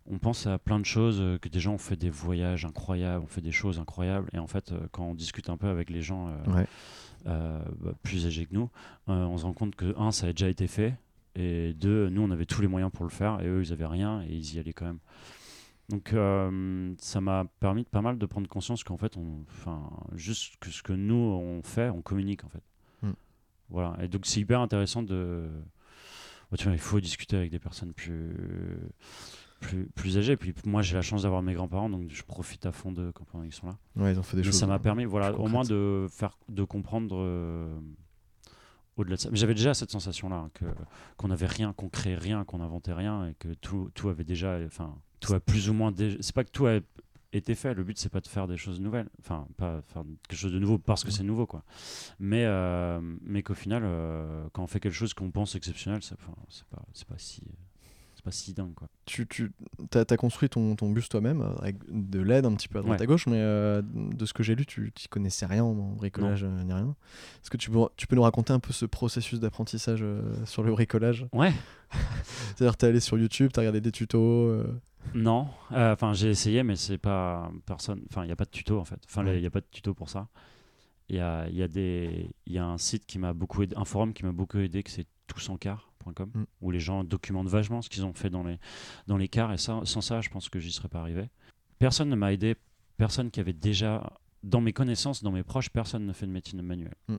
on 0.10 0.18
pense 0.18 0.48
à 0.48 0.58
plein 0.58 0.80
de 0.80 0.86
choses, 0.86 1.18
euh, 1.20 1.38
que 1.38 1.50
des 1.50 1.60
gens 1.60 1.74
ont 1.74 1.78
fait 1.80 1.96
des 1.96 2.10
voyages 2.10 2.66
incroyables, 2.66 3.24
ont 3.24 3.28
fait 3.28 3.42
des 3.42 3.52
choses 3.52 3.80
incroyables. 3.80 4.30
Et 4.34 4.40
en 4.40 4.48
fait, 4.48 4.72
euh, 4.72 4.88
quand 4.92 5.06
on 5.06 5.16
discute 5.16 5.50
un 5.50 5.58
peu 5.58 5.68
avec 5.68 5.90
les 5.90 6.02
gens 6.02 6.30
euh, 6.30 6.52
Ouais. 6.52 6.68
bah, 7.26 7.92
plus 8.04 8.26
âgés 8.26 8.46
que 8.46 8.54
nous, 8.54 8.70
on 9.08 9.38
se 9.38 9.44
rend 9.44 9.54
compte 9.54 9.76
que, 9.76 9.98
un, 9.98 10.12
ça 10.12 10.28
a 10.28 10.32
déjà 10.32 10.50
été 10.50 10.68
fait. 10.68 10.96
Et 11.36 11.74
deux, 11.74 12.10
nous, 12.10 12.22
on 12.22 12.32
avait 12.32 12.46
tous 12.46 12.62
les 12.62 12.68
moyens 12.68 12.92
pour 12.92 13.06
le 13.06 13.12
faire. 13.12 13.42
Et 13.42 13.48
eux, 13.48 13.62
ils 13.62 13.72
avaient 13.74 13.86
rien 13.86 14.24
et 14.24 14.34
ils 14.34 14.56
y 14.56 14.60
allaient 14.60 14.74
quand 14.74 14.86
même. 14.86 15.00
Donc 15.90 16.12
euh, 16.12 16.94
ça 17.00 17.22
m'a 17.22 17.46
permis 17.62 17.84
de 17.84 17.88
pas 17.88 18.02
mal 18.02 18.18
de 18.18 18.26
prendre 18.26 18.48
conscience 18.50 18.84
qu'en 18.84 18.98
fait, 18.98 19.16
on, 19.16 19.46
enfin, 19.50 19.90
juste 20.16 20.58
que 20.60 20.70
ce 20.70 20.84
que 20.84 20.92
nous 20.92 21.16
on 21.16 21.64
fait, 21.64 21.90
on 21.90 22.02
communique 22.02 22.44
en 22.44 22.50
fait. 22.50 22.64
Mm. 23.04 23.12
Voilà. 23.70 23.96
Et 24.02 24.10
donc 24.10 24.26
c'est 24.26 24.42
hyper 24.42 24.60
intéressant 24.60 25.02
de. 25.02 25.48
Bah, 26.52 26.58
tu 26.58 26.66
vois, 26.66 26.74
il 26.74 26.80
faut 26.80 27.00
discuter 27.00 27.38
avec 27.38 27.52
des 27.52 27.60
personnes 27.60 27.94
plus 27.94 28.36
plus, 29.60 29.86
plus 29.96 30.18
âgées. 30.18 30.38
Puis 30.38 30.54
moi, 30.66 30.82
j'ai 30.82 30.96
la 30.96 31.02
chance 31.02 31.24
d'avoir 31.24 31.42
mes 31.42 31.54
grands-parents, 31.54 31.90
donc 31.90 32.10
je 32.10 32.24
profite 32.24 32.66
à 32.66 32.72
fond 32.72 32.92
de 32.92 33.12
quand 33.12 33.26
qu'ils 33.42 33.54
sont 33.54 33.68
là. 33.68 33.78
Ouais, 33.96 34.14
ils 34.14 34.20
ont 34.20 34.24
fait 34.24 34.38
des 34.38 34.42
Mais 34.42 34.48
choses. 34.48 34.60
ça 34.60 34.68
m'a 34.68 34.80
permis, 34.80 35.06
voilà, 35.06 35.34
au 35.38 35.48
moins 35.48 35.64
de 35.64 36.08
faire, 36.10 36.38
de 36.50 36.64
comprendre 36.64 37.16
euh, 37.20 37.78
au-delà 38.98 39.16
de 39.16 39.22
ça. 39.22 39.30
Mais 39.32 39.38
j'avais 39.38 39.54
déjà 39.56 39.74
cette 39.74 39.92
sensation-là, 39.92 40.36
hein, 40.38 40.52
que 40.54 40.66
qu'on 41.18 41.28
n'avait 41.28 41.46
rien, 41.48 41.74
qu'on 41.74 41.90
créait 41.90 42.16
rien, 42.16 42.44
qu'on 42.46 42.62
inventait 42.62 42.94
rien, 42.94 43.28
et 43.30 43.34
que 43.36 43.54
tout, 43.56 43.90
tout 43.94 44.10
avait 44.10 44.24
déjà, 44.24 44.60
enfin, 44.66 44.96
tout 45.20 45.34
a 45.34 45.40
plus 45.40 45.70
ou 45.70 45.74
moins. 45.74 45.92
déjà- 45.92 46.18
C'est 46.22 46.34
pas 46.36 46.44
que 46.44 46.52
tout 46.52 46.66
a 46.68 46.80
été 47.34 47.56
fait. 47.56 47.74
Le 47.74 47.84
but, 47.84 47.98
c'est 47.98 48.10
pas 48.10 48.22
de 48.22 48.28
faire 48.28 48.48
des 48.48 48.58
choses 48.58 48.80
nouvelles, 48.80 49.10
enfin, 49.20 49.48
pas 49.58 49.82
faire 49.82 50.04
quelque 50.28 50.40
chose 50.40 50.54
de 50.54 50.60
nouveau 50.60 50.78
parce 50.78 51.04
que 51.04 51.12
c'est 51.12 51.24
nouveau, 51.24 51.46
quoi. 51.46 51.64
Mais, 52.20 52.46
euh, 52.46 53.00
mais 53.22 53.44
qu'au 53.44 53.54
final, 53.54 53.84
euh, 53.86 54.48
quand 54.54 54.64
on 54.64 54.68
fait 54.68 54.80
quelque 54.80 54.94
chose 54.94 55.14
qu'on 55.14 55.30
pense 55.32 55.54
exceptionnel, 55.56 56.02
c'est 56.02 56.18
pas, 56.18 56.86
c'est 56.94 57.08
pas 57.08 57.18
si, 57.18 57.42
pas 58.28 58.32
si 58.34 58.54
dingue 58.54 58.74
quoi. 58.74 58.90
Tu, 59.06 59.26
tu 59.26 59.50
as, 59.94 60.18
construit 60.18 60.50
ton, 60.50 60.76
ton 60.76 60.90
bus 60.90 61.08
toi-même 61.08 61.42
euh, 61.42 61.56
avec 61.62 61.78
de 61.88 62.20
l'aide 62.20 62.46
un 62.46 62.54
petit 62.56 62.68
peu 62.68 62.80
à 62.80 62.82
droite 62.82 63.00
à 63.00 63.06
gauche, 63.06 63.26
mais 63.26 63.40
euh, 63.40 63.82
de 63.84 64.26
ce 64.26 64.34
que 64.34 64.44
j'ai 64.44 64.54
lu, 64.54 64.66
tu 64.66 64.82
n'y 64.82 65.08
connaissais 65.10 65.46
rien 65.46 65.64
en 65.64 65.74
bricolage 65.74 66.44
euh, 66.44 66.64
ni 66.64 66.74
rien. 66.74 66.94
Est-ce 67.42 67.50
que 67.50 67.56
tu 67.56 67.72
peux, 67.72 67.80
tu 67.96 68.06
peux 68.06 68.18
nous 68.18 68.24
raconter 68.24 68.52
un 68.52 68.60
peu 68.60 68.74
ce 68.74 68.86
processus 68.86 69.40
d'apprentissage 69.40 70.04
sur 70.44 70.64
le 70.64 70.72
bricolage? 70.74 71.26
Ouais. 71.32 71.54
C'est-à-dire, 72.56 72.76
tu 72.76 72.86
es 72.86 72.90
allé 72.90 73.00
sur 73.00 73.18
YouTube, 73.18 73.52
tu 73.54 73.60
as 73.60 73.62
regardé 73.62 73.80
des 73.80 73.94
tutos 73.94 74.62
Non, 75.16 75.48
enfin 75.72 76.12
j'ai 76.12 76.30
essayé, 76.30 76.64
mais 76.64 76.76
c'est 76.76 76.98
pas 76.98 77.50
personne. 77.66 78.02
Enfin, 78.10 78.24
il 78.24 78.28
n'y 78.28 78.34
a 78.34 78.36
pas 78.36 78.46
de 78.46 78.52
tuto 78.52 78.78
en 78.78 78.86
fait. 78.86 79.00
Enfin, 79.06 79.26
il 79.26 79.40
n'y 79.40 79.48
a 79.48 79.52
pas 79.52 79.62
de 79.62 79.68
tuto 79.72 79.94
pour 79.94 80.10
ça. 80.10 80.28
Il 81.08 81.16
y 81.16 81.22
a, 81.22 81.48
y, 81.48 81.64
a 81.64 81.68
y 82.48 82.58
a 82.58 82.66
un 82.66 82.78
site 82.78 83.06
qui 83.06 83.20
m'a 83.20 83.32
beaucoup 83.32 83.64
aidé, 83.64 83.74
un 83.78 83.86
forum 83.86 84.14
qui 84.14 84.26
m'a 84.26 84.34
beaucoup 84.34 84.58
aidé, 84.58 84.84
que 84.84 84.92
c'est 84.92 85.08
mm. 86.12 86.46
où 86.62 86.72
les 86.72 86.80
gens 86.80 87.04
documentent 87.04 87.48
vachement 87.48 87.82
ce 87.82 87.90
qu'ils 87.90 88.06
ont 88.06 88.14
fait 88.14 88.30
dans 88.30 88.44
les, 88.44 88.60
dans 89.08 89.18
les 89.18 89.28
cars. 89.28 89.54
Et 89.54 89.58
ça, 89.58 89.82
sans 89.84 90.02
ça, 90.02 90.22
je 90.22 90.30
pense 90.30 90.50
que 90.50 90.60
j'y 90.60 90.72
serais 90.72 90.90
pas 90.90 91.00
arrivé. 91.00 91.30
Personne 91.80 92.10
ne 92.10 92.16
m'a 92.16 92.34
aidé, 92.34 92.56
personne 92.98 93.32
qui 93.32 93.40
avait 93.40 93.54
déjà, 93.54 94.12
dans 94.44 94.62
mes 94.62 94.74
connaissances, 94.74 95.24
dans 95.24 95.32
mes 95.32 95.44
proches, 95.44 95.70
personne 95.70 96.06
ne 96.06 96.14
fait 96.14 96.26
de 96.26 96.32
médecine 96.32 96.62
manuelle. 96.62 96.96
Mm. 97.08 97.16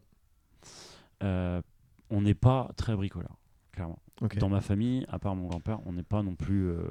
Euh, 1.22 1.62
on 2.10 2.22
n'est 2.22 2.34
pas 2.34 2.70
très 2.76 2.96
bricoleur, 2.96 3.36
clairement. 3.72 3.98
Dans 4.38 4.48
ma 4.48 4.60
famille, 4.60 5.04
à 5.08 5.18
part 5.18 5.36
mon 5.36 5.46
grand-père, 5.46 5.80
on 5.86 5.92
n'est 5.92 6.02
pas 6.02 6.22
non 6.22 6.34
plus, 6.34 6.68
euh, 6.68 6.82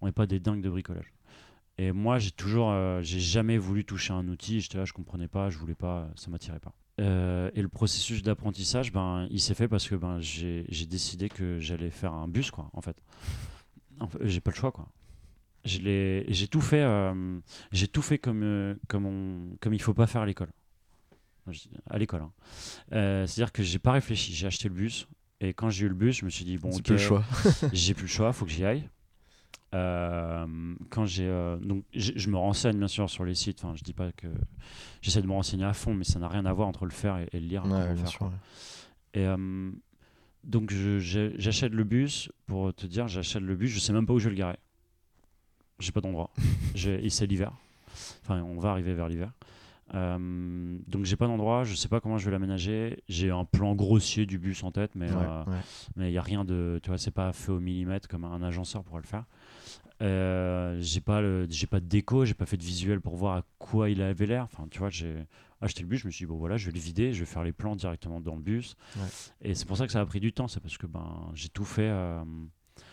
on 0.00 0.06
n'est 0.06 0.12
pas 0.12 0.26
des 0.26 0.40
dingues 0.40 0.62
de 0.62 0.70
bricolage. 0.70 1.12
Et 1.76 1.92
moi, 1.92 2.18
j'ai 2.18 2.30
toujours, 2.32 2.70
euh, 2.70 3.00
j'ai 3.02 3.20
jamais 3.20 3.58
voulu 3.58 3.84
toucher 3.84 4.12
un 4.12 4.26
outil. 4.28 4.60
J'étais 4.60 4.78
là, 4.78 4.84
je 4.84 4.92
comprenais 4.92 5.28
pas, 5.28 5.50
je 5.50 5.58
voulais 5.58 5.76
pas, 5.76 6.08
ça 6.16 6.30
m'attirait 6.30 6.58
pas. 6.58 6.72
Euh, 7.00 7.50
et 7.54 7.62
le 7.62 7.68
processus 7.68 8.22
d'apprentissage, 8.22 8.92
ben, 8.92 9.26
il 9.30 9.40
s'est 9.40 9.54
fait 9.54 9.68
parce 9.68 9.88
que 9.88 9.94
ben, 9.94 10.18
j'ai 10.20 10.86
décidé 10.86 11.28
que 11.28 11.58
j'allais 11.60 11.90
faire 11.90 12.12
un 12.12 12.28
bus, 12.28 12.50
quoi, 12.50 12.70
en 12.72 12.80
fait. 12.80 12.96
j'ai 14.22 14.40
pas 14.40 14.50
le 14.50 14.56
choix, 14.56 14.72
quoi. 14.72 14.88
J'ai 15.64 16.48
tout 16.50 16.60
fait, 16.60 16.82
euh, 16.82 17.38
j'ai 17.72 17.88
tout 17.88 18.02
fait 18.02 18.18
comme, 18.18 18.76
comme, 18.88 19.06
on, 19.06 19.56
comme 19.60 19.74
il 19.74 19.82
faut 19.82 19.94
pas 19.94 20.06
faire 20.06 20.22
à 20.22 20.26
l'école. 20.26 20.50
À 21.88 21.98
l'école. 21.98 22.22
Hein. 22.22 23.26
C'est-à-dire 23.26 23.52
que 23.52 23.62
j'ai 23.62 23.78
pas 23.78 23.92
réfléchi, 23.92 24.34
j'ai 24.34 24.46
acheté 24.46 24.68
le 24.68 24.74
bus. 24.74 25.06
Et 25.40 25.54
quand 25.54 25.70
j'ai 25.70 25.86
eu 25.86 25.88
le 25.88 25.94
bus, 25.94 26.18
je 26.18 26.24
me 26.24 26.30
suis 26.30 26.44
dit, 26.44 26.58
bon, 26.58 26.70
ok, 26.70 26.82
plus 26.82 26.92
le 26.92 26.98
choix. 26.98 27.24
j'ai 27.72 27.94
plus 27.94 28.04
le 28.04 28.08
choix, 28.08 28.32
faut 28.32 28.44
que 28.44 28.50
j'y 28.50 28.64
aille. 28.64 28.88
Euh, 29.74 30.46
quand 30.88 31.04
j'ai 31.04 31.26
euh, 31.26 31.58
donc 31.58 31.84
je 31.92 32.30
me 32.30 32.38
renseigne 32.38 32.78
bien 32.78 32.88
sûr 32.88 33.10
sur 33.10 33.24
les 33.24 33.34
sites. 33.34 33.62
Enfin, 33.62 33.74
je 33.76 33.84
dis 33.84 33.92
pas 33.92 34.12
que 34.12 34.28
j'essaie 35.02 35.20
de 35.20 35.26
me 35.26 35.32
renseigner 35.32 35.64
à 35.64 35.74
fond, 35.74 35.94
mais 35.94 36.04
ça 36.04 36.18
n'a 36.18 36.28
rien 36.28 36.46
à 36.46 36.52
voir 36.52 36.68
entre 36.68 36.84
le 36.84 36.90
faire 36.90 37.18
et, 37.18 37.28
le 37.34 37.46
lire. 37.46 37.64
Et 39.14 39.26
euh, 39.26 39.70
donc 40.44 40.70
j'achète 40.70 41.72
le 41.72 41.84
bus 41.84 42.30
pour 42.46 42.72
te 42.72 42.86
dire, 42.86 43.08
j'achète 43.08 43.42
le 43.42 43.56
bus. 43.56 43.70
Je 43.70 43.78
sais 43.78 43.92
même 43.92 44.06
pas 44.06 44.14
où 44.14 44.18
je 44.18 44.24
vais 44.24 44.30
le 44.30 44.36
garer. 44.36 44.56
J'ai 45.80 45.92
pas 45.92 46.00
d'endroit. 46.00 46.30
et 46.86 47.10
c'est 47.10 47.26
l'hiver. 47.26 47.52
Enfin, 48.22 48.42
on 48.42 48.58
va 48.58 48.70
arriver 48.70 48.94
vers 48.94 49.08
l'hiver. 49.08 49.32
donc 49.92 51.04
j'ai 51.04 51.16
pas 51.16 51.26
d'endroit, 51.26 51.64
je 51.64 51.74
sais 51.74 51.88
pas 51.88 52.00
comment 52.00 52.16
je 52.16 52.24
vais 52.24 52.30
l'aménager. 52.30 53.02
J'ai 53.08 53.30
un 53.30 53.44
plan 53.44 53.74
grossier 53.74 54.24
du 54.24 54.38
bus 54.38 54.64
en 54.64 54.70
tête, 54.72 54.94
mais 54.94 55.08
mais 55.94 56.10
il 56.10 56.14
y 56.14 56.18
a 56.18 56.22
rien 56.22 56.46
de, 56.46 56.80
tu 56.82 56.88
vois, 56.88 56.96
c'est 56.96 57.10
pas 57.10 57.34
fait 57.34 57.52
au 57.52 57.60
millimètre 57.60 58.08
comme 58.08 58.24
un 58.24 58.40
agenceur 58.40 58.82
pourrait 58.82 59.02
le 59.02 59.06
faire. 59.06 59.24
Euh, 60.00 60.78
j'ai 60.80 61.00
pas 61.00 61.20
j'ai 61.48 61.66
pas 61.66 61.80
de 61.80 61.86
déco, 61.86 62.24
j'ai 62.24 62.34
pas 62.34 62.46
fait 62.46 62.56
de 62.56 62.62
visuel 62.62 63.00
pour 63.00 63.16
voir 63.16 63.36
à 63.36 63.42
quoi 63.58 63.90
il 63.90 64.00
avait 64.02 64.26
l'air. 64.26 64.44
Enfin, 64.44 64.66
tu 64.70 64.78
vois, 64.78 64.90
j'ai 64.90 65.26
acheté 65.60 65.82
le 65.82 65.88
bus, 65.88 66.00
je 66.00 66.06
me 66.06 66.12
suis 66.12 66.24
dit 66.24 66.28
bon 66.28 66.36
voilà, 66.36 66.56
je 66.56 66.66
vais 66.66 66.72
le 66.72 66.78
vider, 66.78 67.12
je 67.12 67.20
vais 67.20 67.26
faire 67.26 67.42
les 67.42 67.52
plans 67.52 67.74
directement 67.74 68.20
dans 68.20 68.36
le 68.36 68.40
bus. 68.42 68.76
Et 69.42 69.54
c'est 69.54 69.66
pour 69.66 69.76
ça 69.76 69.86
que 69.86 69.92
ça 69.92 70.00
a 70.00 70.06
pris 70.06 70.20
du 70.20 70.32
temps, 70.32 70.46
c'est 70.48 70.60
parce 70.60 70.78
que 70.78 70.86
ben 70.86 71.30
j'ai 71.34 71.48
tout 71.48 71.64
fait. 71.64 71.88
Euh, 71.88 72.22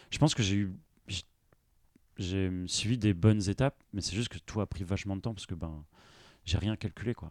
je 0.10 0.18
pense 0.18 0.34
que 0.34 0.42
j'ai 0.44 0.56
eu 0.56 0.74
j'ai 2.18 2.50
suivi 2.68 2.98
des 2.98 3.14
bonnes 3.14 3.50
étapes, 3.50 3.84
mais 3.92 4.00
c'est 4.02 4.16
juste 4.16 4.30
que 4.30 4.38
tout 4.40 4.62
a 4.62 4.66
pris 4.66 4.84
vachement 4.86 5.18
de 5.18 5.22
temps 5.22 5.34
parce 5.34 5.46
que 5.46 5.54
ben 5.56 5.84
j'ai 6.46 6.58
rien 6.58 6.76
calculé 6.78 7.14
quoi. 7.14 7.30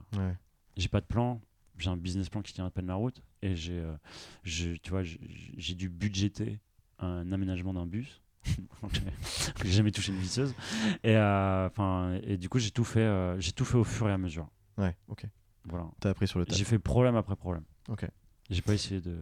J'ai 0.77 0.89
pas 0.89 1.01
de 1.01 1.07
plan, 1.07 1.41
j'ai 1.79 1.89
un 1.89 1.97
business 1.97 2.29
plan 2.29 2.43
qui 2.43 2.53
tient 2.53 2.67
à 2.67 2.71
peine 2.71 2.87
la 2.87 2.95
route 2.95 3.23
et 3.43 3.57
j'ai 3.57 3.79
euh, 3.81 3.97
tu 4.45 4.91
vois 4.91 5.03
j'ai 5.03 5.75
dû 5.75 5.89
budgéter 5.89 6.61
un 6.99 7.33
aménagement 7.33 7.73
d'un 7.73 7.87
bus 7.87 8.21
j'ai 9.65 9.71
jamais 9.71 9.91
touché 9.91 10.13
une 10.13 10.19
visseuse. 10.19 10.55
Et, 11.03 11.17
euh, 11.17 11.67
enfin 11.67 12.19
et 12.23 12.37
du 12.37 12.49
coup, 12.49 12.59
j'ai 12.59 12.71
tout, 12.71 12.85
fait, 12.85 13.01
euh, 13.01 13.39
j'ai 13.41 13.53
tout 13.53 13.65
fait 13.65 13.79
au 13.79 13.85
fur 13.85 14.09
et 14.09 14.13
à 14.13 14.19
mesure. 14.19 14.49
Ouais, 14.79 14.97
ok. 15.09 15.27
Voilà. 15.67 15.87
T'as 16.01 16.11
appris 16.11 16.29
sur 16.29 16.39
le 16.39 16.47
tas. 16.47 16.55
J'ai 16.55 16.65
fait 16.65 16.79
problème 16.79 17.17
après 17.17 17.37
problème. 17.37 17.65
Ok. 17.89 18.07
J'ai 18.51 18.61
pas 18.61 18.75
essayé 18.75 19.01
de. 19.01 19.17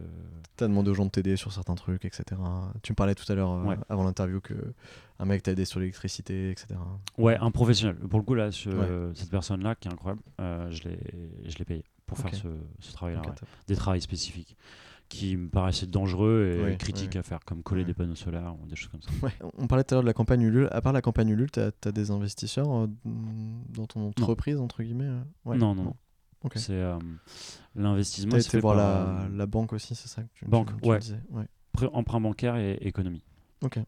T'as 0.57 0.67
demandé 0.67 0.91
aux 0.91 0.93
gens 0.93 1.05
de 1.05 1.09
t'aider 1.09 1.37
sur 1.37 1.53
certains 1.53 1.75
trucs, 1.75 2.03
etc. 2.03 2.23
Tu 2.81 2.91
me 2.91 2.95
parlais 2.95 3.15
tout 3.15 3.29
à 3.31 3.35
l'heure, 3.35 3.51
euh, 3.51 3.75
avant 3.87 4.03
l'interview, 4.03 4.41
que 4.41 4.53
un 5.19 5.25
mec 5.25 5.43
t'a 5.43 5.53
aidé 5.53 5.63
sur 5.63 5.79
l'électricité, 5.79 6.51
etc. 6.51 6.75
Ouais, 7.17 7.37
un 7.37 7.49
professionnel. 7.51 7.95
Pour 7.95 8.19
le 8.19 8.25
coup, 8.25 8.35
là, 8.35 8.51
cette 8.51 9.29
personne-là, 9.29 9.75
qui 9.75 9.87
est 9.87 9.93
incroyable, 9.93 10.21
je 10.39 10.83
l'ai 10.83 11.65
payé 11.65 11.85
pour 12.05 12.17
faire 12.17 12.35
ce, 12.35 12.49
ce 12.79 12.91
travail-là. 12.91 13.21
Des 13.67 13.77
travaux 13.77 13.99
spécifiques 14.01 14.57
qui 15.13 15.37
me 15.37 15.47
paraissaient 15.47 15.85
dangereux 15.85 16.69
et 16.71 16.75
critiques 16.77 17.15
à 17.15 17.21
faire, 17.21 17.39
comme 17.45 17.61
coller 17.61 17.85
des 17.85 17.93
panneaux 17.93 18.15
solaires 18.15 18.55
ou 18.61 18.65
des 18.65 18.75
choses 18.75 18.89
comme 18.89 19.01
ça. 19.03 19.11
On 19.59 19.67
parlait 19.67 19.83
tout 19.83 19.93
à 19.93 19.95
l'heure 19.97 20.03
de 20.03 20.07
la 20.07 20.13
campagne 20.13 20.41
Ulule. 20.41 20.67
À 20.71 20.81
part 20.81 20.91
la 20.91 21.01
campagne 21.01 21.29
Ulule, 21.29 21.51
tu 21.51 21.59
as, 21.59 21.91
des 21.91 22.09
investisseurs 22.09 22.67
euh, 22.71 22.87
dans 23.05 23.85
ton 23.85 24.07
entreprise, 24.07 24.59
entre 24.59 24.81
guillemets 24.81 25.05
euh 25.05 25.55
Non, 25.55 25.75
non. 25.75 25.83
non. 25.83 25.95
C'est 26.55 26.73
euh, 26.73 26.97
l'investissement. 27.75 28.31
Tu 28.31 28.37
as 28.37 28.39
été 28.39 28.59
voir 28.59 28.75
la, 28.75 29.27
la, 29.31 29.45
banque 29.45 29.73
aussi, 29.73 29.93
c'est 29.93 30.07
ça 30.07 30.23
que 30.23 30.29
tu, 30.33 30.45
Banque, 30.45 30.71
ouais. 30.83 30.99
Emprunt 31.93 32.19
bancaire 32.19 32.55
et 32.55 32.73
économie. 32.81 33.23
Ok. 33.63 33.79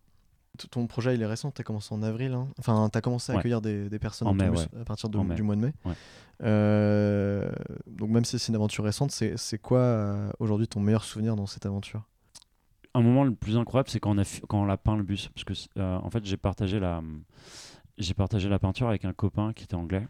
Ton 0.71 0.87
projet, 0.87 1.15
il 1.15 1.21
est 1.21 1.25
récent, 1.25 1.51
tu 1.51 1.61
as 1.61 1.63
commencé 1.63 1.93
en 1.93 2.01
avril. 2.03 2.33
Hein. 2.33 2.47
Enfin, 2.59 2.89
tu 2.91 2.97
as 2.97 3.01
commencé 3.01 3.31
à 3.31 3.37
accueillir 3.37 3.61
des, 3.61 3.89
des 3.89 3.99
personnes 3.99 4.27
en 4.27 4.33
mai, 4.33 4.49
à 4.79 4.85
partir 4.85 5.09
du 5.09 5.17
mois 5.17 5.55
de 5.55 5.61
mai. 5.61 5.73
Euh, 6.43 7.49
donc, 7.87 8.09
même 8.09 8.25
si 8.25 8.37
c'est 8.39 8.49
une 8.49 8.55
aventure 8.55 8.83
récente, 8.83 9.11
c'est 9.11 9.57
quoi 9.59 9.79
euh, 9.79 10.29
aujourd'hui 10.39 10.67
ton 10.67 10.79
meilleur 10.79 11.03
souvenir 11.03 11.35
dans 11.35 11.45
cette 11.45 11.65
aventure? 11.65 12.03
Un 12.93 13.01
moment 13.01 13.23
le 13.23 13.33
plus 13.33 13.57
incroyable, 13.57 13.89
c'est 13.89 13.99
quand, 13.99 14.15
on 14.15 14.17
a 14.17 14.23
quand 14.47 14.61
on 14.61 14.69
a 14.69 14.77
peint 14.77 14.95
le 14.95 15.03
bus. 15.03 15.29
Parce 15.29 15.43
que, 15.43 15.53
euh, 15.79 15.97
en 15.97 16.09
fait, 16.09 16.25
j'ai 16.25 16.37
partagé, 16.37 16.79
la, 16.79 17.01
partagé 18.15 18.47
la 18.49 18.59
peinture 18.59 18.87
avec 18.87 19.05
un 19.05 19.13
copain 19.13 19.53
qui 19.53 19.65
était 19.65 19.75
anglais. 19.75 20.07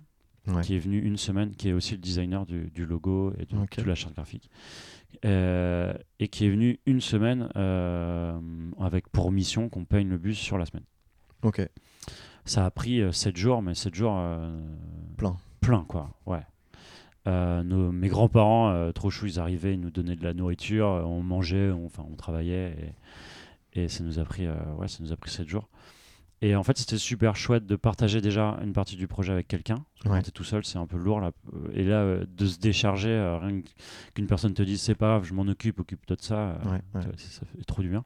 Qui 0.62 0.76
est 0.76 0.80
venu 0.80 1.00
une 1.00 1.18
semaine, 1.18 1.56
qui 1.56 1.70
est 1.70 1.74
aussi 1.74 1.94
le 1.94 2.00
designer 2.00 2.46
du, 2.46 2.70
du 2.72 2.86
logo 2.86 3.34
et 3.40 3.46
de, 3.46 3.82
de 3.82 3.88
la 3.88 3.96
charte 3.96 4.16
graphique. 4.16 4.50
Euh, 5.24 5.94
et 6.20 6.28
qui 6.28 6.46
est 6.46 6.50
venu 6.50 6.80
une 6.86 7.02
semaine 7.02 7.50
euh, 7.56 8.38
avec 8.80 9.10
pour 9.10 9.32
mission 9.32 9.70
qu'on 9.70 9.86
peigne 9.86 10.10
le 10.10 10.18
bus 10.18 10.38
sur 10.38 10.58
la 10.58 10.66
semaine. 10.66 10.84
Ok. 11.42 11.68
Ça 12.44 12.66
a 12.66 12.72
pris 12.72 13.02
7 13.12 13.34
euh, 13.34 13.38
jours, 13.38 13.62
mais 13.62 13.74
7 13.76 13.96
jours. 13.96 14.22
plein. 15.18 15.38
Plein, 15.62 15.84
quoi, 15.88 16.12
ouais. 16.28 16.44
nos, 17.26 17.92
mes 17.92 18.08
grands-parents, 18.08 18.92
trop 18.94 19.10
chou, 19.10 19.26
ils 19.26 19.40
arrivaient, 19.40 19.74
ils 19.74 19.80
nous 19.80 19.90
donnaient 19.90 20.16
de 20.16 20.24
la 20.24 20.36
nourriture, 20.36 20.86
on 20.86 21.24
mangeait, 21.24 21.72
on, 21.72 21.88
enfin, 21.88 22.06
on 22.08 22.16
travaillait, 22.16 22.94
et, 23.74 23.82
et, 23.82 23.88
ça 23.88 24.04
nous 24.04 24.20
a 24.20 24.26
pris, 24.26 24.48
ouais, 24.48 24.88
ça 24.88 25.00
nous 25.02 25.12
a 25.12 25.18
pris 25.18 25.32
7 25.32 25.48
jours. 25.48 25.68
Et 26.46 26.56
en 26.56 26.62
fait, 26.62 26.78
c'était 26.78 27.00
super 27.00 27.36
chouette 27.36 27.66
de 27.66 27.76
partager 27.76 28.22
déjà 28.22 28.60
une 28.62 28.72
partie 28.72 28.96
du 28.96 29.08
projet 29.08 29.34
avec 29.34 29.48
quelqu'un. 29.48 29.84
Quand 30.04 30.22
tu 30.22 30.28
es 30.28 30.32
tout 30.32 30.44
seul, 30.44 30.64
c'est 30.64 30.78
un 30.78 30.86
peu 30.86 30.96
lourd. 30.96 31.20
Là. 31.20 31.32
Et 31.74 31.84
là, 31.84 32.02
euh, 32.02 32.24
de 32.38 32.46
se 32.46 32.60
décharger, 32.60 33.10
euh, 33.10 33.40
rien 33.40 33.62
qu'une 34.14 34.28
personne 34.28 34.54
te 34.54 34.62
dise 34.62 34.80
c'est 34.80 34.94
pas 34.94 35.08
grave, 35.08 35.24
je 35.24 35.34
m'en 35.34 35.48
occupe, 35.48 35.80
occupe-toi 35.80 36.16
de 36.16 36.22
ça, 36.22 36.36
euh, 36.36 36.78
ça 36.94 37.48
fait 37.48 37.64
trop 37.66 37.82
du 37.82 37.90
bien. 37.90 38.06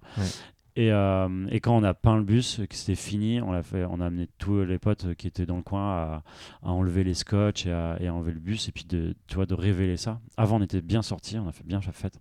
Et, 0.76 0.92
euh, 0.92 1.48
et, 1.50 1.60
quand 1.60 1.76
on 1.76 1.84
a 1.84 1.94
peint 1.94 2.18
le 2.18 2.24
bus, 2.24 2.62
que 2.70 2.76
c'était 2.76 2.96
fini, 2.96 3.42
on 3.42 3.52
a, 3.52 3.64
fait, 3.64 3.86
on 3.86 4.00
a 4.00 4.06
amené 4.06 4.28
tous 4.38 4.64
les 4.64 4.78
potes 4.78 5.14
qui 5.16 5.28
étaient 5.28 5.46
dans 5.46 5.58
le 5.58 5.62
coin 5.62 5.90
à, 5.90 6.24
à 6.64 6.70
enlever 6.70 7.04
les 7.04 7.14
scotch 7.14 7.66
et 7.66 7.72
à, 7.72 7.98
et 8.00 8.08
à, 8.08 8.14
enlever 8.14 8.32
le 8.32 8.40
bus 8.40 8.68
et 8.70 8.72
puis 8.72 8.86
de, 8.86 9.16
tu 9.28 9.36
vois, 9.36 9.46
de 9.46 9.56
révéler 9.56 9.98
ça. 9.98 10.20
Avant, 10.38 10.58
on 10.58 10.62
était 10.62 10.82
bien 10.82 11.02
sortis, 11.02 11.38
on 11.38 11.48
a 11.48 11.52
fait 11.52 11.66
bien 11.66 11.80
la 11.86 11.92
fête 11.92 12.20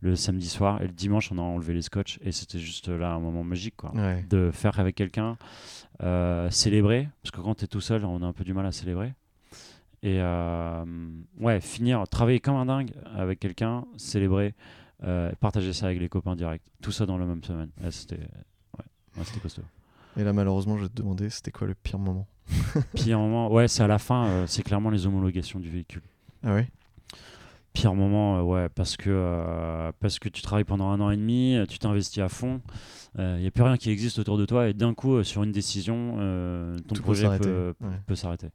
le 0.00 0.16
samedi 0.16 0.48
soir 0.48 0.82
et 0.82 0.86
le 0.86 0.92
dimanche, 0.92 1.32
on 1.32 1.38
a 1.38 1.42
enlevé 1.42 1.72
les 1.72 1.82
scotch 1.82 2.18
et 2.22 2.30
c'était 2.30 2.58
juste 2.58 2.88
là 2.88 3.12
un 3.12 3.20
moment 3.20 3.42
magique 3.42 3.76
quoi, 3.76 3.92
de 4.28 4.50
faire 4.52 4.78
avec 4.78 4.94
quelqu'un, 4.94 5.38
euh, 6.02 6.50
célébrer 6.50 7.08
parce 7.22 7.30
que 7.30 7.40
quand 7.40 7.54
tu 7.54 7.64
es 7.64 7.68
tout 7.68 7.80
seul, 7.80 8.04
on 8.04 8.22
a 8.22 8.26
un 8.26 8.32
peu 8.32 8.44
du 8.44 8.52
mal 8.52 8.66
à 8.66 8.72
célébrer. 8.72 9.14
Et 10.02 10.20
euh, 10.20 10.84
ouais, 11.40 11.62
finir, 11.62 12.06
travailler 12.08 12.38
comme 12.38 12.56
un 12.56 12.66
dingue 12.66 12.90
avec 13.16 13.40
quelqu'un, 13.40 13.86
célébrer. 13.96 14.54
Euh, 15.02 15.32
partager 15.40 15.72
ça 15.72 15.86
avec 15.86 16.00
les 16.00 16.08
copains 16.08 16.36
direct. 16.36 16.64
Tout 16.82 16.92
ça 16.92 17.06
dans 17.06 17.18
la 17.18 17.26
même 17.26 17.42
semaine. 17.42 17.70
c'était 17.90 18.20
ouais, 18.78 19.24
costaud. 19.42 19.62
Et 20.16 20.22
là, 20.22 20.32
malheureusement, 20.32 20.76
je 20.78 20.84
vais 20.84 20.88
te 20.88 20.94
demander, 20.94 21.28
c'était 21.30 21.50
quoi 21.50 21.66
le 21.66 21.74
pire 21.74 21.98
moment 21.98 22.26
Pire 22.94 23.18
moment, 23.18 23.50
ouais, 23.50 23.68
c'est 23.68 23.82
à 23.82 23.86
la 23.86 23.98
fin, 23.98 24.26
euh, 24.26 24.46
c'est 24.46 24.62
clairement 24.62 24.90
les 24.90 25.06
homologations 25.06 25.58
du 25.58 25.68
véhicule. 25.68 26.02
Ah 26.44 26.54
oui 26.54 26.62
Pire 27.72 27.94
moment, 27.94 28.38
euh, 28.38 28.42
ouais, 28.42 28.68
parce 28.68 28.96
que, 28.96 29.92
parce 29.98 30.20
que 30.20 30.28
tu 30.28 30.40
travailles 30.42 30.64
pendant 30.64 30.90
un 30.90 31.00
an 31.00 31.10
et 31.10 31.16
demi, 31.16 31.58
tu 31.68 31.78
t'investis 31.80 32.22
à 32.22 32.28
fond, 32.28 32.60
il 33.18 33.38
n'y 33.38 33.46
a 33.46 33.50
plus 33.50 33.64
rien 33.64 33.76
qui 33.76 33.90
existe 33.90 34.20
autour 34.20 34.38
de 34.38 34.46
toi, 34.46 34.68
et 34.68 34.74
d'un 34.74 34.94
coup, 34.94 35.22
sur 35.24 35.42
une 35.42 35.52
décision, 35.52 36.16
ton 36.86 36.94
projet 36.94 37.28
peut, 37.38 38.14
s'arrêter. 38.14 38.50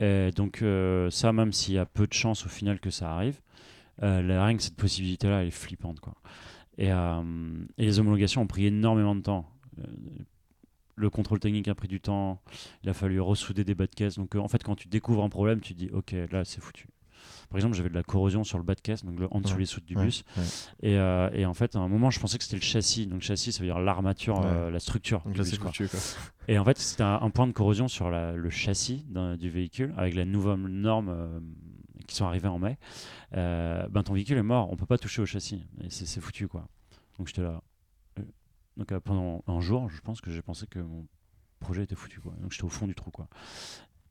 Et 0.00 0.30
donc, 0.32 0.62
ça, 1.10 1.32
même 1.32 1.52
s'il 1.52 1.74
y 1.74 1.78
a 1.78 1.86
peu 1.86 2.06
de 2.06 2.12
chances 2.12 2.44
au 2.44 2.50
final 2.50 2.78
que 2.78 2.90
ça 2.90 3.10
arrive, 3.10 3.40
euh, 3.40 3.45
la, 4.00 4.44
rien 4.46 4.56
que 4.56 4.62
cette 4.62 4.76
possibilité-là, 4.76 5.42
elle 5.42 5.48
est 5.48 5.50
flippante. 5.50 6.00
Quoi. 6.00 6.14
Et, 6.78 6.92
euh, 6.92 7.22
et, 7.78 7.84
les 7.86 7.98
homologations 7.98 8.42
ont 8.42 8.46
pris 8.46 8.66
énormément 8.66 9.14
de 9.14 9.22
temps. 9.22 9.48
Euh, 9.78 9.82
le 10.94 11.10
contrôle 11.10 11.40
technique 11.40 11.68
a 11.68 11.74
pris 11.74 11.88
du 11.88 12.00
temps. 12.00 12.40
Il 12.82 12.88
a 12.88 12.94
fallu 12.94 13.20
ressouder 13.20 13.64
des 13.64 13.74
bas 13.74 13.86
de 13.86 13.94
caisse. 13.94 14.16
Donc, 14.16 14.34
euh, 14.34 14.38
en 14.38 14.48
fait, 14.48 14.62
quand 14.62 14.76
tu 14.76 14.88
découvres 14.88 15.22
un 15.24 15.28
problème, 15.28 15.60
tu 15.60 15.74
te 15.74 15.78
dis, 15.78 15.90
ok, 15.92 16.14
là, 16.30 16.44
c'est 16.44 16.60
foutu. 16.62 16.88
Par 17.50 17.58
exemple, 17.58 17.76
j'avais 17.76 17.88
de 17.90 17.94
la 17.94 18.02
corrosion 18.02 18.44
sur 18.44 18.58
le 18.58 18.64
bas 18.64 18.74
de 18.74 18.80
caisse, 18.80 19.04
donc 19.04 19.18
le, 19.20 19.28
en 19.32 19.40
dessous 19.40 19.54
Ouais. 19.54 19.60
les 19.60 19.66
soutes 19.66 19.84
du 19.84 19.96
Ouais, 19.96 20.04
bus. 20.06 20.24
ouais. 20.36 20.42
Et, 20.80 20.96
euh, 20.98 21.30
et 21.32 21.46
en 21.46 21.54
fait, 21.54 21.76
à 21.76 21.78
un 21.78 21.86
moment, 21.88 22.10
je 22.10 22.18
pensais 22.18 22.38
que 22.38 22.44
c'était 22.44 22.56
le 22.56 22.62
châssis. 22.62 23.06
Donc, 23.06 23.22
châssis, 23.22 23.52
ça 23.52 23.60
veut 23.60 23.66
dire 23.66 23.78
l'armature, 23.78 24.40
euh, 24.44 24.70
la 24.70 24.80
structure. 24.80 25.20
Donc 25.20 25.32
du 25.34 25.38
là, 25.38 25.44
bus, 25.44 25.52
c'est 25.52 25.58
quoi. 25.60 25.70
foutu, 25.70 25.88
quoi. 25.88 26.00
Et 26.48 26.58
en 26.58 26.64
fait, 26.64 26.76
c'était 26.78 27.02
un, 27.04 27.18
un 27.22 27.30
point 27.30 27.46
de 27.46 27.52
corrosion 27.52 27.88
sur 27.88 28.10
la- 28.10 28.32
le 28.34 28.50
châssis 28.50 29.04
du 29.38 29.48
véhicule 29.50 29.94
avec 29.96 30.14
les 30.14 30.24
nouvelles 30.24 30.56
normes 30.66 31.08
euh, 31.08 31.38
qui 32.06 32.16
sont 32.16 32.26
arrivées 32.26 32.48
en 32.48 32.58
mai. 32.58 32.78
Euh, 33.36 33.86
ben, 33.88 34.02
ton 34.02 34.14
véhicule 34.14 34.38
est 34.38 34.42
mort, 34.42 34.70
on 34.72 34.76
peut 34.76 34.86
pas 34.86 34.98
toucher 34.98 35.22
au 35.22 35.26
châssis. 35.26 35.64
Et 35.82 35.90
c'est 35.90 36.20
foutu, 36.20 36.48
quoi. 36.48 36.66
Donc 37.18 37.28
j'étais 37.28 37.42
là. 37.42 37.60
Euh, 38.18 38.22
Donc 38.76 38.92
euh, 38.92 39.00
pendant 39.00 39.42
un 39.46 39.60
jour, 39.60 39.88
je 39.90 40.00
pense 40.00 40.20
que 40.20 40.30
j'ai 40.30 40.42
pensé 40.42 40.66
que 40.66 40.78
mon 40.78 41.06
projet 41.60 41.82
était 41.82 41.94
foutu, 41.96 42.20
quoi. 42.20 42.32
Donc 42.40 42.52
j'étais 42.52 42.64
au 42.64 42.68
fond 42.68 42.86
du 42.86 42.94
trou, 42.94 43.10
quoi. 43.10 43.28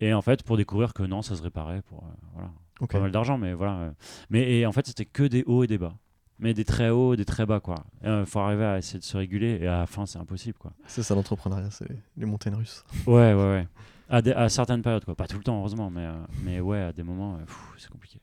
Et 0.02 0.14
en 0.14 0.22
fait, 0.22 0.44
pour 0.44 0.58
découvrir 0.58 0.94
que 0.94 1.04
non, 1.04 1.22
ça 1.22 1.36
se 1.36 1.42
réparait 1.42 1.82
pour 1.84 2.04
euh, 2.04 2.08
voilà, 2.34 2.52
pas 2.88 3.00
mal 3.00 3.12
d'argent, 3.12 3.38
mais 3.38 3.54
voilà. 3.54 3.94
Mais 4.30 4.58
et 4.60 4.66
en 4.66 4.72
fait, 4.72 4.86
c'était 4.88 5.06
que 5.06 5.24
des 5.24 5.44
hauts 5.46 5.64
et 5.64 5.68
des 5.68 5.78
bas. 5.78 5.96
Mais 6.38 6.54
des 6.54 6.66
très 6.66 6.90
hauts, 6.90 7.16
des 7.16 7.24
très 7.24 7.46
bas, 7.46 7.62
quoi. 7.62 7.86
Il 8.04 8.26
faut 8.26 8.40
arriver 8.40 8.66
à 8.66 8.78
essayer 8.78 9.00
de 9.00 9.06
se 9.06 9.16
réguler 9.16 9.58
et 9.62 9.68
à 9.68 9.78
la 9.80 9.86
fin, 9.88 10.06
c'est 10.06 10.20
impossible, 10.20 10.58
quoi. 10.58 10.74
C'est 10.86 11.02
ça 11.02 11.16
l'entrepreneuriat, 11.16 11.72
c'est 11.72 11.88
les 12.18 12.26
montagnes 12.26 12.56
russes. 12.56 12.84
Ouais, 13.08 13.34
ouais, 13.34 13.36
ouais. 13.36 13.68
À, 14.10 14.22
des- 14.22 14.32
à 14.34 14.50
certaines 14.50 14.82
périodes, 14.82 15.04
quoi. 15.06 15.16
Pas 15.16 15.28
tout 15.28 15.38
le 15.38 15.44
temps, 15.44 15.58
heureusement, 15.60 15.90
mais, 15.90 16.06
euh, 16.06 16.14
mais 16.44 16.60
ouais, 16.60 16.80
à 16.82 16.94
des 16.94 17.04
moments, 17.04 17.36
euh, 17.36 17.46
c'est 17.78 17.90
compliqué. 17.90 18.20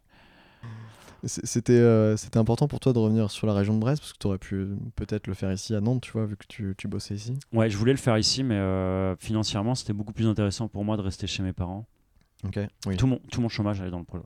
C'était 1.25 1.79
euh, 1.79 2.17
important 2.35 2.67
pour 2.67 2.81
toi 2.81 2.93
de 2.93 2.99
revenir 2.99 3.31
sur 3.31 3.47
la 3.47 3.55
région 3.55 3.75
de 3.75 3.79
Brest 3.79 4.01
parce 4.03 4.13
que 4.13 4.19
tu 4.19 4.27
aurais 4.27 4.39
pu 4.39 4.55
euh, 4.57 4.77
peut-être 4.97 5.29
le 5.29 5.35
faire 5.35 5.53
ici 5.53 5.73
à 5.73 5.81
Nantes, 5.81 6.01
tu 6.03 6.11
vois, 6.11 6.27
vu 6.27 6.37
que 6.37 6.45
tu, 6.49 6.75
tu 6.77 6.89
bossais 6.89 7.15
ici. 7.15 7.39
Ouais, 7.53 7.71
je 7.71 7.77
voulais 7.77 7.93
le 7.93 7.99
faire 7.99 8.19
ici, 8.19 8.43
mais 8.43 8.57
euh, 8.57 9.15
financièrement, 9.17 9.77
c'était 9.77 9.93
beaucoup 9.93 10.13
plus 10.13 10.27
intéressant 10.27 10.67
pour 10.67 10.85
moi 10.85 10.97
de 10.97 11.03
rester 11.03 11.29
chez 11.29 11.45
mes 11.45 11.53
parents. 11.53 11.87
Ok. 12.45 12.59
Oui. 12.87 12.97
Tout, 12.97 13.07
mon, 13.07 13.19
tout 13.31 13.41
mon 13.41 13.49
chômage 13.49 13.81
allait 13.81 13.93
dans 13.93 14.01
le 14.01 14.05
projet. 14.05 14.25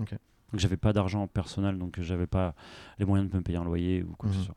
Ok. 0.00 0.10
Donc 0.52 0.60
j'avais 0.60 0.76
pas 0.76 0.92
d'argent 0.92 1.26
personnel, 1.26 1.78
donc 1.78 2.00
j'avais 2.00 2.28
pas 2.28 2.54
les 3.00 3.04
moyens 3.04 3.28
de 3.28 3.36
me 3.36 3.42
payer 3.42 3.58
un 3.58 3.64
loyer 3.64 4.04
ou 4.04 4.12
quoi 4.14 4.30
que 4.30 4.34
Mhm. 4.36 4.40
ce 4.40 4.46
soit. 4.46 4.56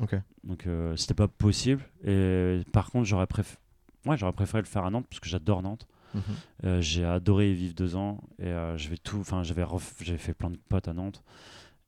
Ok. 0.00 0.16
Donc 0.44 0.66
euh, 0.66 0.94
c'était 0.96 1.14
pas 1.14 1.28
possible. 1.28 1.82
Et 2.04 2.60
par 2.70 2.90
contre, 2.90 3.06
j'aurais 3.06 3.26
préféré. 3.26 3.58
Ouais, 4.06 4.16
j'aurais 4.16 4.32
préféré 4.32 4.62
le 4.62 4.66
faire 4.66 4.84
à 4.84 4.90
Nantes 4.90 5.06
parce 5.08 5.20
que 5.20 5.28
j'adore 5.28 5.62
Nantes. 5.62 5.86
Mhm. 6.14 6.22
Euh, 6.64 6.80
j'ai 6.80 7.04
adoré 7.04 7.52
y 7.52 7.54
vivre 7.54 7.74
deux 7.74 7.94
ans 7.96 8.20
et 8.38 8.46
euh, 8.46 8.76
j'avais 8.76 8.96
tout. 8.96 9.18
Enfin, 9.20 9.42
j'avais 9.42 9.64
j'avais 10.00 10.18
fait 10.18 10.34
plein 10.34 10.50
de 10.50 10.58
potes 10.68 10.88
à 10.88 10.92
Nantes. 10.92 11.22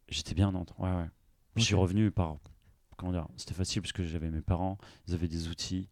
J'étais 0.08 0.34
bien 0.34 0.48
à 0.48 0.52
Nantes. 0.52 0.74
Ouais, 0.78 0.90
ouais. 0.90 1.08
Je 1.56 1.62
suis 1.62 1.74
revenu 1.74 2.10
par. 2.10 2.36
Comment 2.96 3.12
dire 3.12 3.26
C'était 3.36 3.54
facile 3.54 3.82
parce 3.82 3.92
que 3.92 4.04
j'avais 4.04 4.30
mes 4.30 4.42
parents, 4.42 4.78
ils 5.08 5.14
avaient 5.14 5.26
des 5.26 5.48
outils, 5.48 5.88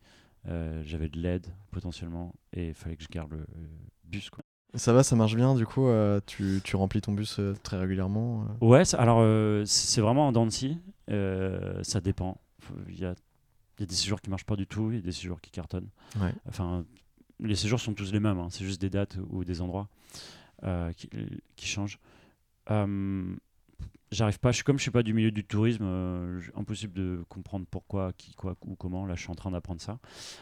euh, 0.47 0.81
j'avais 0.85 1.09
de 1.09 1.19
l'aide 1.19 1.47
potentiellement 1.73 2.35
et 2.53 2.69
il 2.69 2.75
fallait 2.75 2.95
que 2.97 3.03
je 3.03 3.09
garde 3.09 3.33
le 3.33 3.45
bus. 4.05 4.31
Quoi. 4.31 4.45
Ça 4.75 4.93
va, 4.93 5.03
ça 5.03 5.17
marche 5.17 5.35
bien, 5.35 5.57
du 5.57 5.67
coup, 5.67 5.89
euh, 5.89 6.21
tu, 6.27 6.61
tu 6.63 6.77
remplis 6.77 7.01
ton 7.01 7.13
bus 7.13 7.41
euh, 7.41 7.57
très 7.65 7.79
régulièrement. 7.79 8.45
euh? 8.63 8.65
Ouais, 8.65 8.83
alors 8.95 9.27
c'est 9.67 10.01
vraiment 10.01 10.29
en 10.29 10.33
dents 10.33 10.47
de 10.47 10.51
scie. 10.53 10.79
Ça 11.09 12.01
dépend. 12.01 12.41
Il 12.89 13.01
y 13.01 13.05
a, 13.05 13.15
il 13.81 13.85
y 13.85 13.85
a 13.85 13.87
des 13.87 13.95
séjours 13.95 14.21
qui 14.21 14.29
marchent 14.31 14.45
pas 14.45 14.57
du 14.57 14.67
tout, 14.67 14.91
il 14.91 14.97
y 14.97 14.99
a 14.99 15.03
des 15.03 15.11
séjours 15.13 15.41
qui 15.41 15.51
cartonnent. 15.51 15.89
Ouais. 16.21 16.35
Enfin, 16.49 16.85
les 17.41 17.57
séjours 17.57 17.81
sont 17.81 17.95
tous 17.95 18.13
les 18.13 18.21
mêmes, 18.21 18.39
hein, 18.39 18.49
c'est 18.51 18.65
juste 18.65 18.81
des 18.81 18.91
dates 18.91 19.17
ou 19.31 19.43
des 19.43 19.63
endroits 19.63 19.89
euh, 20.65 20.93
qui, 20.93 21.09
qui 21.57 21.67
changent. 21.67 21.99
Euh, 22.71 23.35
J'arrive 24.13 24.41
pas, 24.41 24.51
je 24.51 24.65
comme 24.65 24.77
je 24.77 24.83
suis 24.83 24.91
pas 24.91 25.05
du 25.05 25.15
milieu 25.15 25.31
du 25.31 25.45
tourisme, 25.45 25.85
euh, 25.85 26.41
impossible 26.57 26.93
de 26.93 27.25
comprendre 27.29 27.65
pourquoi, 27.71 28.13
qui, 28.13 28.35
quoi, 28.35 28.57
ou 28.67 28.75
comment. 28.75 29.07
Là, 29.07 29.15
je 29.15 29.21
suis 29.21 29.31
en 29.31 29.37
train 29.37 29.53
d'apprendre 29.53 29.81
ça. 29.81 30.01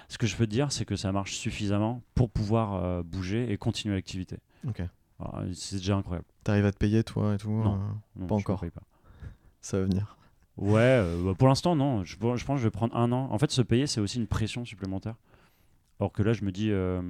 Ce 0.09 0.17
que 0.17 0.27
je 0.27 0.35
peux 0.37 0.47
te 0.47 0.51
dire, 0.51 0.73
c'est 0.73 0.87
que 0.87 0.97
ça 0.97 1.13
marche 1.13 1.37
suffisamment 1.37 2.03
pour 2.15 2.31
pouvoir 2.31 2.75
euh, 2.83 3.03
bouger 3.03 3.53
et 3.53 3.59
continuer 3.59 3.95
l'activité. 3.95 4.39
Ok. 4.67 4.81
Alors, 5.21 5.43
C'est 5.53 5.77
déjà 5.77 5.97
incroyable. 5.97 6.27
T'arrives 6.45 6.65
à 6.65 6.73
te 6.73 6.79
payer, 6.79 7.05
toi, 7.05 7.35
et 7.35 7.37
tout 7.37 7.51
Non. 7.51 7.79
Non, 8.17 8.27
Pas 8.27 8.35
encore. 8.37 8.59
pas. 8.61 8.83
Ça 9.61 9.79
va 9.79 9.85
venir. 9.85 10.17
Ouais, 10.59 10.81
euh, 10.81 11.23
bah, 11.25 11.35
pour 11.39 11.49
l'instant, 11.49 11.77
non. 11.77 12.05
Je, 12.05 12.13
je 12.15 12.19
pense 12.19 12.41
que 12.41 12.57
je 12.57 12.65
vais 12.65 12.71
prendre 12.71 12.97
un 12.97 13.11
an. 13.13 13.29
En 13.31 13.39
fait, 13.39 13.51
se 13.51 13.63
payer, 13.63 13.87
c'est 13.87 14.01
aussi 14.01 14.19
une 14.19 14.27
pression 14.27 14.65
supplémentaire. 14.65 15.15
Alors 16.01 16.13
que 16.13 16.23
là, 16.23 16.33
je 16.33 16.45
me 16.45 16.53
dis. 16.53 16.71
euh, 16.71 17.01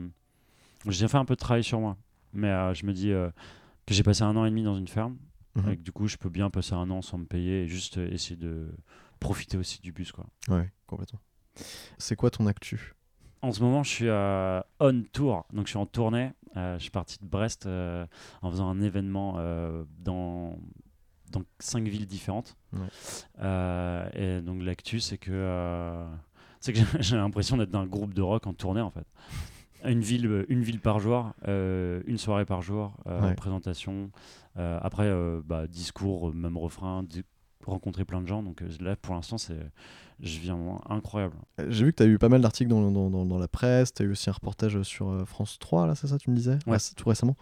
j'ai 0.86 1.08
fait 1.08 1.16
un 1.16 1.24
peu 1.24 1.34
de 1.34 1.40
travail 1.40 1.64
sur 1.64 1.80
moi. 1.80 1.96
Mais 2.32 2.48
euh, 2.48 2.74
je 2.74 2.84
me 2.86 2.92
dis 2.92 3.10
euh, 3.10 3.30
que 3.86 3.94
j'ai 3.94 4.02
passé 4.02 4.22
un 4.22 4.36
an 4.36 4.44
et 4.44 4.50
demi 4.50 4.62
dans 4.62 4.76
une 4.76 4.88
ferme. 4.88 5.16
Mhm. 5.54 5.70
Et 5.70 5.76
que 5.76 5.82
du 5.82 5.92
coup, 5.92 6.06
je 6.06 6.16
peux 6.16 6.28
bien 6.28 6.50
passer 6.50 6.74
un 6.74 6.90
an 6.90 7.02
sans 7.02 7.18
me 7.18 7.24
payer 7.24 7.62
et 7.62 7.68
juste 7.68 7.96
essayer 7.96 8.36
de 8.36 8.68
profiter 9.18 9.56
aussi 9.56 9.80
du 9.80 9.92
bus. 9.92 10.12
Quoi. 10.12 10.26
Ouais, 10.48 10.70
complètement. 10.86 11.20
C'est 11.96 12.14
quoi 12.16 12.30
ton 12.30 12.46
actu? 12.46 12.94
En 13.40 13.52
ce 13.52 13.62
moment, 13.62 13.82
je 13.82 13.90
suis 13.90 14.08
euh, 14.08 14.60
on 14.78 15.02
tour. 15.12 15.46
Donc, 15.52 15.66
je 15.66 15.70
suis 15.70 15.78
en 15.78 15.86
tournée. 15.86 16.32
Euh, 16.56 16.76
je 16.78 16.82
suis 16.82 16.90
parti 16.90 17.18
de 17.20 17.26
Brest 17.26 17.66
euh, 17.66 18.04
en 18.42 18.50
faisant 18.50 18.68
un 18.68 18.80
événement 18.80 19.38
dans, 19.98 20.58
dans 21.30 21.42
cinq 21.58 21.86
villes 21.88 22.06
différentes. 22.06 22.56
Ouais. 22.72 22.80
Euh, 23.40 24.08
et 24.14 24.40
donc, 24.42 24.62
l'actu, 24.62 25.00
c'est 25.00 25.18
que, 25.18 25.30
euh, 25.32 26.06
c'est 26.60 26.72
que 26.72 26.78
j'ai- 27.00 27.16
l'impression 27.16 27.56
d'être 27.56 27.70
dans 27.70 27.80
un 27.80 27.86
groupe 27.86 28.14
de 28.14 28.22
rock 28.22 28.46
en 28.46 28.52
tournée, 28.54 28.80
en 28.80 28.90
fait. 28.90 29.06
Une 29.84 30.00
ville, 30.00 30.26
euh, 30.26 30.44
une 30.48 30.62
ville 30.62 30.80
par 30.80 30.98
jour, 30.98 31.32
euh, 31.46 32.02
une 32.06 32.18
soirée 32.18 32.44
par 32.44 32.62
jour, 32.62 32.96
euh, 33.06 33.28
Ouais. 33.28 33.34
présentation. 33.34 34.10
Euh, 34.56 34.76
après, 34.82 35.08
bah, 35.44 35.68
discours, 35.68 36.34
même 36.34 36.56
refrain, 36.56 37.04
rencontrer 37.68 38.04
plein 38.04 38.20
de 38.20 38.26
gens. 38.26 38.42
Donc 38.42 38.62
euh, 38.62 38.68
là, 38.80 38.96
pour 38.96 39.14
l'instant, 39.14 39.38
c'est, 39.38 39.58
je 40.20 40.38
vis 40.38 40.50
un 40.50 40.56
moment 40.56 40.80
incroyable. 40.90 41.34
Euh, 41.60 41.66
J'ai 41.70 41.84
vu 41.84 41.92
que 41.92 41.98
tu 41.98 42.02
as 42.02 42.06
eu 42.06 42.18
pas 42.18 42.28
mal 42.28 42.40
d'articles 42.40 42.70
dans, 42.70 42.90
dans, 42.90 43.10
dans- 43.10 43.26
dans 43.26 43.38
la 43.38 43.48
presse, 43.48 43.92
tu 43.94 44.02
as 44.02 44.06
eu 44.06 44.10
aussi 44.10 44.30
un 44.30 44.32
reportage 44.32 44.80
sur 44.82 45.08
euh, 45.10 45.24
France 45.24 45.58
3, 45.58 45.86
là, 45.86 45.94
c'est 45.94 46.06
ça, 46.08 46.18
tu 46.18 46.30
me 46.30 46.36
disais? 46.36 46.58
Ouais. 46.66 46.76
Réc- 46.76 46.94
Tout 46.96 47.08
récemment. 47.08 47.36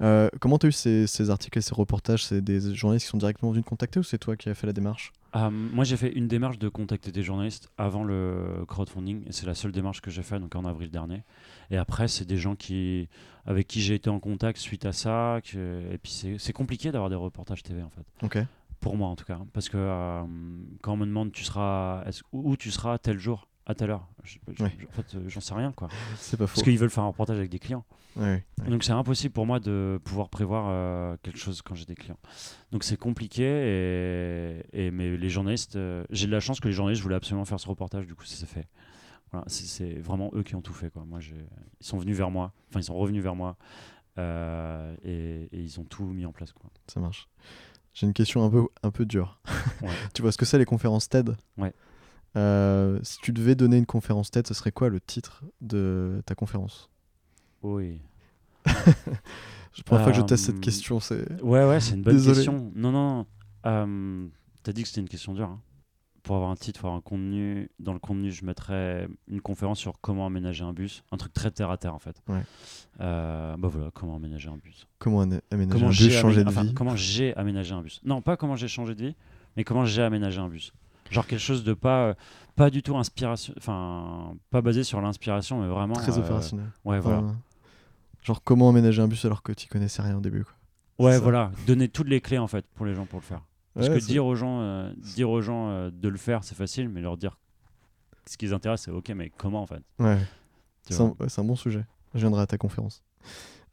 Euh, 0.00 0.28
comment 0.40 0.58
tu 0.58 0.66
as 0.66 0.68
eu 0.68 0.72
ces, 0.72 1.06
ces 1.06 1.30
articles 1.30 1.58
et 1.58 1.62
ces 1.62 1.74
reportages? 1.74 2.24
C'est 2.24 2.40
des 2.42 2.74
journalistes 2.74 3.06
qui 3.06 3.10
sont 3.10 3.18
directement 3.18 3.50
venus 3.52 3.64
te 3.64 3.68
contacter 3.68 4.00
ou 4.00 4.02
c'est 4.02 4.18
toi 4.18 4.36
qui 4.36 4.48
as 4.48 4.54
fait 4.54 4.66
la 4.66 4.72
démarche? 4.72 5.12
Euh, 5.34 5.48
moi, 5.50 5.84
j'ai 5.84 5.96
fait 5.96 6.12
une 6.12 6.28
démarche 6.28 6.58
de 6.58 6.68
contacter 6.68 7.10
des 7.10 7.22
journalistes 7.22 7.70
avant 7.78 8.04
le 8.04 8.64
crowdfunding, 8.68 9.24
c'est 9.30 9.46
la 9.46 9.54
seule 9.54 9.72
démarche 9.72 10.00
que 10.02 10.10
j'ai 10.10 10.22
faite, 10.22 10.40
donc 10.42 10.54
en 10.56 10.64
avril 10.66 10.90
dernier. 10.90 11.22
Et 11.70 11.78
après, 11.78 12.06
c'est 12.08 12.26
des 12.26 12.36
gens 12.36 12.54
qui, 12.54 13.08
avec 13.46 13.66
qui 13.66 13.80
j'ai 13.80 13.94
été 13.94 14.10
en 14.10 14.20
contact 14.20 14.58
suite 14.58 14.84
à 14.84 14.92
ça. 14.92 15.40
que- 15.42 15.80
et 15.90 15.96
puis, 15.98 16.12
c'est 16.12 16.36
c'est 16.38 16.52
compliqué 16.52 16.92
d'avoir 16.92 17.08
des 17.08 17.16
reportages 17.16 17.62
TV, 17.62 17.82
en 17.82 17.88
fait. 17.90 18.04
Ok. 18.22 18.46
Pour 18.82 18.96
moi, 18.96 19.08
en 19.08 19.16
tout 19.16 19.24
cas. 19.24 19.38
Parce 19.54 19.68
que 19.70 19.78
euh, 19.78 20.22
quand 20.82 20.92
on 20.92 20.96
me 20.98 21.06
demande 21.06 21.32
tu 21.32 21.44
seras, 21.44 22.04
où 22.32 22.56
tu 22.56 22.70
seras 22.70 22.98
tel 22.98 23.18
jour, 23.18 23.48
à 23.64 23.74
telle 23.74 23.90
heure, 23.90 24.08
je- 24.24 24.38
je- 24.52 24.62
Ouais. 24.64 24.76
en 24.88 24.92
fait, 24.92 25.14
euh, 25.14 25.22
j'en 25.28 25.40
sais 25.40 25.54
rien, 25.54 25.72
quoi. 25.72 25.88
C'est 26.16 26.36
pas 26.36 26.46
faux. 26.46 26.56
Parce 26.56 26.64
qu'ils 26.64 26.78
veulent 26.78 26.90
faire 26.90 27.04
un 27.04 27.08
reportage 27.08 27.38
avec 27.38 27.48
des 27.50 27.60
clients. 27.60 27.84
Ouais, 28.16 28.44
ouais. 28.60 28.68
Donc 28.68 28.84
c'est 28.84 28.92
impossible 28.92 29.32
pour 29.32 29.46
moi 29.46 29.58
de 29.58 29.98
pouvoir 30.04 30.28
prévoir 30.28 30.66
euh, 30.68 31.16
quelque 31.22 31.38
chose 31.38 31.62
quand 31.62 31.74
j'ai 31.74 31.86
des 31.86 31.94
clients. 31.94 32.18
Donc 32.70 32.84
c'est 32.84 32.98
compliqué 32.98 33.42
et, 33.44 34.86
et 34.86 34.90
mais 34.90 35.16
les 35.16 35.30
journalistes, 35.30 35.76
euh, 35.76 36.04
j'ai 36.10 36.26
de 36.26 36.32
la 36.32 36.40
chance 36.40 36.60
que 36.60 36.68
les 36.68 36.74
journalistes 36.74 37.02
voulaient 37.02 37.14
absolument 37.14 37.46
faire 37.46 37.58
ce 37.58 37.68
reportage, 37.68 38.06
du 38.06 38.14
coup 38.14 38.24
ça 38.26 38.36
s'est 38.36 38.44
fait. 38.44 38.66
Voilà, 39.30 39.46
c'est- 39.48 39.98
vraiment 40.00 40.30
eux 40.34 40.42
qui 40.42 40.54
ont 40.56 40.60
tout 40.60 40.74
fait 40.74 40.90
quoi. 40.90 41.04
Moi 41.06 41.20
ils 41.22 41.86
sont 41.86 41.96
venus 41.96 42.14
vers 42.16 42.30
moi, 42.30 42.52
enfin 42.68 42.80
ils 42.80 42.84
sont 42.84 42.96
revenus 42.96 43.22
vers 43.22 43.34
moi 43.34 43.56
euh, 44.18 44.94
et, 45.04 45.48
et 45.50 45.58
ils 45.60 45.80
ont 45.80 45.84
tout 45.84 46.04
mis 46.04 46.26
en 46.26 46.32
place 46.32 46.52
quoi. 46.52 46.68
Ça 46.88 47.00
marche. 47.00 47.28
J'ai 47.94 48.06
une 48.06 48.12
question 48.14 48.44
un 48.44 48.50
peu, 48.50 48.66
un 48.82 48.90
peu 48.90 49.04
dure. 49.04 49.38
Ouais. 49.82 49.88
tu 50.14 50.22
vois 50.22 50.32
ce 50.32 50.38
que 50.38 50.44
c'est 50.44 50.58
les 50.58 50.64
conférences 50.64 51.08
TED? 51.08 51.36
Ouais. 51.58 51.72
Euh, 52.36 52.98
si 53.02 53.18
tu 53.18 53.32
devais 53.32 53.54
donner 53.54 53.76
une 53.76 53.84
conférence 53.86 54.30
TED, 54.30 54.46
ce 54.46 54.54
serait 54.54 54.72
quoi 54.72 54.88
le 54.88 55.00
titre 55.00 55.44
de 55.60 56.22
ta 56.24 56.34
conférence? 56.34 56.88
Oui. 57.62 58.00
La 58.66 59.82
première 59.84 60.04
fois 60.04 60.12
que 60.12 60.18
je 60.18 60.22
teste 60.22 60.44
Euh, 60.48 60.52
cette 60.52 60.60
question, 60.60 61.00
c'est. 61.00 61.40
Ouais 61.42 61.66
ouais 61.66 61.80
c'est 61.80 61.94
une 61.94 62.02
bonne 62.02 62.14
Désolé. 62.14 62.36
question. 62.36 62.72
Non 62.74 62.90
non. 62.92 63.16
non. 63.18 63.26
Euh, 63.66 64.26
T'as 64.62 64.72
dit 64.72 64.82
que 64.82 64.88
c'était 64.88 65.00
une 65.00 65.08
question 65.08 65.34
dure. 65.34 65.48
hein. 65.48 65.60
Pour 66.22 66.36
avoir 66.36 66.50
un 66.50 66.54
titre, 66.56 66.78
faut 66.78 66.86
avoir 66.86 66.98
un 66.98 67.02
contenu. 67.02 67.68
Dans 67.80 67.92
le 67.92 67.98
contenu, 67.98 68.30
je 68.30 68.44
mettrais 68.44 69.08
une 69.26 69.40
conférence 69.40 69.78
sur 69.80 70.00
comment 70.00 70.24
aménager 70.26 70.62
un 70.62 70.72
bus. 70.72 71.02
Un 71.10 71.16
truc 71.16 71.32
très 71.32 71.50
terre 71.50 71.70
à 71.70 71.76
terre 71.78 71.94
en 71.94 71.98
fait. 71.98 72.16
Ouais. 72.28 72.42
Euh, 73.00 73.56
bah 73.56 73.68
voilà, 73.68 73.90
comment 73.92 74.14
aménager 74.16 74.48
un 74.48 74.56
bus. 74.56 74.86
Comment 75.00 75.20
aménager 75.22 75.42
Comment 75.68 75.88
un 75.88 75.90
j'ai 75.90 76.06
bus, 76.08 76.14
changer 76.16 76.40
amé- 76.40 76.44
de 76.44 76.48
enfin, 76.50 76.62
vie 76.62 76.74
comment 76.74 76.94
j'ai 76.94 77.36
aménagé 77.36 77.74
un 77.74 77.82
bus. 77.82 78.00
Non, 78.04 78.22
pas 78.22 78.36
comment 78.36 78.54
j'ai 78.54 78.68
changé 78.68 78.94
de 78.94 79.04
vie, 79.06 79.16
mais 79.56 79.64
comment 79.64 79.84
j'ai 79.84 80.02
aménagé 80.02 80.38
un 80.40 80.48
bus. 80.48 80.72
Genre 81.10 81.26
quelque 81.26 81.40
chose 81.40 81.64
de 81.64 81.74
pas, 81.74 82.06
euh, 82.06 82.14
pas 82.54 82.70
du 82.70 82.82
tout 82.82 82.96
inspiration, 82.96 83.52
enfin 83.58 84.34
pas 84.50 84.62
basé 84.62 84.84
sur 84.84 85.00
l'inspiration, 85.00 85.60
mais 85.60 85.68
vraiment. 85.68 85.94
Très 85.94 86.16
euh, 86.16 86.22
opérationnel. 86.22 86.66
Ouais, 86.84 87.00
voilà. 87.00 87.24
Genre 88.22 88.42
comment 88.44 88.68
aménager 88.68 89.02
un 89.02 89.08
bus 89.08 89.24
alors 89.24 89.42
que 89.42 89.52
tu 89.52 89.66
connaissais 89.66 90.00
rien 90.02 90.16
au 90.16 90.20
début. 90.20 90.44
Quoi. 90.44 90.54
Ouais, 91.06 91.18
voilà. 91.18 91.50
Donner 91.66 91.88
toutes 91.88 92.08
les 92.08 92.20
clés 92.20 92.38
en 92.38 92.46
fait 92.46 92.64
pour 92.76 92.86
les 92.86 92.94
gens 92.94 93.06
pour 93.06 93.18
le 93.18 93.24
faire. 93.24 93.40
Parce 93.74 93.88
Ouais, 93.88 93.94
que 93.94 94.00
c'est- 94.00 94.06
dire 94.12 94.26
aux 94.26 94.34
gens, 94.34 94.60
euh, 94.60 94.92
dire 95.14 95.30
aux 95.30 95.40
gens 95.40 95.68
euh, 95.70 95.90
de 95.90 96.08
le 96.08 96.18
faire, 96.18 96.44
c'est 96.44 96.54
facile, 96.54 96.88
mais 96.88 97.00
leur 97.00 97.16
dire 97.16 97.38
ce 98.26 98.36
qui 98.36 98.46
les 98.46 98.52
intéresse, 98.52 98.82
c'est 98.82 98.90
ok, 98.90 99.08
mais 99.10 99.30
comment 99.36 99.62
en 99.62 99.66
fait? 99.66 99.82
Ouais, 99.98 100.18
c'est 100.82 101.00
un, 101.00 101.14
ouais, 101.18 101.28
c'est 101.28 101.40
un 101.40 101.44
bon 101.44 101.56
sujet. 101.56 101.84
Je 102.14 102.20
viendrai 102.20 102.42
à 102.42 102.46
ta 102.46 102.58
conférence. 102.58 103.02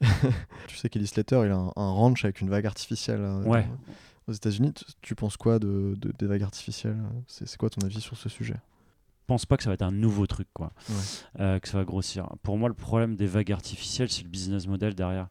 tu 0.68 0.76
sais 0.76 0.88
qu'Ellis 0.88 1.08
Slater, 1.08 1.42
il 1.44 1.50
a 1.50 1.56
un, 1.56 1.72
un 1.76 1.90
ranch 1.90 2.24
avec 2.24 2.40
une 2.40 2.48
vague 2.48 2.66
artificielle 2.66 3.20
euh, 3.20 3.42
Ouais. 3.44 3.68
aux 4.26 4.32
États-Unis. 4.32 4.72
Tu, 4.72 4.84
tu 5.02 5.14
penses 5.14 5.36
quoi 5.36 5.58
de, 5.58 5.94
de- 5.98 6.12
des 6.18 6.26
vagues 6.26 6.42
artificielles? 6.42 6.96
C'est 7.26 7.54
quoi 7.58 7.68
ton 7.68 7.82
avis 7.84 8.00
sur 8.00 8.16
ce 8.16 8.28
sujet? 8.30 8.56
Pense 9.30 9.46
pas 9.46 9.56
que 9.56 9.62
ça 9.62 9.70
va 9.70 9.74
être 9.74 9.82
un 9.82 9.92
nouveau 9.92 10.26
truc, 10.26 10.48
quoi, 10.52 10.72
Ouais. 10.88 10.94
euh, 11.40 11.58
que 11.60 11.68
ça 11.68 11.78
va 11.78 11.84
grossir. 11.84 12.28
Pour 12.42 12.58
moi, 12.58 12.68
le 12.68 12.74
problème 12.74 13.14
des 13.14 13.26
vagues 13.26 13.52
artificielles, 13.52 14.10
c'est 14.10 14.24
le 14.24 14.28
business 14.28 14.66
model 14.66 14.94
derrière. 14.96 15.28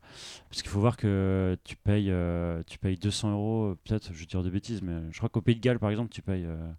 Parce 0.49 0.61
qu'il 0.61 0.71
faut 0.71 0.79
voir 0.79 0.95
que 0.95 1.57
tu 1.65 1.75
payes, 1.75 2.09
euh, 2.09 2.63
tu 2.65 2.77
payes 2.79 2.95
200 2.97 3.31
euros, 3.31 3.75
peut-être, 3.83 4.13
je 4.13 4.19
vais 4.19 4.25
dire 4.25 4.41
des 4.41 4.49
bêtises, 4.49 4.81
mais 4.81 5.01
je 5.11 5.17
crois 5.17 5.27
qu'au 5.27 5.41
Pays 5.41 5.55
de 5.55 5.59
Galles, 5.59 5.79
par 5.79 5.89
exemple, 5.89 6.09
tu 6.11 6.21
payes, 6.21 6.45
euh, 6.45 6.71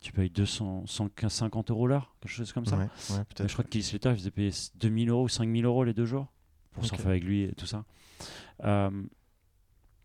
tu 0.00 0.12
payes 0.12 0.30
200, 0.30 0.84
150 0.86 1.70
euros 1.70 1.86
l'heure, 1.86 2.14
quelque 2.20 2.32
chose 2.32 2.52
comme 2.52 2.66
ça. 2.66 2.76
Ouais, 2.76 2.82
ouais, 2.82 2.88
Mais 3.18 3.24
peut-être. 3.24 3.48
je 3.48 3.52
crois 3.52 3.64
que 3.64 3.70
Keith 3.70 3.84
Slater, 3.84 4.10
il 4.10 4.16
faisait 4.16 4.30
payer 4.32 4.50
2000 4.74 5.10
euros 5.10 5.24
ou 5.24 5.28
5000 5.28 5.64
euros 5.64 5.84
les 5.84 5.94
deux 5.94 6.06
jours 6.06 6.26
pour 6.72 6.82
Ok. 6.82 6.88
surfer 6.88 7.08
avec 7.08 7.22
lui 7.24 7.42
et 7.44 7.52
tout 7.52 7.66
ça. 7.66 7.84
Euh, 8.64 8.90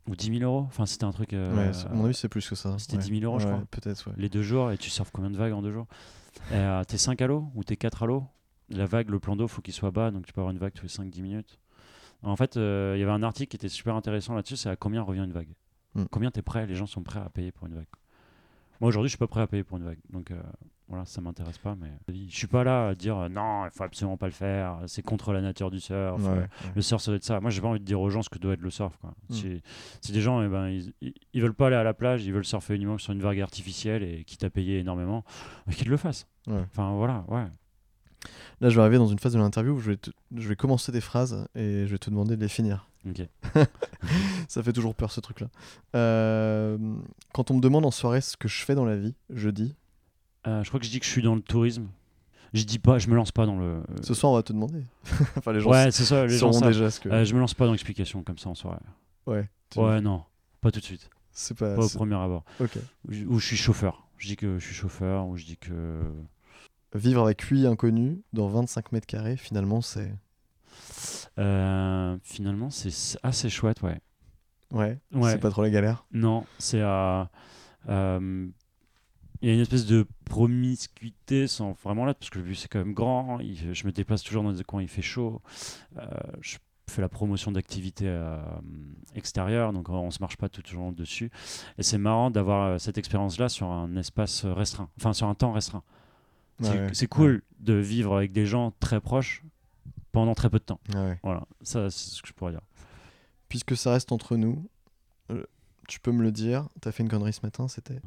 ou 0.07 0.15
10 0.15 0.39
000 0.39 0.43
euros. 0.49 0.65
Enfin, 0.67 0.85
c'était 0.85 1.03
un 1.03 1.11
truc. 1.11 1.33
euh, 1.33 1.71
Ouais, 1.71 1.85
à 1.85 1.93
mon 1.93 2.05
avis, 2.05 2.13
c'est 2.13 2.29
plus 2.29 2.47
que 2.47 2.55
ça. 2.55 2.77
c'était 2.79 2.95
ouais. 2.97 3.03
10 3.03 3.19
000 3.19 3.25
euros, 3.25 3.39
je 3.39 3.45
crois. 3.45 3.63
Peut-être, 3.71 4.09
les 4.17 4.29
deux 4.29 4.41
jours 4.43 4.71
et 4.71 4.77
tu 4.77 4.89
surfes 4.89 5.11
combien 5.11 5.29
de 5.29 5.35
vagues 5.37 5.51
en 5.53 5.61
deux 5.61 5.73
jours? 5.73 5.87
Euh, 6.51 6.83
T'es 6.83 6.97
5 6.97 7.21
à 7.21 7.27
l'eau 7.27 7.45
ou 7.55 7.63
t'es 7.63 7.75
4 7.75 8.03
à 8.03 8.05
l'eau? 8.05 8.23
La 8.69 8.85
vague, 8.85 9.09
le 9.09 9.19
plan 9.19 9.35
d'eau, 9.35 9.47
faut 9.47 9.61
qu'il 9.61 9.73
soit 9.73 9.91
bas, 9.91 10.11
donc 10.11 10.25
tu 10.25 10.33
peux 10.33 10.41
avoir 10.41 10.51
une 10.51 10.59
vague 10.59 10.73
tous 10.73 10.83
les 10.83 10.89
5-10 10.89 11.21
minutes. 11.21 11.59
En 12.23 12.35
fait, 12.35 12.57
euh, 12.57 12.93
il 12.95 12.99
y 12.99 13.03
avait 13.03 13.11
un 13.11 13.23
article 13.23 13.49
qui 13.49 13.55
était 13.55 13.69
super 13.69 13.95
intéressant 13.95 14.35
là-dessus, 14.35 14.57
c'est 14.57 14.69
à 14.69 14.75
combien 14.75 15.01
revient 15.01 15.23
une 15.23 15.31
vague? 15.31 15.53
Hmm. 15.93 16.05
Combien 16.11 16.31
t'es 16.31 16.41
prêt 16.41 16.65
Les 16.65 16.75
gens 16.75 16.85
sont 16.85 17.03
prêts 17.03 17.19
à 17.19 17.29
payer 17.29 17.51
pour 17.51 17.67
une 17.67 17.75
vague? 17.75 17.87
Moi 18.81 18.89
aujourd'hui, 18.89 19.07
je 19.09 19.11
suis 19.11 19.17
pas 19.17 19.27
prêt 19.27 19.41
à 19.41 19.47
payer 19.47 19.63
pour 19.63 19.77
une 19.77 19.83
vague, 19.83 19.99
donc 20.09 20.31
euh, 20.31 20.41
voilà, 20.87 21.03
ça 21.05 21.19
m'intéresse 21.21 21.57
pas. 21.57 21.75
Mais 21.75 21.91
je 22.29 22.35
suis 22.35 22.47
pas 22.47 22.63
là 22.63 22.89
à 22.89 22.95
dire 22.95 23.17
euh, 23.17 23.29
non, 23.29 23.65
il 23.65 23.71
faut 23.71 23.83
absolument 23.83 24.17
pas 24.17 24.27
le 24.27 24.31
faire, 24.31 24.79
c'est 24.87 25.01
contre 25.01 25.33
la 25.33 25.41
nature 25.41 25.69
du 25.71 25.79
surf. 25.79 26.21
Ouais, 26.21 26.29
euh, 26.29 26.41
ouais. 26.41 26.47
le 26.75 26.81
surf, 26.81 27.01
ça 27.01 27.11
doit 27.11 27.17
être 27.17 27.23
ça. 27.23 27.39
Moi, 27.39 27.49
j'ai 27.51 27.61
pas 27.61 27.67
envie 27.67 27.79
de 27.79 27.85
dire 27.85 27.99
aux 27.99 28.09
gens 28.09 28.21
ce 28.21 28.29
que 28.29 28.39
doit 28.39 28.53
être 28.53 28.61
le 28.61 28.69
surf. 28.69 28.95
Quoi. 28.97 29.11
Mm. 29.29 29.33
Si, 29.33 29.61
si 30.01 30.11
des 30.11 30.21
gens, 30.21 30.41
eh 30.43 30.47
ben, 30.47 30.67
ils, 30.69 30.93
ils- 31.33 31.41
veulent 31.41 31.53
pas 31.53 31.67
aller 31.67 31.75
à 31.75 31.83
la 31.83 31.93
plage, 31.93 32.25
ils 32.25 32.31
veulent 32.33 32.45
surfer 32.45 32.75
uniquement 32.75 32.97
sur 32.97 33.13
une 33.13 33.21
vague 33.21 33.41
artificielle 33.41 34.03
et 34.03 34.23
quitte 34.23 34.43
à 34.43 34.49
payer 34.49 34.79
énormément, 34.79 35.23
qu'ils 35.71 35.89
le 35.89 35.97
fassent. 35.97 36.27
Ouais. 36.47 36.61
Enfin, 36.71 36.93
voilà, 36.93 37.25
ouais. 37.27 37.45
Là, 38.59 38.69
je 38.69 38.75
vais 38.75 38.81
arriver 38.81 38.97
dans 38.97 39.07
une 39.07 39.19
phase 39.19 39.33
de 39.33 39.37
l'interview 39.39 39.73
où 39.73 39.79
je 39.79 39.91
vais, 39.91 39.97
te- 39.97 40.09
je 40.35 40.47
vais 40.47 40.55
commencer 40.55 40.91
des 40.91 41.01
phrases 41.01 41.47
et 41.55 41.85
je 41.85 41.91
vais 41.91 41.99
te 41.99 42.09
demander 42.09 42.35
de 42.35 42.41
les 42.41 42.47
finir. 42.47 42.89
Ok. 43.07 43.21
Ça 44.47 44.63
fait 44.63 44.73
toujours 44.73 44.95
peur 44.95 45.11
ce 45.11 45.19
truc-là. 45.19 45.47
Euh, 45.95 46.77
quand 47.33 47.51
on 47.51 47.55
me 47.55 47.61
demande 47.61 47.85
en 47.85 47.91
soirée 47.91 48.21
ce 48.21 48.35
que 48.37 48.47
je 48.47 48.63
fais 48.63 48.75
dans 48.75 48.85
la 48.85 48.95
vie, 48.97 49.13
je 49.29 49.49
dis. 49.49 49.75
Euh, 50.47 50.63
je 50.63 50.69
crois 50.69 50.79
que 50.79 50.85
je 50.85 50.91
dis 50.91 50.99
que 50.99 51.05
je 51.05 51.11
suis 51.11 51.21
dans 51.21 51.35
le 51.35 51.41
tourisme. 51.41 51.87
Je 52.53 52.63
dis 52.63 52.79
pas, 52.79 52.97
je 52.97 53.09
me 53.09 53.15
lance 53.15 53.31
pas 53.31 53.45
dans 53.45 53.59
le. 53.59 53.83
Ce 54.01 54.13
soir, 54.13 54.31
on 54.31 54.35
va 54.35 54.43
te 54.43 54.53
demander. 54.53 54.81
enfin, 55.37 55.51
les 55.51 55.59
gens 55.59 55.69
ouais, 55.69 55.91
c'est 55.91 56.05
ça, 56.05 56.25
les 56.25 56.37
gens 56.37 56.53
savent. 56.53 56.69
déjà 56.69 56.89
ce 56.89 56.99
que. 56.99 57.09
Euh, 57.09 57.25
je 57.25 57.33
me 57.35 57.39
lance 57.39 57.53
pas 57.53 57.65
dans 57.65 57.71
l'explication 57.73 58.23
comme 58.23 58.37
ça 58.37 58.49
en 58.49 58.55
soirée. 58.55 58.79
Ouais. 59.25 59.49
Ouais, 59.75 59.99
non, 60.01 60.23
pas 60.61 60.71
tout 60.71 60.79
de 60.79 60.85
suite, 60.85 61.09
C'est 61.31 61.57
pas. 61.57 61.75
pas 61.75 61.85
au 61.85 61.89
premier 61.89 62.15
abord. 62.15 62.43
Ok. 62.61 62.77
Ou 63.27 63.37
je 63.39 63.45
suis 63.45 63.57
chauffeur. 63.57 64.07
Je 64.17 64.27
dis 64.27 64.35
que 64.37 64.57
je 64.59 64.65
suis 64.65 64.73
chauffeur, 64.75 65.27
ou 65.27 65.35
je 65.37 65.43
dis 65.45 65.57
que. 65.57 66.01
Vivre 66.93 67.21
avec 67.23 67.43
lui 67.49 67.67
inconnu 67.67 68.21
dans 68.33 68.47
25 68.47 68.91
mètres 68.91 69.07
carrés, 69.07 69.37
finalement, 69.37 69.81
c'est. 69.81 70.11
Euh, 71.39 72.17
finalement, 72.23 72.69
c'est 72.69 73.17
assez 73.23 73.49
chouette, 73.49 73.81
ouais. 73.81 73.99
Ouais. 74.71 74.99
Ouais. 75.13 75.31
C'est 75.31 75.37
pas 75.39 75.49
trop 75.51 75.61
la 75.63 75.69
galère? 75.69 76.05
Non, 76.11 76.45
c'est 76.59 76.81
à. 76.81 77.29
euh, 77.89 78.47
Il 79.41 79.47
y 79.47 79.51
a 79.51 79.53
une 79.55 79.59
espèce 79.61 79.85
de 79.85 80.07
promiscuité 80.25 81.45
sans 81.47 81.73
vraiment 81.83 82.05
là, 82.05 82.13
parce 82.15 82.29
que 82.31 82.39
le 82.39 82.43
bus 82.45 82.61
c'est 82.61 82.67
quand 82.67 82.79
même 82.79 82.93
grand. 82.93 83.39
il- 83.39 83.73
je 83.73 83.85
me 83.85 83.91
déplace 83.91 84.23
toujours 84.23 84.43
dans 84.43 84.51
des 84.51 84.63
coins, 84.63 84.81
il 84.81 84.87
fait 84.87 85.03
chaud. 85.03 85.41
Euh, 85.97 86.05
je 86.41 86.57
fais 86.89 87.01
la 87.01 87.09
promotion 87.09 87.51
d'activités 87.51 88.07
euh, 88.07 88.41
extérieures, 89.13 89.73
donc 89.73 89.89
on 89.89 90.09
se 90.09 90.19
marche 90.21 90.37
pas 90.37 90.49
tout 90.49 90.61
le 90.65 90.71
temps 90.75 90.91
dessus. 90.91 91.29
Et 91.77 91.83
c'est 91.83 91.97
marrant 91.99 92.31
d'avoir 92.31 92.63
euh, 92.65 92.77
cette 92.79 92.97
expérience-là 92.97 93.47
sur 93.49 93.67
un 93.67 93.95
espace 93.95 94.43
restreint, 94.45 94.89
enfin 94.97 95.13
sur 95.13 95.27
un 95.27 95.35
temps 95.35 95.51
restreint. 95.51 95.83
C'est 96.59 96.69
Ouais, 96.69 96.79
ouais. 96.79 96.89
c'est 96.93 97.07
cool 97.07 97.43
de 97.59 97.73
vivre 97.73 98.15
avec 98.15 98.31
des 98.31 98.45
gens 98.45 98.73
très 98.79 98.99
proches 98.99 99.43
pendant 100.11 100.33
très 100.33 100.49
peu 100.49 100.59
de 100.59 100.63
temps. 100.63 100.79
Voilà, 101.23 101.45
ça 101.61 101.89
c'est 101.89 102.15
ce 102.15 102.21
que 102.21 102.27
je 102.27 102.33
pourrais 102.33 102.51
dire. 102.51 102.61
Puisque 103.49 103.77
ça 103.77 103.91
reste 103.91 104.11
entre 104.11 104.35
nous, 104.35 104.69
euh, 105.31 105.43
tu 105.87 105.99
peux 105.99 106.11
me 106.11 106.23
le 106.23 106.31
dire. 106.31 106.67
T'as 106.81 106.91
fait 106.91 107.03
une 107.03 107.09
connerie 107.09 107.33
ce 107.33 107.41
matin, 107.43 107.67
c'était. 107.67 108.01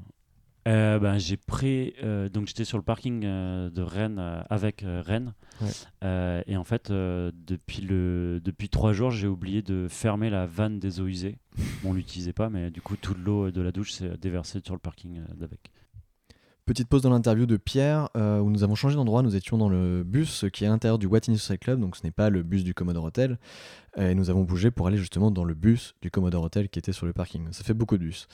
Euh, 0.68 0.98
ben, 0.98 1.16
j'ai 1.16 1.38
pris 1.38 1.94
euh, 2.02 2.28
donc 2.28 2.46
j'étais 2.46 2.66
sur 2.66 2.76
le 2.76 2.84
parking 2.84 3.24
euh, 3.24 3.70
de 3.70 3.80
Rennes 3.80 4.44
avec 4.50 4.84
Rennes 4.86 5.32
et 6.02 6.56
en 6.56 6.64
fait 6.64 6.92
depuis 6.92 7.80
le 7.80 8.40
depuis 8.44 8.68
trois 8.68 8.92
jours 8.92 9.10
j'ai 9.10 9.26
oublié 9.26 9.62
de 9.62 9.86
fermer 9.88 10.28
la 10.28 10.46
vanne 10.46 10.78
des 10.78 11.00
eaux 11.00 11.06
usées 11.06 11.38
bon 11.82 11.90
on 11.90 11.92
l'utilisait 11.94 12.34
pas 12.34 12.50
mais 12.50 12.70
du 12.70 12.82
coup 12.82 12.96
toute 12.96 13.18
l'eau 13.18 13.50
de 13.50 13.60
la 13.62 13.72
douche 13.72 13.92
s'est 13.92 14.18
déversée 14.18 14.60
sur 14.62 14.74
le 14.74 14.80
parking 14.80 15.22
d'avec 15.34 15.70
Petite 16.70 16.87
pause 16.87 17.02
dans 17.02 17.11
l'interview 17.11 17.46
de 17.46 17.56
Pierre 17.56 18.11
euh, 18.16 18.38
où 18.38 18.48
nous 18.48 18.62
avons 18.62 18.76
changé 18.76 18.94
d'endroit. 18.94 19.22
Nous 19.22 19.35
étions 19.35 19.59
dans 19.59 19.68
le 19.68 20.04
bus 20.04 20.44
qui 20.52 20.62
est 20.62 20.68
à 20.68 20.70
l'intérieur 20.70 21.00
du 21.00 21.09
Watini 21.09 21.37
Social 21.37 21.59
Club, 21.59 21.80
donc 21.80 21.96
ce 21.96 22.04
n'est 22.04 22.12
pas 22.12 22.30
le 22.30 22.44
bus 22.44 22.62
du 22.62 22.74
Commodore 22.74 23.02
Hotel. 23.02 23.38
Et 23.96 24.14
nous 24.14 24.31
avons 24.31 24.42
bougé 24.42 24.70
pour 24.70 24.87
aller 24.87 24.96
justement 24.96 25.31
dans 25.31 25.44
le 25.44 25.55
bus 25.55 25.94
du 26.00 26.11
Commodore 26.11 26.44
Hotel 26.44 26.68
qui 26.68 26.79
était 26.79 26.92
sur 26.92 27.07
le 27.07 27.12
parking. 27.12 27.48
Ça 27.50 27.64
fait 27.64 27.74
beaucoup 27.74 27.98
de 27.98 28.05
bus. 28.05 28.29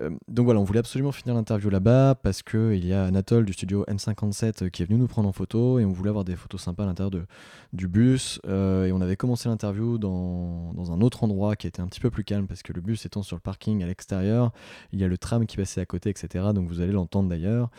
Euh, 0.00 0.10
donc 0.28 0.44
voilà, 0.44 0.60
on 0.60 0.64
voulait 0.64 0.78
absolument 0.78 1.12
finir 1.12 1.34
l'interview 1.34 1.70
là-bas 1.70 2.16
parce 2.22 2.42
qu'il 2.42 2.84
y 2.84 2.92
a 2.92 3.04
Anatole 3.04 3.46
du 3.46 3.52
studio 3.54 3.84
M57 3.88 4.70
qui 4.70 4.82
est 4.82 4.86
venu 4.86 4.98
nous 4.98 5.06
prendre 5.06 5.28
en 5.28 5.32
photo 5.32 5.78
et 5.78 5.84
on 5.84 5.92
voulait 5.92 6.10
avoir 6.10 6.24
des 6.24 6.36
photos 6.36 6.60
sympas 6.60 6.82
à 6.82 6.86
l'intérieur 6.86 7.10
de, 7.10 7.24
du 7.72 7.88
bus. 7.88 8.40
Euh, 8.46 8.86
et 8.86 8.92
on 8.92 9.00
avait 9.00 9.16
commencé 9.16 9.48
l'interview 9.48 9.96
dans, 9.96 10.74
dans 10.74 10.92
un 10.92 11.00
autre 11.00 11.24
endroit 11.24 11.56
qui 11.56 11.66
était 11.66 11.80
un 11.80 11.86
petit 11.86 12.00
peu 12.00 12.10
plus 12.10 12.24
calme 12.24 12.46
parce 12.46 12.62
que 12.62 12.72
le 12.72 12.82
bus 12.82 13.06
étant 13.06 13.22
sur 13.22 13.36
le 13.36 13.40
parking 13.40 13.82
à 13.82 13.86
l'extérieur, 13.86 14.52
il 14.92 15.00
y 15.00 15.04
a 15.04 15.08
le 15.08 15.16
tram 15.16 15.46
qui 15.46 15.56
passait 15.56 15.80
à 15.80 15.86
côté, 15.86 16.10
etc. 16.10 16.48
Donc 16.54 16.68
vous 16.68 16.80
allez 16.80 16.92
l'entendre 16.92 17.28
d'ailleurs. 17.28 17.70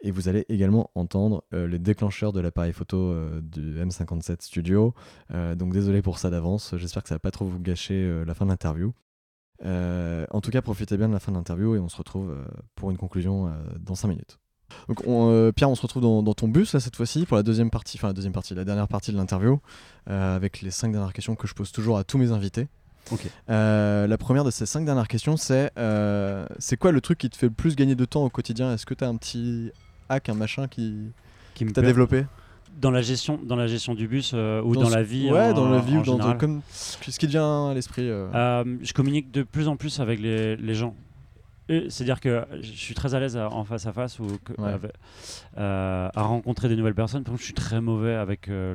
Et 0.00 0.10
vous 0.10 0.28
allez 0.28 0.44
également 0.48 0.90
entendre 0.94 1.44
euh, 1.54 1.66
les 1.66 1.78
déclencheurs 1.78 2.32
de 2.32 2.40
l'appareil 2.40 2.72
photo 2.72 2.98
euh, 2.98 3.40
du 3.40 3.80
M57 3.80 4.42
Studio. 4.42 4.94
Euh, 5.32 5.54
donc 5.54 5.72
désolé 5.72 6.02
pour 6.02 6.18
ça 6.18 6.30
d'avance. 6.30 6.74
J'espère 6.76 7.02
que 7.02 7.08
ça 7.08 7.14
va 7.14 7.20
pas 7.20 7.30
trop 7.30 7.44
vous 7.44 7.58
gâcher 7.58 8.24
la 8.26 8.34
fin 8.34 8.44
de 8.44 8.50
l'interview. 8.50 8.92
En 9.62 10.40
tout 10.42 10.50
cas, 10.50 10.62
profitez 10.62 10.96
bien 10.96 11.08
de 11.08 11.14
la 11.14 11.20
fin 11.20 11.32
de 11.32 11.36
l'interview 11.36 11.74
et 11.74 11.78
on 11.78 11.88
se 11.88 11.96
retrouve 11.96 12.34
pour 12.74 12.90
une 12.90 12.98
conclusion 12.98 13.50
dans 13.80 13.94
5 13.94 14.08
minutes. 14.08 14.38
Donc 14.88 15.02
on, 15.06 15.30
euh, 15.30 15.52
Pierre, 15.52 15.70
on 15.70 15.74
se 15.74 15.82
retrouve 15.82 16.02
dans, 16.02 16.22
dans 16.22 16.34
ton 16.34 16.48
bus 16.48 16.72
là 16.72 16.80
cette 16.80 16.96
fois-ci 16.96 17.26
pour 17.26 17.36
la 17.36 17.42
deuxième 17.42 17.70
partie, 17.70 17.98
enfin 17.98 18.08
la 18.08 18.12
deuxième 18.12 18.32
partie, 18.32 18.54
la 18.54 18.64
dernière 18.64 18.88
partie 18.88 19.12
de 19.12 19.16
l'interview, 19.16 19.60
euh, 20.08 20.36
avec 20.36 20.60
les 20.62 20.70
cinq 20.70 20.92
dernières 20.92 21.12
questions 21.12 21.34
que 21.34 21.46
je 21.46 21.54
pose 21.54 21.72
toujours 21.72 21.98
à 21.98 22.04
tous 22.04 22.18
mes 22.18 22.32
invités. 22.32 22.68
Euh, 23.48 24.08
la 24.08 24.18
première 24.18 24.42
de 24.42 24.50
ces 24.50 24.66
cinq 24.66 24.84
dernières 24.84 25.06
questions, 25.06 25.36
c'est 25.36 25.70
c'est 26.58 26.76
quoi 26.76 26.92
le 26.92 27.00
truc 27.00 27.18
qui 27.18 27.30
te 27.30 27.36
fait 27.36 27.46
le 27.46 27.52
plus 27.52 27.76
gagner 27.76 27.94
de 27.94 28.04
temps 28.04 28.24
au 28.24 28.30
quotidien? 28.30 28.72
Est-ce 28.72 28.86
que 28.86 28.94
tu 28.94 29.04
as 29.04 29.08
un 29.08 29.16
petit 29.16 29.70
hack, 30.08 30.28
un 30.28 30.34
machin 30.34 30.68
qui 30.68 31.10
qui 31.54 31.64
t'a 31.66 31.82
développé 31.82 32.26
dans 32.80 32.90
la 32.90 33.00
gestion 33.02 33.40
dans 33.42 33.56
la 33.56 33.66
gestion 33.66 33.94
du 33.94 34.06
bus 34.06 34.32
euh, 34.34 34.60
ou 34.62 34.74
dans, 34.74 34.86
ce- 34.90 34.94
la 34.94 35.02
vie 35.02 35.30
Ouais, 35.30 35.50
en- 35.50 35.54
dans 35.54 35.70
la 35.70 35.78
vie 35.80 35.96
ou 35.96 36.02
dans, 36.02 36.18
dans- 36.18 36.36
comme 36.36 36.60
ce 36.70 37.18
qui 37.18 37.26
vient 37.26 37.70
à 37.70 37.74
l'esprit. 37.74 38.08
euh. 38.08 38.28
Euh, 38.34 38.76
je 38.82 38.92
communique 38.92 39.30
de 39.30 39.42
plus 39.42 39.66
en 39.68 39.76
plus 39.76 39.98
avec 40.00 40.20
les, 40.20 40.56
les 40.56 40.74
gens. 40.74 40.94
C'est-à-dire 41.68 42.20
que 42.20 42.44
je 42.60 42.70
suis 42.70 42.94
très 42.94 43.14
à 43.16 43.20
l'aise 43.20 43.36
en 43.36 43.64
face 43.64 43.86
à 43.86 43.92
face 43.92 44.20
ou 44.20 44.26
que- 44.44 44.52
Ouais. 44.60 44.70
avec- 44.72 44.92
à 45.56 46.10
rencontrer 46.22 46.68
des 46.68 46.76
nouvelles 46.76 46.94
personnes. 46.94 47.24
Par 47.24 47.32
contre, 47.32 47.40
je 47.40 47.46
suis 47.46 47.54
très 47.54 47.80
mauvais 47.80 48.14
avec, 48.14 48.46
le, 48.46 48.74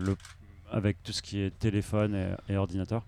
avec 0.71 1.01
tout 1.03 1.11
ce 1.11 1.21
qui 1.21 1.39
est 1.39 1.51
téléphone 1.59 2.15
et, 2.15 2.53
et 2.53 2.57
ordinateur. 2.57 3.05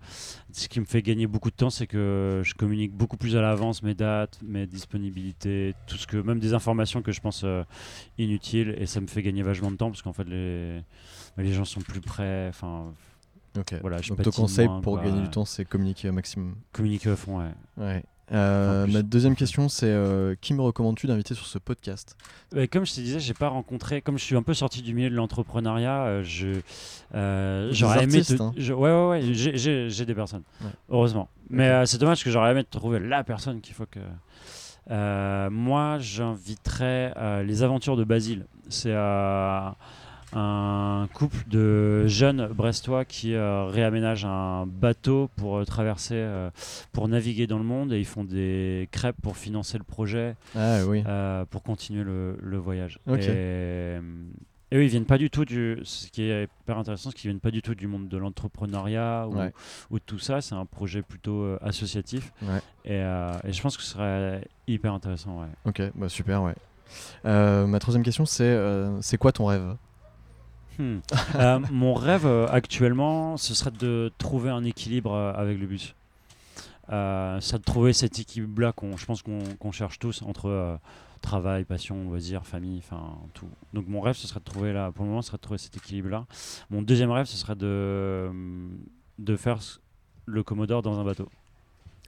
Ce 0.52 0.68
qui 0.68 0.80
me 0.80 0.84
fait 0.84 1.02
gagner 1.02 1.26
beaucoup 1.26 1.50
de 1.50 1.56
temps, 1.56 1.70
c'est 1.70 1.86
que 1.86 2.42
je 2.44 2.54
communique 2.54 2.92
beaucoup 2.92 3.16
plus 3.16 3.36
à 3.36 3.40
l'avance 3.40 3.82
mes 3.82 3.94
dates, 3.94 4.38
mes 4.42 4.66
disponibilités, 4.66 5.74
tout 5.86 5.96
ce 5.96 6.06
que, 6.06 6.16
même 6.16 6.38
des 6.40 6.54
informations 6.54 7.02
que 7.02 7.12
je 7.12 7.20
pense 7.20 7.42
euh, 7.44 7.62
inutiles. 8.18 8.74
Et 8.78 8.86
ça 8.86 9.00
me 9.00 9.06
fait 9.06 9.22
gagner 9.22 9.42
vachement 9.42 9.70
de 9.70 9.76
temps 9.76 9.90
parce 9.90 10.02
qu'en 10.02 10.12
fait, 10.12 10.24
les, 10.28 10.80
les 11.38 11.52
gens 11.52 11.64
sont 11.64 11.80
plus 11.80 12.00
prêts. 12.00 12.46
Enfin, 12.48 12.92
Ok. 13.58 13.74
voilà, 13.80 14.00
je 14.02 14.08
Donc 14.08 14.22
ton 14.22 14.30
conseil 14.30 14.66
moins, 14.68 14.80
pour 14.80 14.94
quoi. 14.94 15.04
gagner 15.04 15.22
du 15.22 15.28
temps, 15.30 15.44
c'est 15.44 15.64
communiquer 15.64 16.08
au 16.08 16.12
maximum. 16.12 16.56
communiquer 16.72 17.10
à 17.10 17.16
fond, 17.16 17.38
ouais. 17.38 17.52
Ouais. 17.76 18.04
Euh, 18.32 18.86
ma 18.86 19.02
deuxième 19.02 19.36
question, 19.36 19.68
c'est 19.68 19.86
euh, 19.90 20.34
qui 20.40 20.54
me 20.54 20.62
recommandes-tu 20.62 21.06
d'inviter 21.06 21.34
sur 21.34 21.46
ce 21.46 21.58
podcast 21.58 22.16
Ouais, 22.54 22.68
comme 22.68 22.86
je 22.86 22.94
te 22.94 23.00
disais, 23.00 23.20
j'ai 23.20 23.34
pas 23.34 23.48
rencontré, 23.48 24.00
comme 24.00 24.16
je 24.18 24.24
suis 24.24 24.34
un 24.36 24.42
peu 24.42 24.54
sorti 24.54 24.80
du 24.80 24.94
milieu 24.94 25.10
de 25.10 25.14
l'entrepreneuriat, 25.14 26.04
euh, 26.04 26.22
je 26.22 26.60
euh, 27.14 27.68
j'aurais 27.72 28.04
aimé. 28.04 28.22
te- 28.22 28.40
hein. 28.42 28.52
je- 28.56 28.72
ouais, 28.72 28.90
ouais, 28.90 29.08
ouais, 29.08 29.34
j'ai- 29.34 30.04
des 30.06 30.14
personnes, 30.14 30.42
Ouais. 30.62 30.70
heureusement. 30.90 31.28
Mais 31.50 31.68
euh, 31.68 31.84
c'est 31.86 31.98
dommage 31.98 32.24
que 32.24 32.30
j'aurais 32.30 32.52
aimé 32.52 32.64
trouver 32.64 32.98
la 32.98 33.24
personne 33.24 33.60
qu'il 33.60 33.74
faut 33.74 33.86
que. 33.86 34.00
Euh, 34.90 35.48
moi, 35.50 35.98
j'inviterais 35.98 37.12
euh, 37.16 37.42
les 37.42 37.62
aventures 37.62 37.96
de 37.96 38.04
Basile. 38.04 38.46
C'est 38.68 38.92
euh, 38.92 39.68
un 40.34 41.08
couple 41.14 41.36
de 41.48 42.06
jeunes 42.06 42.48
brestois 42.48 43.04
qui 43.04 43.34
euh, 43.34 43.66
réaménagent 43.66 44.24
un 44.24 44.66
bateau 44.66 45.30
pour 45.36 45.58
euh, 45.58 45.64
traverser, 45.64 46.14
euh, 46.16 46.50
pour 46.92 47.08
naviguer 47.08 47.46
dans 47.46 47.58
le 47.58 47.64
monde 47.64 47.92
et 47.92 47.98
ils 47.98 48.04
font 48.06 48.24
des 48.24 48.88
crêpes 48.92 49.16
pour 49.22 49.36
financer 49.36 49.78
le 49.78 49.84
projet 49.84 50.34
Ah 50.56 50.80
oui. 50.86 51.02
euh, 51.06 51.44
pour 51.44 51.62
continuer 51.62 52.02
le, 52.04 52.36
le 52.42 52.56
voyage. 52.58 52.98
Et, 53.16 53.98
et 54.72 54.76
eux, 54.76 54.82
ils 54.82 54.88
viennent 54.88 55.04
pas 55.04 55.18
du 55.18 55.30
tout 55.30 55.44
du. 55.44 55.78
Ce 55.84 56.08
qui 56.08 56.22
est 56.22 56.48
hyper 56.62 56.78
intéressant, 56.78 57.10
c'est 57.10 57.16
qu'ils 57.16 57.30
viennent 57.30 57.40
pas 57.40 57.52
du 57.52 57.62
tout 57.62 57.74
du 57.76 57.86
monde 57.86 58.08
de 58.08 58.16
l'entrepreneuriat 58.16 59.26
ou, 59.28 59.36
Ouais. 59.36 59.52
ou 59.90 59.98
de 59.98 60.04
tout 60.04 60.18
ça. 60.18 60.40
C'est 60.40 60.54
un 60.56 60.66
projet 60.66 61.02
plutôt 61.02 61.56
associatif. 61.60 62.32
Ouais. 62.42 62.60
Et, 62.84 62.96
et 62.98 63.52
je 63.52 63.62
pense 63.62 63.76
que 63.76 63.82
ce 63.84 63.90
serait 63.92 64.40
hyper 64.66 64.92
intéressant. 64.92 65.40
Ouais. 65.42 65.46
Ok, 65.64 65.82
bah 65.94 66.08
super, 66.08 66.42
ouais. 66.42 66.54
Ma 67.24 67.78
troisième 67.78 68.02
question, 68.02 68.26
c'est 68.26 68.58
c'est 69.00 69.16
quoi 69.18 69.30
ton 69.30 69.46
rêve? 69.46 69.76
Hmm. 70.78 70.98
Euh, 71.36 71.60
mon 71.70 71.94
rêve 71.94 72.26
euh, 72.26 72.46
actuellement, 72.48 73.36
ce 73.36 73.54
serait 73.54 73.70
de 73.70 74.12
trouver 74.18 74.50
un 74.50 74.64
équilibre 74.64 75.12
euh, 75.12 75.32
avec 75.34 75.58
le 75.58 75.66
bus. 75.66 75.94
Ça 76.88 77.38
de 77.58 77.62
trouver 77.62 77.92
cet 77.92 78.18
équilibre-là 78.18 78.72
qu'on, 78.72 78.96
je 78.96 79.06
pense 79.06 79.22
qu'on 79.22 79.42
qu'on 79.58 79.72
cherche 79.72 79.98
tous 79.98 80.22
entre 80.22 80.78
travail, 81.22 81.64
passion, 81.64 82.04
loisirs, 82.04 82.46
famille, 82.46 82.78
enfin 82.78 83.16
tout. 83.32 83.48
Donc 83.72 83.88
mon 83.88 84.00
rêve, 84.02 84.16
ce 84.16 84.26
serait 84.26 84.40
de 84.40 84.44
trouver 84.44 84.72
là, 84.72 84.92
pour 84.92 85.04
le 85.04 85.10
moment, 85.10 85.22
ce 85.22 85.28
serait 85.28 85.38
de 85.38 85.42
trouver 85.42 85.58
cet 85.58 85.76
équilibre-là. 85.76 86.26
Mon 86.68 86.82
deuxième 86.82 87.10
rêve, 87.10 87.26
ce 87.26 87.36
serait 87.36 87.56
de 87.56 88.30
de 89.18 89.36
faire 89.36 89.58
le 90.26 90.42
Commodore 90.42 90.82
dans 90.82 90.98
un 90.98 91.04
bateau. 91.04 91.28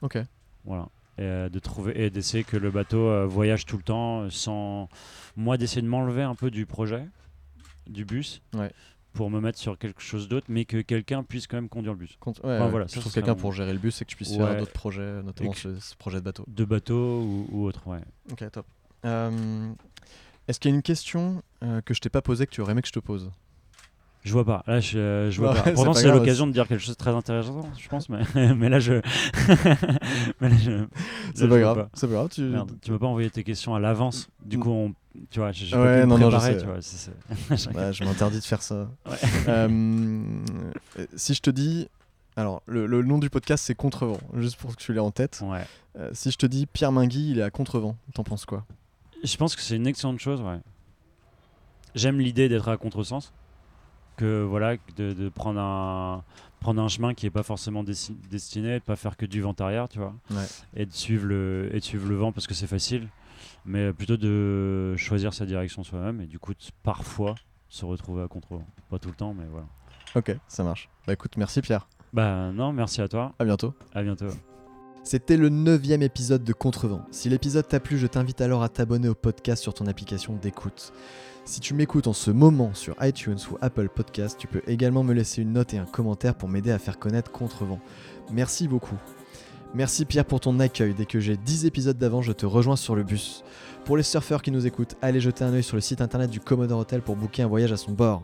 Ok. 0.03 0.19
Voilà. 0.65 0.89
Et 1.17 1.49
de 1.49 1.59
trouver 1.59 1.99
et 1.99 2.11
d'essayer 2.11 2.43
que 2.43 2.57
le 2.57 2.69
bateau 2.69 3.27
voyage 3.27 3.65
tout 3.65 3.77
le 3.77 3.83
temps 3.83 4.29
sans 4.29 4.89
moi 5.35 5.57
d'essayer 5.57 5.81
de 5.81 5.87
m'enlever 5.87 6.21
un 6.21 6.35
peu 6.35 6.51
du 6.51 6.67
projet 6.67 7.07
du 7.89 8.05
bus 8.05 8.41
Ouais. 8.53 8.71
pour 9.13 9.29
me 9.29 9.39
mettre 9.41 9.57
sur 9.59 9.77
quelque 9.77 10.01
chose 10.01 10.27
d'autre 10.27 10.45
mais 10.49 10.65
que 10.65 10.81
quelqu'un 10.81 11.23
puisse 11.23 11.47
quand 11.47 11.57
même 11.57 11.69
conduire 11.69 11.93
le 11.93 11.99
bus 11.99 12.17
ouais, 12.25 12.33
ouais, 12.43 12.69
voilà, 12.69 12.85
je 12.87 12.99
trouve 12.99 13.11
quelqu'un 13.13 13.35
pour 13.35 13.51
gérer 13.53 13.73
le 13.73 13.79
bus 13.79 14.01
et 14.01 14.05
que 14.05 14.13
puisses 14.15 14.31
Ouais. 14.31 14.45
faire 14.45 14.57
d'autres 14.57 14.73
projets, 14.73 15.23
notamment 15.23 15.53
ce, 15.53 15.79
ce 15.79 15.95
projet 15.95 16.17
de 16.19 16.23
bateau. 16.25 16.43
de 16.47 16.65
bateau 16.65 17.21
ou, 17.21 17.47
ou 17.51 17.65
autre 17.65 17.87
ouais 17.87 18.01
Ok, 18.31 18.43
top. 18.51 18.65
Euh, 19.05 19.69
Est-ce 20.47 20.59
qu'il 20.59 20.71
y 20.71 20.73
a 20.73 20.75
une 20.75 20.81
question 20.83 21.41
euh, 21.63 21.81
que 21.81 21.93
je 21.93 21.99
t'ai 22.01 22.09
pas 22.09 22.21
posée 22.21 22.45
que 22.45 22.51
tu 22.51 22.61
aurais 22.61 22.71
aimé 22.73 22.81
que 22.81 22.87
je 22.87 22.93
te 22.93 22.99
pose? 22.99 23.31
Je 24.27 24.33
vois 24.33 24.45
pas 24.45 24.63
là 24.67 24.79
je, 24.79 25.29
je 25.31 25.39
vois 25.41 25.53
pas 25.53 25.71
pourtant 25.73 25.93
c'est 25.93 26.11
l'occasion 26.11 26.45
de 26.47 26.51
dire 26.51 26.67
quelque 26.67 26.79
chose 26.81 26.95
de 26.95 26.99
très 26.99 27.11
intéressant 27.11 27.61
je 27.79 27.87
pense 27.87 28.09
mais, 28.09 28.21
mais 28.55 28.69
là 28.69 28.79
je 28.79 28.93
mais 30.41 30.49
là, 30.49 30.55
je- 30.57 30.85
C'est 31.33 31.47
pas 31.47 31.59
grave. 31.59 31.87
C'est 31.93 32.07
pas 32.07 32.13
grave. 32.13 32.29
Tu... 32.29 32.41
Merde, 32.41 32.71
tu 32.81 32.91
m'as 32.91 32.99
pas 32.99 33.07
envoyé 33.07 33.29
tes 33.29 33.43
questions 33.43 33.73
à 33.75 33.79
l'avance 33.79 34.27
du 34.45 34.59
coup 34.59 34.69
on, 34.69 34.93
tu 35.29 35.39
vois 35.39 35.51
j'ai 35.51 35.75
Ouais, 35.75 35.83
pas 35.83 35.93
pu 36.01 36.01
me 36.01 36.05
non, 36.05 36.17
non, 36.17 36.29
je 36.29 36.37
préparer 36.37 36.57
tu 36.57 36.65
vois 36.65 37.81
Ouais, 37.83 37.93
je 37.93 38.03
m'interdis 38.03 38.39
de 38.39 38.43
faire 38.45 38.61
ça. 38.61 38.87
Ouais. 39.09 39.15
Euh, 39.47 40.21
si 41.15 41.33
je 41.33 41.41
te 41.41 41.49
dis. 41.49 41.87
Alors, 42.35 42.61
le, 42.67 42.85
le 42.85 43.01
nom 43.01 43.17
du 43.17 43.31
podcast, 43.31 43.63
c'est 43.65 43.73
Contrevent, 43.73 44.19
juste 44.35 44.57
pour 44.57 44.75
que 44.75 44.79
tu 44.81 44.93
l'aies 44.93 44.99
en 44.99 45.09
tête. 45.09 45.41
ouais 45.43 45.65
Euh, 45.97 46.11
si 46.13 46.29
je 46.29 46.37
te 46.37 46.45
dis 46.45 46.67
Pierre 46.67 46.91
Mingui, 46.91 47.31
il 47.31 47.39
est 47.39 47.43
à 47.43 47.49
Contrevent, 47.49 47.95
t'en 48.13 48.23
penses 48.23 48.45
quoi? 48.45 48.63
Je 49.23 49.35
pense 49.37 49.55
que 49.55 49.61
c'est 49.63 49.75
une 49.75 49.87
excellente 49.87 50.19
chose, 50.19 50.41
ouais. 50.41 50.59
J'aime 51.95 52.19
l'idée 52.19 52.47
d'être 52.47 52.67
à 52.69 52.77
contresens, 52.77 53.33
que 54.17 54.43
voilà, 54.43 54.75
de, 54.97 55.13
de 55.13 55.29
prendre 55.29 55.59
un 55.59 56.23
prendre 56.59 56.81
un 56.81 56.87
chemin 56.87 57.13
qui 57.13 57.25
est 57.27 57.29
pas 57.31 57.43
forcément 57.43 57.83
desti- 57.83 58.15
destiné, 58.29 58.79
de 58.79 58.83
pas 58.83 58.95
faire 58.95 59.15
que 59.15 59.25
du 59.25 59.41
vent 59.41 59.53
arrière, 59.59 59.87
tu 59.87 59.99
vois, 59.99 60.13
Ouais. 60.31 60.45
et 60.75 60.85
de 60.85 60.91
suivre 60.91 61.25
le 61.27 61.69
et 61.71 61.79
de 61.79 61.83
suivre 61.85 62.09
le 62.09 62.15
vent 62.15 62.31
parce 62.31 62.47
que 62.47 62.53
c'est 62.55 62.67
facile, 62.67 63.07
mais 63.65 63.93
plutôt 63.93 64.17
de 64.17 64.95
choisir 64.97 65.33
sa 65.33 65.45
direction 65.45 65.83
soi-même 65.83 66.19
et 66.21 66.25
du 66.25 66.39
coup 66.39 66.53
de 66.53 66.59
parfois 66.83 67.35
se 67.69 67.85
retrouver 67.85 68.23
à 68.23 68.27
contre 68.27 68.59
pas 68.89 68.97
tout 68.99 69.09
le 69.09 69.15
temps, 69.15 69.33
mais 69.33 69.45
voilà. 69.51 69.67
Ok, 70.15 70.35
ça 70.47 70.63
marche. 70.63 70.89
Bah 71.05 71.13
écoute, 71.13 71.37
merci 71.37 71.61
Pierre. 71.61 71.87
Bah 72.13 72.51
non, 72.53 72.71
merci 72.73 73.01
à 73.01 73.07
toi, 73.07 73.33
À 73.37 73.45
bientôt. 73.45 73.73
à 73.93 74.01
bientôt. 74.01 74.27
C'était 75.03 75.37
le 75.37 75.49
neuvième 75.49 76.01
épisode 76.01 76.43
de 76.43 76.53
Contrevent. 76.53 77.05
Si 77.11 77.29
l'épisode 77.29 77.67
t'a 77.67 77.79
plu, 77.79 77.97
je 77.97 78.07
t'invite 78.07 78.41
alors 78.41 78.63
à 78.63 78.67
t'abonner 78.69 79.07
au 79.09 79.15
podcast 79.15 79.61
sur 79.63 79.73
ton 79.73 79.85
application 79.85 80.33
d'écoute. 80.35 80.91
Si 81.47 81.61
tu 81.61 81.73
m'écoutes 81.73 82.07
en 82.07 82.13
ce 82.13 82.29
moment 82.29 82.73
sur 82.73 82.93
iTunes 82.99 83.37
ou 83.49 83.57
Apple 83.61 83.87
Podcast, 83.87 84.35
tu 84.37 84.47
peux 84.47 84.61
également 84.67 85.05
me 85.05 85.13
laisser 85.13 85.41
une 85.41 85.53
note 85.53 85.73
et 85.73 85.77
un 85.77 85.85
commentaire 85.85 86.35
pour 86.35 86.49
m'aider 86.49 86.71
à 86.71 86.77
faire 86.77 86.99
connaître 86.99 87.31
Contrevent. 87.31 87.79
Merci 88.33 88.67
beaucoup. 88.67 88.97
Merci 89.73 90.03
Pierre 90.03 90.25
pour 90.25 90.41
ton 90.41 90.59
accueil. 90.59 90.93
Dès 90.93 91.05
que 91.05 91.21
j'ai 91.21 91.37
10 91.37 91.65
épisodes 91.65 91.97
d'avant, 91.97 92.21
je 92.21 92.33
te 92.33 92.45
rejoins 92.45 92.75
sur 92.75 92.97
le 92.97 93.03
bus. 93.03 93.45
Pour 93.85 93.95
les 93.95 94.03
surfeurs 94.03 94.41
qui 94.41 94.51
nous 94.51 94.67
écoutent, 94.67 94.97
allez 95.01 95.21
jeter 95.21 95.45
un 95.45 95.53
œil 95.53 95.63
sur 95.63 95.77
le 95.77 95.81
site 95.81 96.01
internet 96.01 96.29
du 96.29 96.41
Commodore 96.41 96.81
Hotel 96.81 97.01
pour 97.01 97.15
booker 97.15 97.43
un 97.43 97.47
voyage 97.47 97.71
à 97.71 97.77
son 97.77 97.93
bord. 97.93 98.23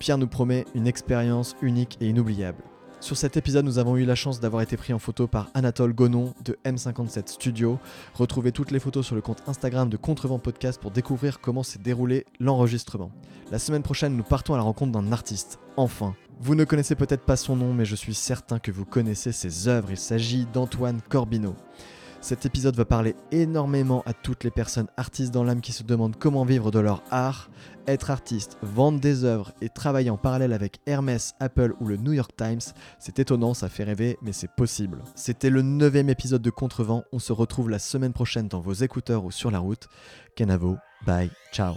Pierre 0.00 0.18
nous 0.18 0.26
promet 0.26 0.64
une 0.74 0.88
expérience 0.88 1.54
unique 1.62 1.96
et 2.00 2.08
inoubliable. 2.08 2.64
Sur 3.06 3.16
cet 3.16 3.36
épisode, 3.36 3.64
nous 3.64 3.78
avons 3.78 3.96
eu 3.96 4.04
la 4.04 4.16
chance 4.16 4.40
d'avoir 4.40 4.62
été 4.62 4.76
pris 4.76 4.92
en 4.92 4.98
photo 4.98 5.28
par 5.28 5.48
Anatole 5.54 5.92
Gonon 5.92 6.34
de 6.44 6.58
M57 6.64 7.28
Studio. 7.28 7.78
Retrouvez 8.14 8.50
toutes 8.50 8.72
les 8.72 8.80
photos 8.80 9.06
sur 9.06 9.14
le 9.14 9.20
compte 9.20 9.44
Instagram 9.46 9.88
de 9.88 9.96
Contrevent 9.96 10.40
Podcast 10.40 10.80
pour 10.80 10.90
découvrir 10.90 11.38
comment 11.38 11.62
s'est 11.62 11.78
déroulé 11.78 12.26
l'enregistrement. 12.40 13.12
La 13.52 13.60
semaine 13.60 13.84
prochaine, 13.84 14.16
nous 14.16 14.24
partons 14.24 14.54
à 14.54 14.56
la 14.56 14.64
rencontre 14.64 14.90
d'un 14.90 15.12
artiste. 15.12 15.60
Enfin. 15.76 16.16
Vous 16.40 16.56
ne 16.56 16.64
connaissez 16.64 16.96
peut-être 16.96 17.24
pas 17.24 17.36
son 17.36 17.54
nom, 17.54 17.72
mais 17.72 17.84
je 17.84 17.94
suis 17.94 18.12
certain 18.12 18.58
que 18.58 18.72
vous 18.72 18.84
connaissez 18.84 19.30
ses 19.30 19.68
œuvres. 19.68 19.92
Il 19.92 19.98
s'agit 19.98 20.44
d'Antoine 20.52 21.00
Corbino. 21.08 21.54
Cet 22.20 22.44
épisode 22.44 22.74
va 22.74 22.84
parler 22.84 23.14
énormément 23.30 24.02
à 24.04 24.12
toutes 24.12 24.42
les 24.42 24.50
personnes 24.50 24.88
artistes 24.96 25.32
dans 25.32 25.44
l'âme 25.44 25.60
qui 25.60 25.72
se 25.72 25.84
demandent 25.84 26.16
comment 26.18 26.44
vivre 26.44 26.72
de 26.72 26.80
leur 26.80 27.04
art. 27.12 27.50
Être 27.86 28.10
artiste, 28.10 28.58
vendre 28.62 29.00
des 29.00 29.24
œuvres 29.24 29.52
et 29.60 29.68
travailler 29.68 30.10
en 30.10 30.16
parallèle 30.16 30.52
avec 30.52 30.80
Hermès, 30.86 31.34
Apple 31.40 31.74
ou 31.80 31.86
le 31.86 31.96
New 31.96 32.12
York 32.12 32.32
Times, 32.36 32.60
c'est 32.98 33.18
étonnant, 33.18 33.54
ça 33.54 33.68
fait 33.68 33.84
rêver, 33.84 34.18
mais 34.22 34.32
c'est 34.32 34.50
possible. 34.50 35.02
C'était 35.14 35.50
le 35.50 35.62
neuvième 35.62 36.10
épisode 36.10 36.42
de 36.42 36.50
Contrevent. 36.50 37.04
On 37.12 37.18
se 37.18 37.32
retrouve 37.32 37.70
la 37.70 37.78
semaine 37.78 38.12
prochaine 38.12 38.48
dans 38.48 38.60
vos 38.60 38.72
écouteurs 38.72 39.24
ou 39.24 39.30
sur 39.30 39.50
la 39.50 39.60
route. 39.60 39.88
Kenavo, 40.34 40.76
bye, 41.06 41.30
ciao. 41.52 41.74